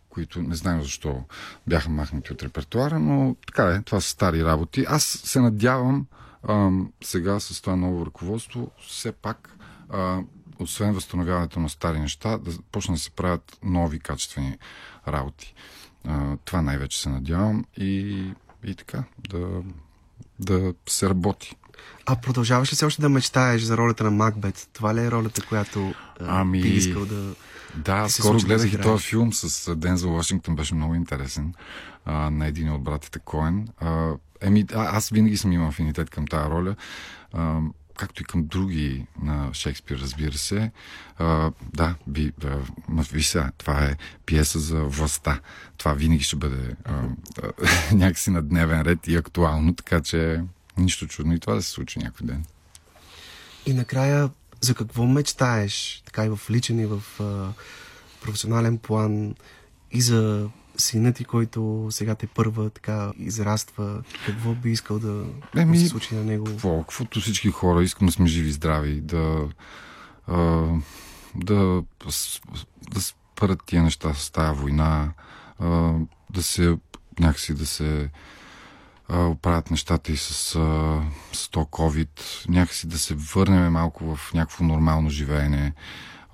които 0.09 0.41
не 0.41 0.55
знам 0.55 0.81
защо 0.81 1.23
бяха 1.67 1.89
махнати 1.89 2.33
от 2.33 2.43
репертуара, 2.43 2.99
но 2.99 3.35
така 3.47 3.63
е, 3.63 3.81
това 3.81 4.01
са 4.01 4.09
стари 4.09 4.45
работи. 4.45 4.85
Аз 4.87 5.03
се 5.03 5.39
надявам 5.39 6.05
ам, 6.49 6.91
сега 7.03 7.39
с 7.39 7.61
това 7.61 7.75
ново 7.75 8.05
ръководство 8.05 8.71
все 8.87 9.11
пак 9.11 9.57
а, 9.89 10.19
освен 10.59 10.93
възстановяването 10.93 11.59
на 11.59 11.69
стари 11.69 11.99
неща, 11.99 12.37
да 12.37 12.51
почнат 12.71 12.95
да 12.95 13.01
се 13.01 13.11
правят 13.11 13.57
нови 13.63 13.99
качествени 13.99 14.57
работи. 15.07 15.53
А, 16.07 16.37
това 16.45 16.61
най-вече 16.61 17.01
се 17.01 17.09
надявам 17.09 17.65
и, 17.77 18.23
и 18.63 18.75
така, 18.75 19.03
да, 19.29 19.61
да 20.39 20.73
се 20.89 21.09
работи. 21.09 21.55
А 22.05 22.15
продължаваш 22.15 22.71
ли 22.71 22.75
все 22.75 22.85
още 22.85 23.01
да 23.01 23.09
мечтаеш 23.09 23.61
за 23.61 23.77
ролята 23.77 24.03
на 24.03 24.11
Макбет? 24.11 24.69
Това 24.73 24.95
ли 24.95 24.99
е 24.99 25.11
ролята, 25.11 25.41
която 25.47 25.93
а, 26.19 26.41
Ами, 26.41 26.61
би 26.61 26.69
искал 26.69 27.05
да... 27.05 27.35
Да, 27.75 28.09
се 28.09 28.21
скоро 28.21 28.39
случи 28.39 28.45
да 28.45 28.55
гледах 28.55 28.73
и 28.73 28.81
този 28.81 29.03
филм 29.03 29.33
с 29.33 29.75
Дензел 29.75 30.11
Вашингтон, 30.11 30.55
беше 30.55 30.75
много 30.75 30.95
интересен, 30.95 31.53
а, 32.05 32.29
на 32.29 32.47
един 32.47 32.71
от 32.71 32.83
братите 32.83 33.19
Коен. 33.19 33.67
А, 33.77 34.11
еми, 34.41 34.65
а, 34.73 34.97
аз 34.97 35.09
винаги 35.09 35.37
съм 35.37 35.51
имал 35.51 35.67
афинитет 35.67 36.09
към 36.09 36.27
тази 36.27 36.49
роля, 36.49 36.75
а, 37.33 37.59
както 37.97 38.21
и 38.21 38.25
към 38.25 38.45
други 38.45 39.05
на 39.21 39.53
Шекспир, 39.53 39.99
разбира 39.99 40.37
се. 40.37 40.71
А, 41.17 41.51
да, 41.73 41.95
би, 42.07 42.31
а, 42.43 43.03
сега, 43.21 43.51
това 43.57 43.85
е 43.85 43.97
пиеса 44.25 44.59
за 44.59 44.83
властта. 44.83 45.39
Това 45.77 45.93
винаги 45.93 46.23
ще 46.23 46.35
бъде 46.35 46.75
а, 46.85 47.03
а, 47.43 47.51
някакси 47.95 48.29
на 48.29 48.41
дневен 48.41 48.81
ред 48.81 49.07
и 49.07 49.15
актуално, 49.15 49.75
така 49.75 50.01
че 50.01 50.41
нищо 50.77 51.07
чудно 51.07 51.33
и 51.33 51.39
това 51.39 51.53
да 51.55 51.61
се 51.61 51.71
случи 51.71 51.99
някой 51.99 52.27
ден. 52.27 52.45
И 53.65 53.73
накрая, 53.73 54.29
за 54.61 54.75
какво 54.75 55.05
мечтаеш, 55.05 56.03
така 56.05 56.25
и 56.25 56.29
в 56.29 56.39
личен 56.49 56.79
и 56.79 56.85
в 56.85 57.03
а, 57.19 57.53
професионален 58.21 58.77
план, 58.77 59.35
и 59.91 60.01
за 60.01 60.49
сина 60.77 61.13
ти, 61.13 61.25
който 61.25 61.87
сега 61.89 62.15
те 62.15 62.27
първа 62.27 62.69
така 62.69 63.11
израства, 63.19 64.03
какво 64.25 64.53
би 64.53 64.71
искал 64.71 64.99
да, 64.99 65.25
Еми, 65.57 65.77
се 65.77 65.87
случи 65.87 66.15
на 66.15 66.23
него? 66.23 66.45
Какво? 66.45 66.79
Каквото 66.79 67.19
всички 67.19 67.49
хора, 67.49 67.83
искам 67.83 68.05
да 68.05 68.11
сме 68.11 68.27
живи 68.27 68.49
и 68.49 68.51
здрави, 68.51 69.01
да, 69.01 69.47
а, 70.27 70.67
да, 71.35 71.83
да 72.91 73.01
спрат 73.01 73.59
тия 73.65 73.83
неща 73.83 74.13
с 74.13 74.31
тая 74.31 74.53
война, 74.53 75.13
а, 75.59 75.93
да 76.29 76.43
се 76.43 76.77
някакси 77.19 77.53
да 77.53 77.65
се 77.65 78.09
оправят 79.09 79.71
нещата 79.71 80.11
и 80.11 80.17
с, 80.17 80.55
а, 80.55 81.01
с 81.33 81.49
то 81.49 81.59
COVID, 81.59 82.49
някакси 82.49 82.87
да 82.87 82.97
се 82.97 83.15
върнем 83.15 83.71
малко 83.71 84.15
в 84.15 84.33
някакво 84.33 84.63
нормално 84.63 85.09
живеене. 85.09 85.73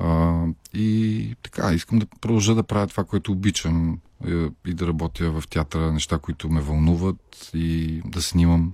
А, 0.04 0.46
и 0.74 1.36
така, 1.44 1.74
искам 1.74 2.00
да 2.00 2.06
продължа 2.06 2.56
да 2.56 2.64
правя 2.64 2.88
това, 2.88 3.04
което 3.04 3.32
обичам 3.32 4.00
е, 4.28 4.48
и 4.66 4.74
да 4.74 4.88
работя 4.88 5.32
в 5.32 5.44
театъра, 5.50 5.94
неща, 5.94 6.18
които 6.18 6.50
ме 6.50 6.62
вълнуват 6.62 7.52
и 7.54 8.02
да 8.06 8.22
снимам. 8.22 8.74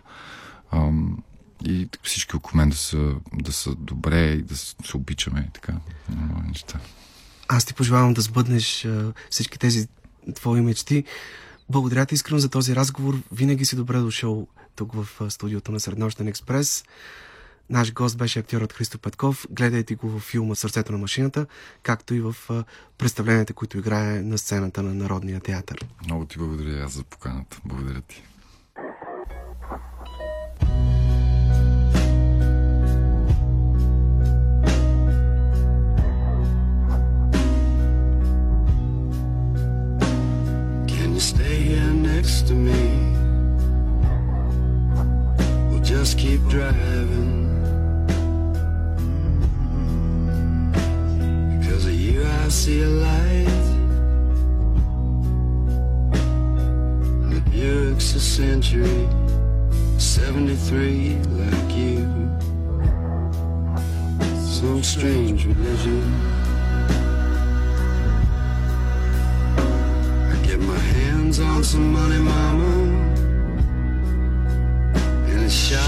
Ам, 0.71 1.23
и 1.65 1.89
всички 2.03 2.35
около 2.35 2.57
мен 2.57 2.69
да 2.69 2.75
са, 2.75 3.15
да 3.33 3.51
са 3.51 3.75
добре 3.75 4.25
и 4.25 4.41
да 4.41 4.55
се 4.57 4.75
обичаме 4.95 5.45
и 5.49 5.53
така. 5.53 5.73
Много 6.09 6.47
неща. 6.47 6.79
Аз 7.47 7.65
ти 7.65 7.73
пожелавам 7.73 8.13
да 8.13 8.21
сбъднеш 8.21 8.85
а, 8.85 9.13
всички 9.29 9.59
тези 9.59 9.87
твои 10.35 10.61
мечти. 10.61 11.03
Благодаря 11.69 12.05
ти 12.05 12.15
искрено 12.15 12.39
за 12.39 12.49
този 12.49 12.75
разговор. 12.75 13.19
Винаги 13.31 13.65
си 13.65 13.75
добре 13.75 13.99
дошъл 13.99 14.47
тук 14.75 14.93
в 14.93 15.31
студиото 15.31 15.71
на 15.71 15.79
Среднощен 15.79 16.27
експрес. 16.27 16.83
Наш 17.69 17.93
гост 17.93 18.17
беше 18.17 18.39
актьорът 18.39 18.73
Христо 18.73 18.99
Петков. 18.99 19.47
Гледайте 19.49 19.95
го 19.95 20.09
във 20.09 20.23
филма 20.23 20.55
Сърцето 20.55 20.91
на 20.91 20.97
машината, 20.97 21.45
както 21.83 22.13
и 22.13 22.21
в 22.21 22.35
представленията, 22.97 23.53
които 23.53 23.77
играе 23.77 24.21
на 24.21 24.37
сцената 24.37 24.83
на 24.83 24.93
Народния 24.93 25.39
театър. 25.39 25.85
Много 26.05 26.25
ти 26.25 26.37
благодаря 26.37 26.85
аз 26.85 26.91
за 26.91 27.03
поканата. 27.03 27.61
Благодаря 27.65 28.01
ти. 28.01 28.23
to 42.47 42.53
me. 42.53 42.83
We'll 45.69 45.83
just 45.83 46.17
keep 46.17 46.41
driving. 46.47 47.36
I 52.47 52.49
see 52.49 52.81
a 52.81 52.87
light. 52.87 53.45
The 57.29 57.41
Buick's 57.51 58.15
a 58.15 58.21
century, 58.21 59.05
73 59.97 61.17
like 61.41 61.75
you. 61.75 62.07
Some 64.39 64.81
strange 64.81 65.45
religion. 65.45 66.01
I 70.31 70.39
get 70.47 70.61
my 70.61 70.79
hands 70.95 71.41
on 71.41 71.65
some 71.65 71.91
money, 71.91 72.19
mama. 72.19 72.71
And 75.27 75.43
it's 75.43 75.53
shoddy 75.53 75.86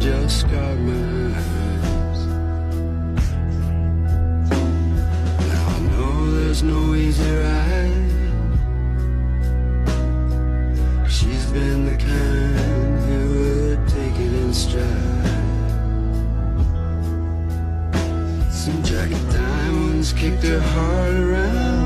just 0.00 0.48
got 0.48 0.78
my 0.78 1.36
eyes. 1.36 2.26
Now 5.46 5.66
I 5.68 5.80
know 5.90 6.30
there's 6.36 6.62
no 6.62 6.94
easy 6.94 7.30
ride. 7.36 7.90
She's 11.06 11.44
been 11.52 11.84
the 11.84 11.96
kind 11.98 13.00
who 13.08 13.20
would 13.40 13.88
take 13.88 14.14
it 14.14 14.32
in 14.42 14.54
stride. 14.54 14.86
Some 18.50 18.82
jagged 18.82 19.30
diamonds 19.30 20.14
kicked 20.14 20.44
her 20.44 20.60
heart 20.60 21.12
around. 21.12 21.79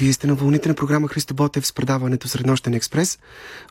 Вие 0.00 0.12
сте 0.12 0.26
на 0.26 0.34
вълните 0.34 0.68
на 0.68 0.74
програма 0.74 1.08
Христо 1.08 1.34
Ботев 1.34 1.66
с 1.66 1.72
предаването 1.72 2.28
Среднощен 2.28 2.74
експрес. 2.74 3.18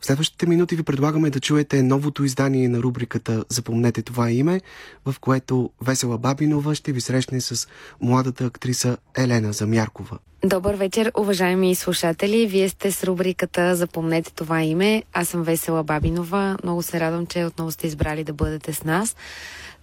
В 0.02 0.06
следващите 0.06 0.46
минути 0.46 0.76
ви 0.76 0.82
предлагаме 0.82 1.30
да 1.30 1.40
чуете 1.40 1.82
новото 1.82 2.24
издание 2.24 2.68
на 2.68 2.78
рубриката 2.78 3.44
Запомнете 3.48 4.02
това 4.02 4.30
име, 4.30 4.60
в 5.06 5.14
което 5.20 5.70
Весела 5.82 6.18
Бабинова 6.18 6.74
ще 6.74 6.92
ви 6.92 7.00
срещне 7.00 7.40
с 7.40 7.68
младата 8.00 8.44
актриса 8.44 8.96
Елена 9.18 9.52
Замяркова. 9.52 10.18
Добър 10.44 10.74
вечер, 10.74 11.12
уважаеми 11.18 11.74
слушатели. 11.74 12.46
Вие 12.46 12.68
сте 12.68 12.92
с 12.92 13.04
рубриката 13.04 13.76
Запомнете 13.76 14.34
това 14.34 14.62
име. 14.62 15.02
Аз 15.12 15.28
съм 15.28 15.42
Весела 15.42 15.84
Бабинова. 15.84 16.56
Много 16.62 16.82
се 16.82 17.00
радвам, 17.00 17.26
че 17.26 17.44
отново 17.44 17.70
сте 17.70 17.86
избрали 17.86 18.24
да 18.24 18.32
бъдете 18.32 18.72
с 18.72 18.84
нас. 18.84 19.16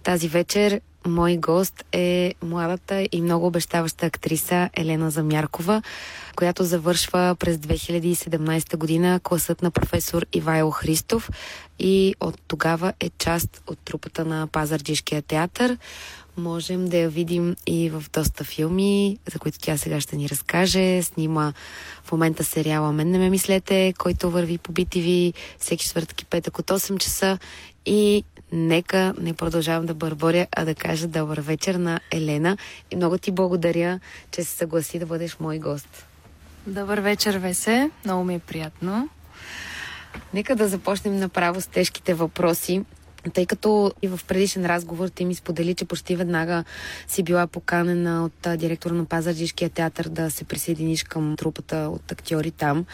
Тази 0.02 0.28
вечер 0.28 0.80
мой 1.06 1.36
гост 1.36 1.84
е 1.92 2.34
младата 2.42 3.06
и 3.12 3.22
много 3.22 3.46
обещаваща 3.46 4.06
актриса 4.06 4.70
Елена 4.74 5.10
Замяркова, 5.10 5.82
която 6.38 6.64
завършва 6.64 7.36
през 7.38 7.56
2017 7.56 8.76
година 8.76 9.20
класът 9.22 9.62
на 9.62 9.70
професор 9.70 10.26
Ивайло 10.32 10.70
Христов 10.70 11.30
и 11.78 12.14
от 12.20 12.40
тогава 12.48 12.92
е 13.00 13.10
част 13.18 13.62
от 13.66 13.78
трупата 13.78 14.24
на 14.24 14.46
Пазарджишкия 14.46 15.22
театър. 15.22 15.78
Можем 16.36 16.88
да 16.88 16.96
я 16.96 17.08
видим 17.08 17.56
и 17.66 17.90
в 17.90 18.04
доста 18.12 18.44
филми, 18.44 19.18
за 19.32 19.38
които 19.38 19.58
тя 19.58 19.76
сега 19.76 20.00
ще 20.00 20.16
ни 20.16 20.28
разкаже. 20.28 21.02
Снима 21.02 21.52
в 22.04 22.12
момента 22.12 22.44
сериала 22.44 22.92
Мен 22.92 23.10
не 23.10 23.18
ме 23.18 23.30
мислете, 23.30 23.94
който 23.98 24.30
върви 24.30 24.58
по 24.58 24.72
BTV 24.72 25.34
всеки 25.58 25.84
четвъртък 25.84 26.22
и 26.22 26.24
петък 26.24 26.58
от 26.58 26.66
8 26.66 26.98
часа. 26.98 27.38
И 27.86 28.24
нека 28.52 29.14
не 29.20 29.34
продължавам 29.34 29.86
да 29.86 29.94
бърборя, 29.94 30.46
а 30.56 30.64
да 30.64 30.74
кажа 30.74 31.08
добър 31.08 31.40
вечер 31.40 31.74
на 31.74 32.00
Елена. 32.10 32.56
И 32.90 32.96
много 32.96 33.18
ти 33.18 33.30
благодаря, 33.30 34.00
че 34.30 34.44
се 34.44 34.56
съгласи 34.56 34.98
да 34.98 35.06
бъдеш 35.06 35.36
мой 35.40 35.58
гост. 35.58 36.07
Добър 36.66 36.98
вечер, 36.98 37.38
Весе. 37.38 37.90
Много 38.04 38.24
ми 38.24 38.34
е 38.34 38.38
приятно. 38.38 39.08
Нека 40.34 40.56
да 40.56 40.68
започнем 40.68 41.16
направо 41.16 41.60
с 41.60 41.66
тежките 41.66 42.14
въпроси. 42.14 42.84
Тъй 43.34 43.46
като 43.46 43.92
и 44.02 44.08
в 44.08 44.20
предишен 44.28 44.66
разговор 44.66 45.08
ти 45.08 45.24
ми 45.24 45.34
сподели, 45.34 45.74
че 45.74 45.84
почти 45.84 46.16
веднага 46.16 46.64
си 47.08 47.22
била 47.22 47.46
поканена 47.46 48.24
от 48.24 48.58
директора 48.58 48.94
на 48.94 49.04
Пазарджишкия 49.04 49.70
театър 49.70 50.08
да 50.08 50.30
се 50.30 50.44
присъединиш 50.44 51.04
към 51.04 51.36
трупата 51.36 51.76
от 51.76 52.12
актьори 52.12 52.50
там. 52.50 52.84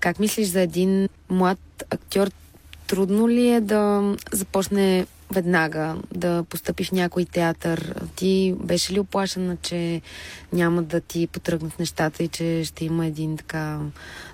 Как 0.00 0.18
мислиш 0.18 0.48
за 0.48 0.60
един 0.60 1.08
млад 1.28 1.58
актьор? 1.90 2.30
Трудно 2.86 3.28
ли 3.28 3.48
е 3.48 3.60
да 3.60 4.14
започне 4.32 5.06
веднага 5.32 5.96
да 6.14 6.44
постъпи 6.48 6.84
в 6.84 6.92
някой 6.92 7.24
театър? 7.24 7.94
Ти 8.16 8.54
беше 8.60 8.92
ли 8.92 9.00
оплашена, 9.00 9.56
че 9.62 10.00
няма 10.52 10.82
да 10.82 11.00
ти 11.00 11.26
потръгнат 11.26 11.78
нещата 11.78 12.22
и 12.22 12.28
че 12.28 12.64
ще 12.64 12.84
има 12.84 13.06
един 13.06 13.36
така 13.36 13.78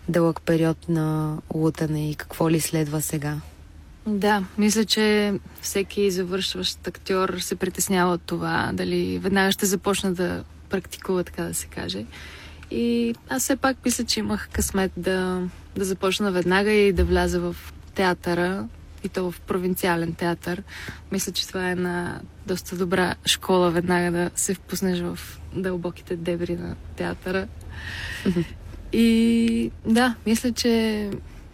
дълъг 0.08 0.40
период 0.40 0.88
на 0.88 1.38
лутане 1.54 2.10
и 2.10 2.14
какво 2.14 2.50
ли 2.50 2.60
следва 2.60 3.00
сега? 3.00 3.36
Да, 4.06 4.44
мисля, 4.58 4.84
че 4.84 5.34
всеки 5.60 6.10
завършващ 6.10 6.86
актьор 6.86 7.38
се 7.38 7.56
притеснява 7.56 8.14
от 8.14 8.22
това, 8.22 8.70
дали 8.74 9.18
веднага 9.18 9.52
ще 9.52 9.66
започна 9.66 10.12
да 10.12 10.44
практикува, 10.70 11.24
така 11.24 11.42
да 11.42 11.54
се 11.54 11.66
каже. 11.66 12.04
И 12.70 13.14
аз 13.28 13.42
все 13.42 13.56
пак 13.56 13.76
мисля, 13.84 14.04
че 14.04 14.20
имах 14.20 14.48
късмет 14.52 14.92
да, 14.96 15.42
да 15.76 15.84
започна 15.84 16.32
веднага 16.32 16.70
и 16.70 16.92
да 16.92 17.04
вляза 17.04 17.40
в 17.40 17.56
театъра, 17.94 18.68
и 19.04 19.08
то 19.08 19.30
в 19.30 19.40
провинциален 19.40 20.14
театър. 20.14 20.62
Мисля, 21.12 21.32
че 21.32 21.48
това 21.48 21.68
е 21.68 21.72
една 21.72 22.20
доста 22.46 22.76
добра 22.76 23.14
школа 23.26 23.70
веднага 23.70 24.10
да 24.10 24.30
се 24.34 24.54
впуснеш 24.54 25.00
в 25.00 25.18
дълбоките 25.54 26.16
дебри 26.16 26.56
на 26.56 26.76
театъра. 26.96 27.48
И 28.92 29.70
да, 29.86 30.14
мисля, 30.26 30.52
че 30.52 31.10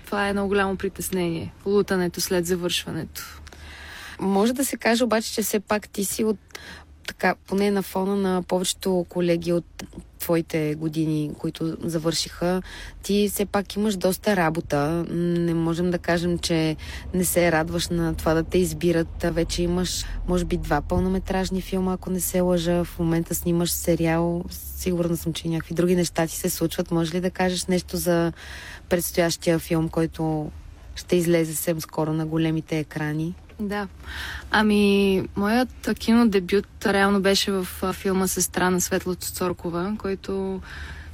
това 0.07 0.29
е 0.29 0.33
много 0.33 0.49
голямо 0.49 0.77
притеснение. 0.77 1.53
Лутането 1.67 2.21
след 2.21 2.47
завършването. 2.47 3.41
Може 4.21 4.53
да 4.53 4.65
се 4.65 4.77
каже 4.77 5.05
обаче, 5.05 5.33
че 5.33 5.43
все 5.43 5.61
пак 5.61 5.89
ти 5.89 6.05
си 6.05 6.25
от 6.25 6.39
така, 7.07 7.35
поне 7.47 7.71
на 7.71 7.83
фона 7.83 8.17
на 8.17 8.43
повечето 8.43 9.07
колеги 9.09 9.53
от 9.53 9.85
твоите 10.19 10.75
години, 10.75 11.31
които 11.39 11.77
завършиха, 11.81 12.63
ти 13.03 13.29
все 13.29 13.47
пак 13.47 13.77
имаш 13.77 13.97
доста 13.97 14.37
работа. 14.37 15.05
Не 15.11 15.55
можем 15.55 15.91
да 15.91 15.99
кажем, 15.99 16.39
че 16.39 16.77
не 17.15 17.25
се 17.25 17.53
радваш 17.53 17.89
на 17.89 18.15
това 18.15 18.35
да 18.35 18.43
те 18.43 18.59
избират. 18.59 19.23
Вече 19.23 19.63
имаш, 19.63 20.05
може 20.29 20.45
би, 20.45 20.57
два 20.57 20.81
пълнометражни 20.81 21.61
филма, 21.61 21.93
ако 21.93 22.11
не 22.11 22.21
се 22.21 22.41
лъжа. 22.41 22.85
В 22.85 22.99
момента 22.99 23.35
снимаш 23.35 23.71
сериал. 23.71 24.45
Сигурна 24.51 25.17
съм, 25.17 25.33
че 25.33 25.49
някакви 25.49 25.75
други 25.75 25.97
неща 25.97 26.27
ти 26.27 26.37
се 26.37 26.51
случват. 26.51 26.91
Може 26.91 27.15
ли 27.15 27.21
да 27.21 27.31
кажеш 27.31 27.67
нещо 27.67 27.97
за 27.97 28.33
предстоящия 28.89 29.59
филм, 29.59 29.89
който 29.89 30.51
ще 30.95 31.17
излезе 31.17 31.55
съвсем 31.55 31.81
скоро 31.81 32.13
на 32.13 32.27
големите 32.27 32.79
екрани? 32.79 33.35
Да. 33.61 33.89
Ами, 34.51 35.23
моят 35.37 35.89
кинодебют 35.99 36.87
реално 36.87 37.21
беше 37.21 37.53
в 37.53 37.67
филма 37.93 38.29
Сестра 38.29 38.71
на 38.71 38.81
Светла 38.81 39.15
Цоркова, 39.15 39.97
който 39.99 40.61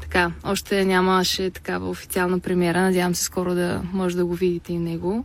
така, 0.00 0.32
още 0.44 0.84
нямаше 0.84 1.50
такава 1.50 1.90
официална 1.90 2.38
премиера. 2.38 2.80
Надявам 2.80 3.14
се 3.14 3.24
скоро 3.24 3.54
да 3.54 3.82
може 3.92 4.16
да 4.16 4.24
го 4.24 4.34
видите 4.34 4.72
и 4.72 4.78
него. 4.78 5.24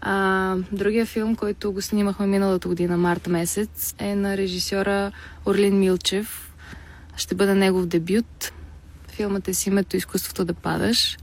А, 0.00 0.56
другия 0.72 1.06
филм, 1.06 1.36
който 1.36 1.72
го 1.72 1.82
снимахме 1.82 2.26
миналата 2.26 2.68
година, 2.68 2.96
март 2.96 3.26
месец, 3.26 3.94
е 3.98 4.14
на 4.14 4.36
режисьора 4.36 5.12
Орлин 5.46 5.78
Милчев. 5.78 6.52
Ще 7.16 7.34
бъде 7.34 7.54
негов 7.54 7.86
дебют. 7.86 8.52
Филмът 9.08 9.48
е 9.48 9.54
с 9.54 9.66
името 9.66 9.96
Изкуството 9.96 10.44
да 10.44 10.54
падаш. 10.54 11.18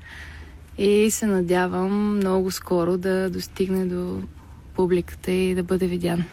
И 0.78 1.12
се 1.12 1.26
надявам 1.26 2.16
много 2.18 2.52
скоро 2.52 2.98
да 2.98 3.30
достигне 3.30 3.86
до 3.86 4.22
публиката 4.78 5.32
и 5.32 5.56
да 5.56 5.64
бъде 5.64 5.88
видян. 5.88 6.24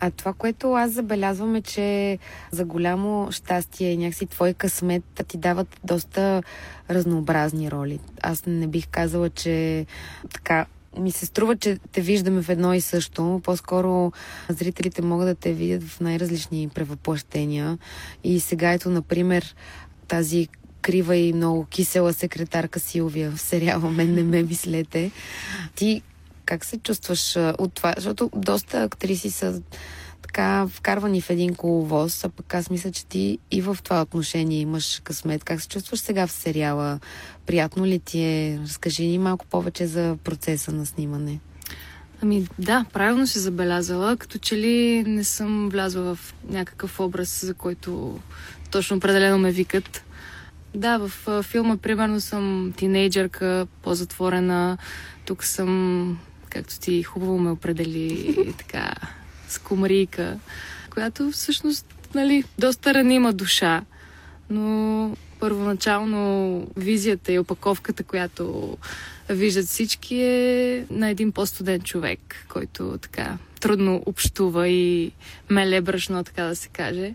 А 0.00 0.10
това, 0.10 0.32
което 0.32 0.72
аз 0.72 0.90
забелязвам 0.90 1.54
е, 1.54 1.62
че 1.62 2.18
за 2.50 2.64
голямо 2.64 3.28
щастие 3.30 3.92
и 3.92 3.96
някакси 3.96 4.26
твой 4.26 4.54
късмет 4.54 5.04
ти 5.28 5.38
дават 5.38 5.80
доста 5.84 6.42
разнообразни 6.90 7.70
роли. 7.70 7.98
Аз 8.22 8.46
не 8.46 8.66
бих 8.66 8.88
казала, 8.88 9.30
че 9.30 9.86
така 10.32 10.66
ми 10.98 11.10
се 11.10 11.26
струва, 11.26 11.56
че 11.56 11.78
те 11.92 12.00
виждаме 12.00 12.42
в 12.42 12.48
едно 12.48 12.74
и 12.74 12.80
също. 12.80 13.40
По-скоро 13.44 14.12
зрителите 14.48 15.02
могат 15.02 15.26
да 15.26 15.34
те 15.34 15.52
видят 15.52 15.82
в 15.82 16.00
най-различни 16.00 16.68
превъплъщения. 16.74 17.78
И 18.24 18.40
сега 18.40 18.72
ето, 18.72 18.90
например, 18.90 19.54
тази 20.08 20.48
крива 20.80 21.16
и 21.16 21.32
много 21.32 21.64
кисела 21.64 22.12
секретарка 22.12 22.80
Силвия 22.80 23.30
в 23.30 23.40
сериала 23.40 23.90
Мен 23.90 24.14
не 24.14 24.22
ме 24.22 24.42
мислете. 24.42 25.10
Ти 25.74 26.02
как 26.44 26.64
се 26.64 26.78
чувстваш 26.78 27.36
от 27.36 27.74
това? 27.74 27.94
Защото 27.96 28.30
доста 28.36 28.82
актриси 28.82 29.30
са 29.30 29.62
така 30.22 30.66
вкарвани 30.66 31.20
в 31.20 31.30
един 31.30 31.54
коловоз, 31.54 32.24
а 32.24 32.28
пък 32.28 32.54
аз 32.54 32.70
мисля, 32.70 32.92
че 32.92 33.06
ти 33.06 33.38
и 33.50 33.60
в 33.60 33.78
това 33.84 34.02
отношение 34.02 34.60
имаш 34.60 35.00
късмет. 35.04 35.44
Как 35.44 35.60
се 35.60 35.68
чувстваш 35.68 36.00
сега 36.00 36.26
в 36.26 36.32
сериала? 36.32 37.00
Приятно 37.46 37.86
ли 37.86 37.98
ти 37.98 38.20
е? 38.20 38.58
Разкажи 38.62 39.06
ни 39.06 39.18
малко 39.18 39.46
повече 39.46 39.86
за 39.86 40.16
процеса 40.24 40.72
на 40.72 40.86
снимане. 40.86 41.40
Ами 42.22 42.46
да, 42.58 42.84
правилно 42.92 43.26
си 43.26 43.38
забелязала, 43.38 44.16
като 44.16 44.38
че 44.38 44.56
ли 44.56 45.04
не 45.06 45.24
съм 45.24 45.68
влязла 45.68 46.14
в 46.14 46.34
някакъв 46.48 47.00
образ, 47.00 47.44
за 47.44 47.54
който 47.54 48.18
точно 48.70 48.96
определено 48.96 49.38
ме 49.38 49.52
викат. 49.52 50.04
Да, 50.74 50.98
в 50.98 51.42
филма 51.42 51.76
примерно 51.76 52.20
съм 52.20 52.72
тинейджърка, 52.76 53.66
по-затворена. 53.82 54.78
Тук 55.24 55.44
съм 55.44 56.18
както 56.52 56.80
ти 56.80 57.02
хубаво 57.02 57.38
ме 57.38 57.50
определи 57.50 58.36
така 58.58 58.94
с 59.48 59.58
която 60.90 61.30
всъщност, 61.30 61.86
нали, 62.14 62.44
доста 62.58 62.94
ранима 62.94 63.32
душа, 63.32 63.84
но 64.50 65.16
първоначално 65.40 66.66
визията 66.76 67.32
и 67.32 67.38
опаковката, 67.38 68.02
която 68.02 68.76
виждат 69.28 69.66
всички 69.66 70.16
е 70.22 70.86
на 70.90 71.08
един 71.08 71.32
по-студен 71.32 71.80
човек, 71.80 72.46
който 72.48 72.98
така 73.02 73.38
трудно 73.60 74.02
общува 74.06 74.68
и 74.68 75.12
меле 75.50 75.80
брашно, 75.80 76.24
така 76.24 76.44
да 76.44 76.56
се 76.56 76.68
каже. 76.68 77.14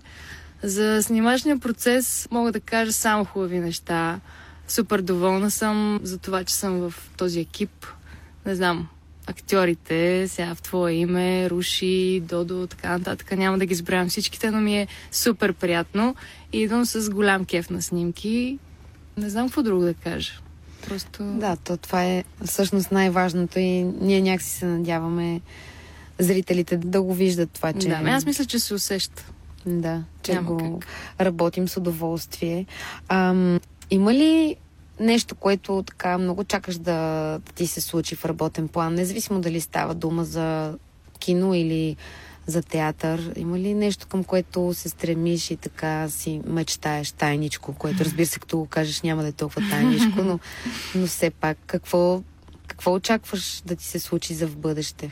За 0.63 1.03
снимачния 1.03 1.59
процес 1.59 2.27
мога 2.31 2.51
да 2.51 2.59
кажа 2.59 2.93
само 2.93 3.25
хубави 3.25 3.59
неща. 3.59 4.19
Супер 4.67 5.01
доволна 5.01 5.51
съм 5.51 5.99
за 6.03 6.17
това, 6.17 6.43
че 6.43 6.53
съм 6.53 6.89
в 6.89 6.93
този 7.17 7.39
екип. 7.39 7.85
Не 8.45 8.55
знам, 8.55 8.87
актьорите, 9.27 10.27
сега 10.27 10.55
в 10.55 10.61
твое 10.61 10.93
име, 10.93 11.49
Руши, 11.49 12.19
Додо, 12.19 12.67
така 12.67 12.97
нататък. 12.97 13.37
Няма 13.37 13.57
да 13.57 13.65
ги 13.65 13.73
избравям 13.73 14.09
всичките, 14.09 14.51
но 14.51 14.61
ми 14.61 14.77
е 14.77 14.87
супер 15.11 15.53
приятно. 15.53 16.15
И 16.53 16.61
идвам 16.61 16.85
с 16.85 17.09
голям 17.09 17.45
кеф 17.45 17.69
на 17.69 17.81
снимки. 17.81 18.59
Не 19.17 19.29
знам 19.29 19.47
какво 19.47 19.63
друго 19.63 19.83
да 19.83 19.93
кажа. 19.93 20.31
Просто... 20.87 21.23
Да, 21.23 21.55
то 21.55 21.77
това 21.77 22.03
е 22.05 22.23
всъщност 22.45 22.91
най-важното 22.91 23.59
и 23.59 23.83
ние 23.83 24.21
някакси 24.21 24.49
се 24.49 24.65
надяваме 24.65 25.41
зрителите 26.19 26.77
да 26.77 27.01
го 27.01 27.13
виждат 27.13 27.51
това, 27.51 27.73
че... 27.73 27.87
Да, 27.87 28.01
аз 28.05 28.25
мисля, 28.25 28.45
че 28.45 28.59
се 28.59 28.73
усеща. 28.73 29.25
Да, 29.65 30.03
че 30.23 30.33
Няма 30.33 30.51
го 30.51 30.79
как. 30.79 30.89
работим 31.21 31.67
с 31.67 31.77
удоволствие. 31.77 32.65
Ам, 33.07 33.59
има 33.89 34.13
ли 34.13 34.55
нещо, 34.99 35.35
което 35.35 35.83
така 35.87 36.17
много 36.17 36.43
чакаш 36.43 36.77
да, 36.77 36.91
да 37.45 37.51
ти 37.55 37.67
се 37.67 37.81
случи 37.81 38.15
в 38.15 38.25
работен 38.25 38.67
план, 38.67 38.93
независимо 38.93 39.41
дали 39.41 39.61
става 39.61 39.95
дума 39.95 40.25
за 40.25 40.77
кино 41.19 41.53
или 41.53 41.95
за 42.47 42.61
театър? 42.61 43.33
Има 43.35 43.59
ли 43.59 43.73
нещо 43.73 44.07
към 44.07 44.23
което 44.23 44.73
се 44.73 44.89
стремиш 44.89 45.51
и 45.51 45.55
така 45.55 46.09
си 46.09 46.41
мечтаеш 46.45 47.11
тайничко, 47.11 47.73
което 47.73 48.05
разбира 48.05 48.25
се, 48.25 48.39
като 48.39 48.57
го 48.57 48.65
кажеш 48.65 49.01
няма 49.01 49.21
да 49.21 49.27
е 49.27 49.31
толкова 49.31 49.69
тайничко, 49.69 50.23
но, 50.23 50.39
но 50.95 51.07
все 51.07 51.29
пак 51.29 51.57
какво, 51.67 52.23
какво 52.67 52.93
очакваш 52.93 53.61
да 53.65 53.75
ти 53.75 53.85
се 53.85 53.99
случи 53.99 54.33
за 54.33 54.47
в 54.47 54.57
бъдеще? 54.57 55.11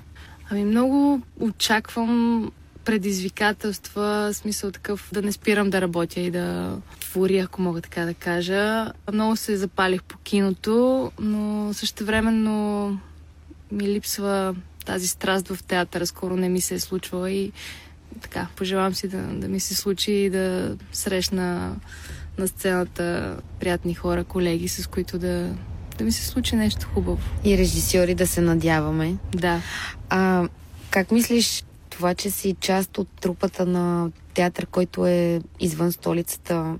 Ами 0.50 0.66
много 0.66 1.22
очаквам 1.40 2.52
предизвикателства, 2.86 4.30
смисъл 4.34 4.72
такъв 4.72 5.10
да 5.14 5.22
не 5.22 5.32
спирам 5.32 5.70
да 5.70 5.82
работя 5.82 6.20
и 6.20 6.32
да 6.32 6.78
творя, 7.16 7.44
ако 7.44 7.62
мога 7.62 7.82
така 7.82 8.06
да 8.06 8.14
кажа. 8.14 8.92
Много 9.14 9.36
се 9.36 9.58
запалих 9.58 10.04
по 10.04 10.18
киното, 10.18 11.12
но 11.20 11.74
също 11.74 12.06
времено 12.06 12.88
ми 13.72 13.88
липсва 13.88 14.56
тази 14.86 15.08
страст 15.08 15.48
в 15.48 15.64
театъра. 15.64 16.08
Скоро 16.08 16.36
не 16.36 16.50
ми 16.50 16.62
се 16.62 16.76
е 16.76 16.80
случвала 16.80 17.32
и 17.32 17.52
така, 18.22 18.48
пожелавам 18.56 18.96
си 18.96 19.08
да, 19.08 19.18
да 19.18 19.48
ми 19.48 19.60
се 19.60 19.76
случи 19.76 20.12
и 20.12 20.30
да 20.30 20.78
срещна 20.94 21.76
на 22.38 22.48
сцената 22.48 23.38
приятни 23.60 23.94
хора, 23.94 24.24
колеги, 24.24 24.68
с 24.68 24.88
които 24.88 25.20
да, 25.20 25.56
да 25.98 26.04
ми 26.04 26.12
се 26.12 26.26
случи 26.26 26.56
нещо 26.56 26.88
хубаво. 26.94 27.20
И 27.44 27.58
режисьори 27.58 28.16
да 28.16 28.28
се 28.28 28.42
надяваме. 28.42 29.16
Да. 29.36 29.62
А 30.10 30.48
как 30.90 31.12
мислиш 31.12 31.64
това, 31.90 32.14
че 32.14 32.30
си 32.30 32.56
част 32.60 32.98
от 32.98 33.08
трупата 33.22 33.66
на 33.66 34.12
театър, 34.34 34.66
който 34.66 35.06
е 35.06 35.42
извън 35.60 35.92
столицата, 35.92 36.76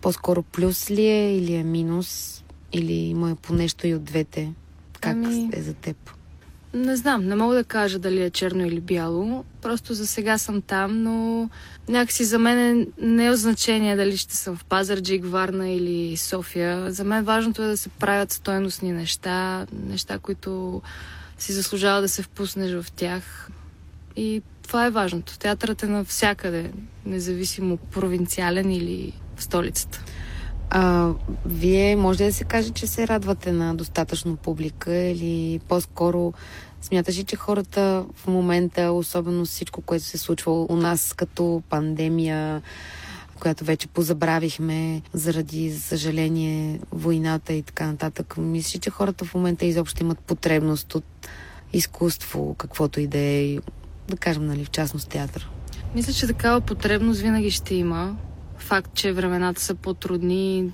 по-скоро 0.00 0.42
плюс 0.42 0.90
ли 0.90 1.06
е 1.06 1.36
или 1.36 1.54
е 1.54 1.64
минус? 1.64 2.42
Или 2.72 2.92
има 2.92 3.36
по 3.36 3.52
нещо 3.52 3.86
и 3.86 3.94
от 3.94 4.04
двете? 4.04 4.52
Как 5.00 5.16
ами... 5.16 5.50
е 5.52 5.62
за 5.62 5.74
теб? 5.74 5.96
Не 6.74 6.96
знам, 6.96 7.24
не 7.24 7.34
мога 7.34 7.54
да 7.54 7.64
кажа 7.64 7.98
дали 7.98 8.22
е 8.22 8.30
черно 8.30 8.66
или 8.66 8.80
бяло. 8.80 9.44
Просто 9.62 9.94
за 9.94 10.06
сега 10.06 10.38
съм 10.38 10.62
там, 10.62 11.02
но 11.02 11.48
някакси 11.88 12.24
за 12.24 12.38
мен 12.38 12.86
не 13.00 13.26
е 13.26 13.36
значение 13.36 13.96
дали 13.96 14.16
ще 14.16 14.36
съм 14.36 14.56
в 14.56 14.64
Пазарджик, 14.64 15.24
Варна 15.26 15.68
или 15.68 16.16
София. 16.16 16.92
За 16.92 17.04
мен 17.04 17.24
важното 17.24 17.62
е 17.62 17.66
да 17.66 17.76
се 17.76 17.88
правят 17.88 18.32
стойностни 18.32 18.92
неща, 18.92 19.66
неща, 19.72 20.18
които 20.18 20.82
си 21.38 21.52
заслужава 21.52 22.00
да 22.00 22.08
се 22.08 22.22
впуснеш 22.22 22.82
в 22.82 22.92
тях. 22.92 23.50
И 24.16 24.42
това 24.62 24.86
е 24.86 24.90
важното. 24.90 25.38
Театърът 25.38 25.82
е 25.82 25.86
навсякъде, 25.86 26.70
независимо 27.06 27.76
провинциален 27.76 28.70
или 28.70 29.12
в 29.38 29.42
столицата. 29.42 30.04
А, 30.70 31.10
вие 31.46 31.96
може 31.96 32.24
да 32.24 32.32
се 32.32 32.44
каже, 32.44 32.70
че 32.70 32.86
се 32.86 33.08
радвате 33.08 33.52
на 33.52 33.74
достатъчно 33.74 34.36
публика 34.36 34.94
или 34.94 35.60
по-скоро 35.68 36.32
смяташ 36.82 37.18
ли, 37.18 37.24
че 37.24 37.36
хората 37.36 38.04
в 38.14 38.26
момента, 38.26 38.92
особено 38.92 39.44
всичко, 39.44 39.80
което 39.80 40.04
се 40.04 40.18
случва 40.18 40.52
у 40.52 40.76
нас 40.76 41.14
като 41.16 41.62
пандемия, 41.70 42.62
която 43.40 43.64
вече 43.64 43.88
позабравихме 43.88 45.02
заради, 45.12 45.70
за 45.70 45.80
съжаление, 45.80 46.80
войната 46.92 47.52
и 47.52 47.62
така 47.62 47.86
нататък. 47.86 48.36
Мисля, 48.36 48.80
че 48.80 48.90
хората 48.90 49.24
в 49.24 49.34
момента 49.34 49.66
изобщо 49.66 50.02
имат 50.02 50.18
потребност 50.18 50.94
от 50.94 51.04
изкуство, 51.72 52.54
каквото 52.58 53.00
и 53.00 53.06
да 53.06 53.18
е, 53.18 53.58
да 54.08 54.16
кажем, 54.16 54.46
нали, 54.46 54.64
в 54.64 54.70
частност 54.70 55.08
театър. 55.08 55.50
Мисля, 55.94 56.12
че 56.12 56.26
такава 56.26 56.60
потребност 56.60 57.20
винаги 57.20 57.50
ще 57.50 57.74
има. 57.74 58.16
Факт, 58.68 58.94
че 58.94 59.12
времената 59.12 59.60
са 59.60 59.74
по-трудни, 59.74 60.72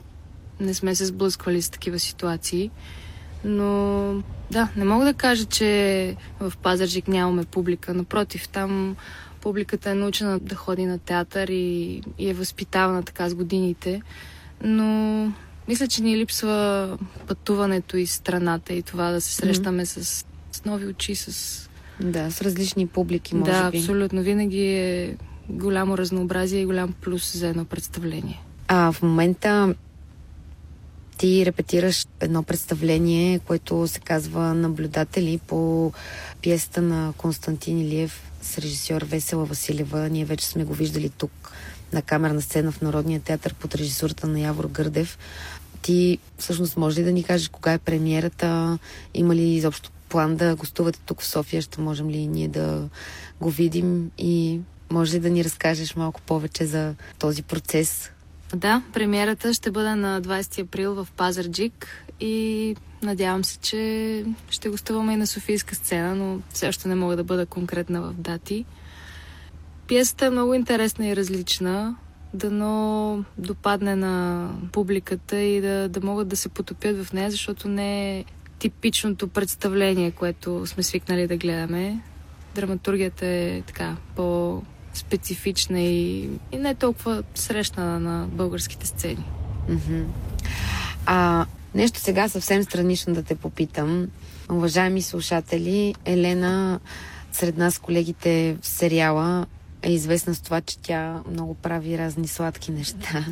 не 0.61 0.75
сме 0.75 0.95
се 0.95 1.05
сблъсквали 1.05 1.63
с 1.63 1.71
такива 1.71 1.99
ситуации. 1.99 2.71
Но 3.45 4.23
да, 4.51 4.69
не 4.77 4.85
мога 4.85 5.05
да 5.05 5.15
кажа, 5.15 5.45
че 5.45 6.17
в 6.41 6.53
Пазарджик 6.63 7.09
нямаме 7.09 7.45
публика. 7.45 7.95
Напротив, 7.95 8.49
там 8.49 8.97
публиката 9.41 9.91
е 9.91 9.95
научена 9.95 10.39
да 10.39 10.55
ходи 10.55 10.87
на 10.87 10.99
театър 10.99 11.49
и, 11.49 12.03
и 12.19 12.31
е 12.31 12.35
възпитавана 12.35 13.03
така 13.03 13.29
с 13.29 13.35
годините. 13.35 14.03
Но 14.65 15.33
мисля, 15.69 15.87
че 15.87 16.03
ни 16.03 16.17
липсва 16.17 16.99
пътуването 17.27 17.97
из 17.97 18.13
страната 18.13 18.75
и 18.75 18.83
това 18.83 19.11
да 19.11 19.21
се 19.21 19.35
срещаме 19.35 19.87
mm-hmm. 19.87 20.03
с, 20.03 20.27
с 20.53 20.65
нови 20.65 20.87
очи, 20.87 21.15
с... 21.15 21.71
Да, 22.01 22.31
с 22.31 22.43
различни 22.43 22.87
публики, 22.87 23.35
може 23.35 23.53
да, 23.53 23.71
би. 23.71 23.79
Да, 23.79 23.83
абсолютно. 23.83 24.23
Винаги 24.23 24.63
е 24.63 25.17
голямо 25.49 25.99
разнообразие 25.99 26.61
и 26.61 26.67
голям 26.67 26.95
плюс 27.01 27.37
за 27.37 27.49
едно 27.49 27.65
представление. 27.65 28.43
А 28.69 28.93
в 28.93 29.03
момента 29.03 29.75
ти 31.19 31.47
репетираш 31.47 32.07
едно 32.21 32.43
представление, 32.43 33.39
което 33.39 33.89
се 33.89 34.01
казва 34.01 34.55
Наблюдатели 34.55 35.41
по 35.47 35.93
пиесата 36.43 36.83
на 36.83 37.13
Константин 37.17 37.79
Илиев 37.79 38.31
с 38.43 38.59
режисьор 38.59 39.03
Весела 39.03 39.45
Василева. 39.45 40.09
Ние 40.09 40.25
вече 40.25 40.47
сме 40.47 40.65
го 40.65 40.75
виждали 40.75 41.09
тук 41.09 41.53
на 41.93 42.03
камерна 42.03 42.43
сцена 42.43 42.73
в 42.73 42.83
Народния 42.83 43.21
театър 43.21 43.55
под 43.55 43.75
режисурата 43.75 44.27
на 44.27 44.41
Явор 44.41 44.67
Гърдев. 44.67 45.19
Ти 45.83 46.19
всъщност 46.39 46.77
може 46.77 47.01
ли 47.01 47.05
да 47.05 47.13
ни 47.13 47.25
кажеш 47.25 47.49
кога 47.49 47.73
е 47.73 47.79
премиерата? 47.79 48.79
Има 49.15 49.35
ли 49.35 49.43
изобщо 49.43 49.91
план 50.09 50.37
да 50.37 50.57
гостувате 50.57 51.01
тук 51.07 51.21
в 51.21 51.27
София? 51.27 51.63
Ще 51.63 51.81
можем 51.81 52.11
ли 52.11 52.27
ние 52.27 52.49
да 52.49 52.89
го 53.41 53.51
видим? 53.51 54.11
И 54.19 54.61
може 54.95 55.17
ли 55.17 55.21
да 55.21 55.31
ни 55.31 55.45
разкажеш 55.45 55.97
малко 55.97 56.21
повече 56.21 56.67
за 56.67 56.95
този 57.19 57.43
процес? 57.43 58.11
Да, 58.55 58.83
премиерата 58.93 59.55
ще 59.55 59.71
бъде 59.71 59.95
на 59.95 60.23
20 60.23 60.63
април 60.63 60.95
в 60.95 61.09
Пазарджик 61.17 62.07
и 62.21 62.77
надявам 63.03 63.45
се, 63.45 63.59
че 63.59 64.25
ще 64.51 64.69
гостуваме 64.69 65.13
и 65.13 65.17
на 65.17 65.27
Софийска 65.27 65.75
сцена, 65.75 66.15
но 66.15 66.41
все 66.51 66.69
още 66.69 66.89
не 66.89 66.95
мога 66.95 67.17
да 67.17 67.25
бъда 67.25 67.47
конкретна 67.47 68.03
в 68.03 68.13
дати. 68.13 68.65
Пиесата 69.87 70.27
е 70.27 70.31
много 70.31 70.55
интересна 70.55 71.07
и 71.07 71.17
различна, 71.17 71.97
дано 72.35 73.25
допадне 73.39 73.97
на 73.97 74.49
публиката 74.73 75.41
и 75.41 75.61
да, 75.61 75.89
да 75.89 76.01
могат 76.01 76.29
да 76.29 76.37
се 76.37 76.49
потопят 76.49 77.05
в 77.05 77.13
нея, 77.13 77.31
защото 77.31 77.69
не 77.69 78.19
е 78.19 78.25
типичното 78.59 79.29
представление, 79.29 80.11
което 80.11 80.67
сме 80.67 80.83
свикнали 80.83 81.27
да 81.27 81.37
гледаме. 81.37 82.01
Драматургията 82.55 83.27
е 83.27 83.63
така 83.67 83.97
по 84.17 84.63
специфична 84.99 85.81
и, 85.81 86.29
и 86.53 86.57
не 86.57 86.75
толкова 86.75 87.23
срещна 87.35 88.01
на 88.01 88.27
българските 88.27 88.87
сцени. 88.87 89.25
Mm-hmm. 89.69 90.05
А 91.07 91.47
нещо 91.75 92.01
сега 92.01 92.29
съвсем 92.29 92.63
странично 92.63 93.15
да 93.15 93.23
те 93.23 93.35
попитам. 93.35 94.09
Уважаеми 94.51 95.03
слушатели, 95.03 95.95
Елена 96.05 96.81
сред 97.33 97.57
нас 97.57 97.79
колегите 97.79 98.57
в 98.63 98.67
сериала 98.67 99.47
е 99.85 99.93
известна 99.93 100.35
с 100.35 100.41
това, 100.41 100.61
че 100.61 100.79
тя 100.79 101.23
много 101.31 101.55
прави 101.55 101.99
разни 101.99 102.29
сладки 102.29 102.73
неща. 102.73 103.27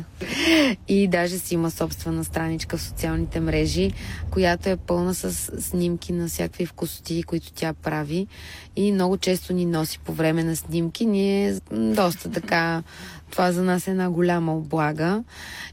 И 0.87 1.07
даже 1.07 1.37
си 1.37 1.53
има 1.53 1.71
собствена 1.71 2.23
страничка 2.23 2.77
в 2.77 2.81
социалните 2.81 3.39
мрежи, 3.39 3.91
която 4.31 4.69
е 4.69 4.77
пълна 4.77 5.13
с 5.13 5.33
снимки 5.61 6.13
на 6.13 6.27
всякакви 6.27 6.65
вкусоти, 6.65 7.23
които 7.23 7.51
тя 7.53 7.73
прави. 7.73 8.27
И 8.75 8.91
много 8.91 9.17
често 9.17 9.53
ни 9.53 9.65
носи 9.65 9.99
по 9.99 10.13
време 10.13 10.43
на 10.43 10.55
снимки. 10.55 11.05
Ние 11.05 11.59
доста 11.71 12.31
така 12.31 12.83
това 13.31 13.51
за 13.51 13.63
нас 13.63 13.87
е 13.87 13.91
една 13.91 14.09
голяма 14.09 14.55
облага. 14.55 15.23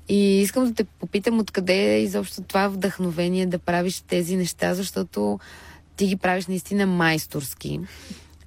И 0.08 0.40
искам 0.40 0.64
да 0.64 0.74
те 0.74 0.84
попитам 0.84 1.38
откъде 1.38 1.94
е 1.94 2.02
изобщо 2.02 2.42
това 2.42 2.68
вдъхновение 2.68 3.46
да 3.46 3.58
правиш 3.58 4.00
тези 4.00 4.36
неща, 4.36 4.74
защото 4.74 5.38
ти 5.96 6.06
ги 6.06 6.16
правиш 6.16 6.46
наистина 6.46 6.86
майсторски. 6.86 7.80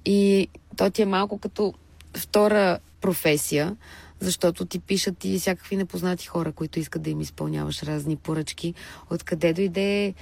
И 0.06 0.48
то 0.78 0.90
ти 0.90 1.02
е 1.02 1.06
малко 1.06 1.38
като 1.38 1.74
втора 2.18 2.80
професия, 3.02 3.76
защото 4.20 4.66
ти 4.66 4.80
пишат 4.80 5.26
и 5.26 5.40
всякакви 5.40 5.76
непознати 5.76 6.28
хора, 6.28 6.52
които 6.52 6.80
искат 6.80 7.02
да 7.02 7.10
им 7.10 7.22
изпълняваш 7.22 7.84
разни 7.84 8.16
поръчки. 8.16 8.74
Откъде 9.10 9.54
дойде 9.54 10.14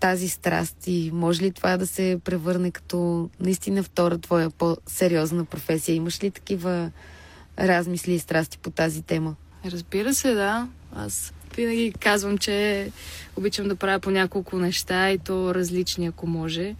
тази 0.00 0.28
страст 0.28 0.76
и 0.86 1.10
може 1.14 1.42
ли 1.42 1.50
това 1.50 1.76
да 1.76 1.86
се 1.86 2.20
превърне 2.24 2.70
като 2.70 3.30
наистина 3.40 3.82
втора 3.82 4.18
твоя 4.18 4.50
по-сериозна 4.50 5.44
професия? 5.44 5.94
Имаш 5.94 6.22
ли 6.24 6.30
такива 6.30 6.90
размисли 7.58 8.12
и 8.12 8.18
страсти 8.18 8.58
по 8.58 8.70
тази 8.70 9.02
тема? 9.02 9.34
Разбира 9.64 10.14
се, 10.14 10.34
да. 10.34 10.68
Аз 10.92 11.32
винаги 11.56 11.92
казвам, 12.00 12.38
че 12.38 12.90
обичам 13.36 13.68
да 13.68 13.76
правя 13.76 14.00
по 14.00 14.10
няколко 14.10 14.58
неща 14.58 15.10
и 15.10 15.18
то 15.18 15.54
различни, 15.54 16.06
ако 16.06 16.26
може. 16.26 16.74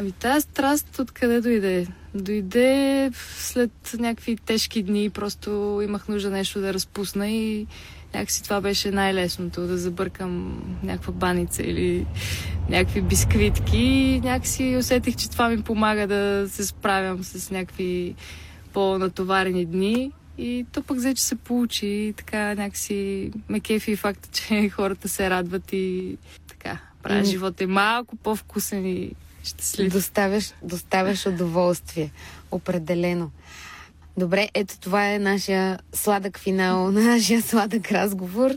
Ами 0.00 0.12
тази 0.12 0.40
страст 0.40 0.98
откъде 0.98 1.40
дойде? 1.40 1.86
Дойде 2.14 3.10
след 3.14 3.70
някакви 3.98 4.36
тежки 4.36 4.82
дни, 4.82 5.10
просто 5.10 5.80
имах 5.84 6.08
нужда 6.08 6.30
нещо 6.30 6.60
да 6.60 6.74
разпусна 6.74 7.30
и 7.30 7.66
някакси 8.14 8.42
това 8.42 8.60
беше 8.60 8.90
най-лесното, 8.90 9.66
да 9.66 9.78
забъркам 9.78 10.62
някаква 10.82 11.12
баница 11.12 11.62
или 11.62 12.06
някакви 12.68 13.02
бисквитки 13.02 13.78
и 13.78 14.20
някакси 14.20 14.76
усетих, 14.78 15.16
че 15.16 15.30
това 15.30 15.48
ми 15.48 15.62
помага 15.62 16.06
да 16.06 16.46
се 16.48 16.66
справям 16.66 17.24
с 17.24 17.50
някакви 17.50 18.14
по-натоварени 18.72 19.66
дни. 19.66 20.12
И 20.38 20.66
то 20.72 20.82
пък 20.82 20.96
взе, 20.96 21.14
че 21.14 21.22
се 21.22 21.36
получи 21.36 21.86
и 21.86 22.12
така 22.12 22.54
някакси 22.54 23.30
ме 23.48 23.60
кефи 23.60 23.96
факта, 23.96 24.28
че 24.32 24.68
хората 24.68 25.08
се 25.08 25.30
радват 25.30 25.72
и 25.72 26.16
така 26.48 26.78
правя 27.02 27.24
живота 27.24 27.64
и 27.64 27.66
малко 27.66 28.16
по-вкусен 28.16 28.86
и 28.86 29.12
щастлив. 29.44 29.92
Доставяш, 29.92 30.52
доставяш 30.62 31.26
удоволствие. 31.26 32.10
Определено. 32.50 33.30
Добре, 34.16 34.48
ето 34.54 34.80
това 34.80 35.12
е 35.12 35.18
нашия 35.18 35.78
сладък 35.92 36.38
финал 36.38 36.92
на 36.92 37.00
нашия 37.14 37.42
сладък 37.42 37.92
разговор. 37.92 38.50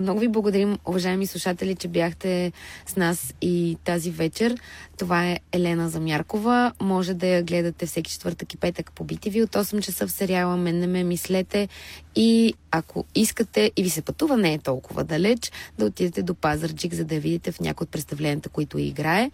Много 0.00 0.20
ви 0.20 0.28
благодарим, 0.28 0.78
уважаеми 0.84 1.26
слушатели, 1.26 1.74
че 1.74 1.88
бяхте 1.88 2.52
с 2.86 2.96
нас 2.96 3.34
и 3.40 3.78
тази 3.84 4.10
вечер. 4.10 4.54
Това 4.98 5.26
е 5.26 5.38
Елена 5.52 5.88
Замяркова. 5.88 6.72
Може 6.80 7.14
да 7.14 7.26
я 7.26 7.42
гледате 7.42 7.86
всеки 7.86 8.10
четвъртък 8.10 8.54
и 8.54 8.56
петък 8.56 8.92
по 8.92 9.04
BTV 9.06 9.44
от 9.44 9.50
8 9.50 9.80
часа 9.80 10.06
в 10.06 10.12
сериала 10.12 10.56
Мен 10.56 10.78
не 10.78 10.86
ме 10.86 11.04
мислете. 11.04 11.68
И 12.16 12.54
ако 12.70 13.04
искате 13.14 13.72
и 13.76 13.82
ви 13.82 13.90
се 13.90 14.02
пътува, 14.02 14.36
не 14.36 14.54
е 14.54 14.58
толкова 14.58 15.04
далеч, 15.04 15.52
да 15.78 15.84
отидете 15.84 16.22
до 16.22 16.34
Пазарджик, 16.34 16.94
за 16.94 17.04
да 17.04 17.14
я 17.14 17.20
видите 17.20 17.52
в 17.52 17.60
някои 17.60 17.84
от 17.84 17.90
представленията, 17.90 18.48
които 18.48 18.78
играе. 18.78 19.30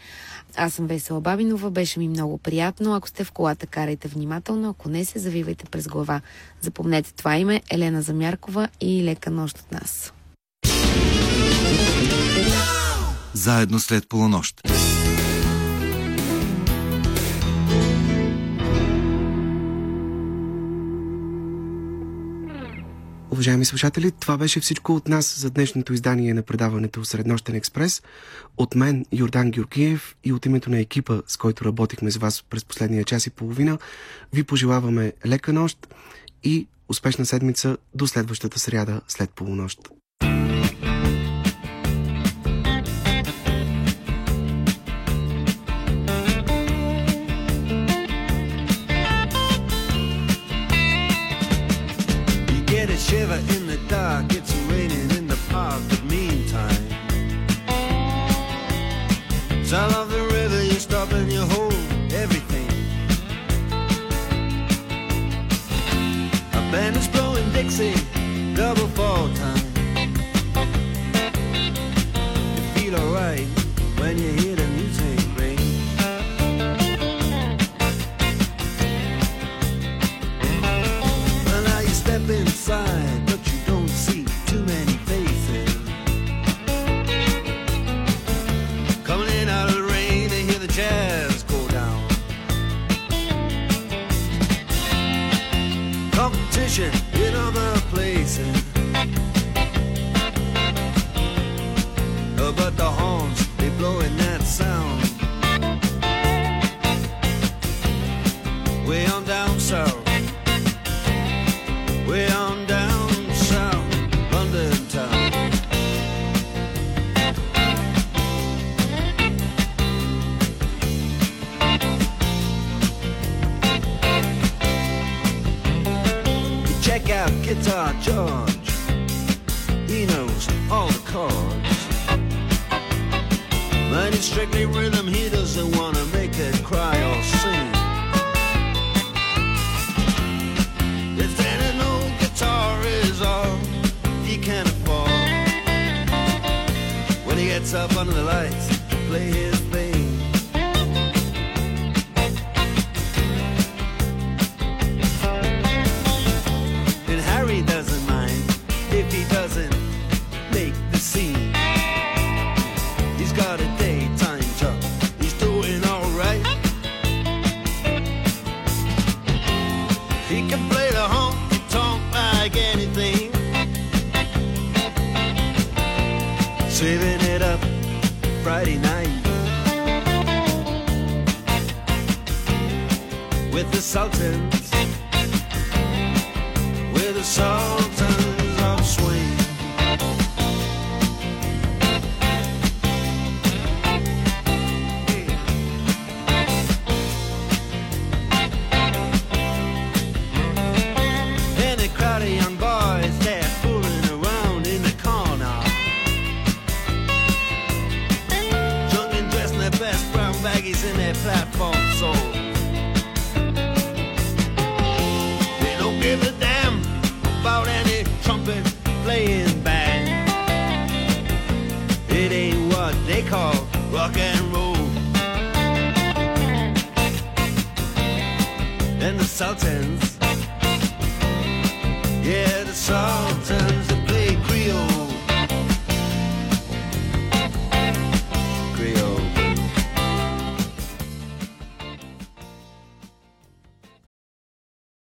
Аз 0.57 0.75
съм 0.75 0.87
Весела 0.87 1.21
Бабинова, 1.21 1.71
беше 1.71 1.99
ми 1.99 2.09
много 2.09 2.39
приятно. 2.39 2.95
Ако 2.95 3.09
сте 3.09 3.25
в 3.25 3.33
колата, 3.33 3.67
карайте 3.67 4.09
внимателно, 4.09 4.71
ако 4.71 4.89
не 4.89 5.05
се 5.05 5.19
завивайте 5.19 5.65
през 5.65 5.89
глава. 5.89 6.21
Запомнете 6.61 7.15
това 7.15 7.37
име 7.37 7.63
Елена 7.71 8.03
Замяркова 8.03 8.69
и 8.81 9.05
лека 9.05 9.31
нощ 9.31 9.59
от 9.59 9.73
нас. 9.73 10.13
Заедно 13.35 13.79
след 13.79 14.09
полунощ. 14.09 14.61
Уважаеми 23.35 23.65
слушатели, 23.65 24.11
това 24.11 24.37
беше 24.37 24.61
всичко 24.61 24.95
от 24.95 25.09
нас 25.09 25.41
за 25.41 25.51
днешното 25.51 25.93
издание 25.93 26.35
на 26.35 26.43
предаването 26.43 27.05
Среднощен 27.05 27.55
експрес. 27.55 28.03
От 28.57 28.75
мен, 28.75 29.07
Йордан 29.13 29.51
Георгиев 29.51 30.17
и 30.25 30.33
от 30.33 30.47
името 30.47 30.71
на 30.71 30.79
екипа, 30.79 31.23
с 31.27 31.37
който 31.37 31.65
работихме 31.65 32.11
с 32.11 32.17
вас 32.17 32.45
през 32.51 32.65
последния 32.65 33.05
час 33.05 33.27
и 33.27 33.31
половина, 33.31 33.79
ви 34.33 34.45
пожелаваме 34.45 35.13
лека 35.27 35.53
нощ 35.53 35.95
и 36.45 36.67
успешна 36.89 37.27
седмица 37.27 37.77
до 37.95 38.07
следващата 38.07 38.59
сряда 38.59 39.01
след 39.09 39.31
полунощ. 39.31 39.79
Salam. 59.65 60.04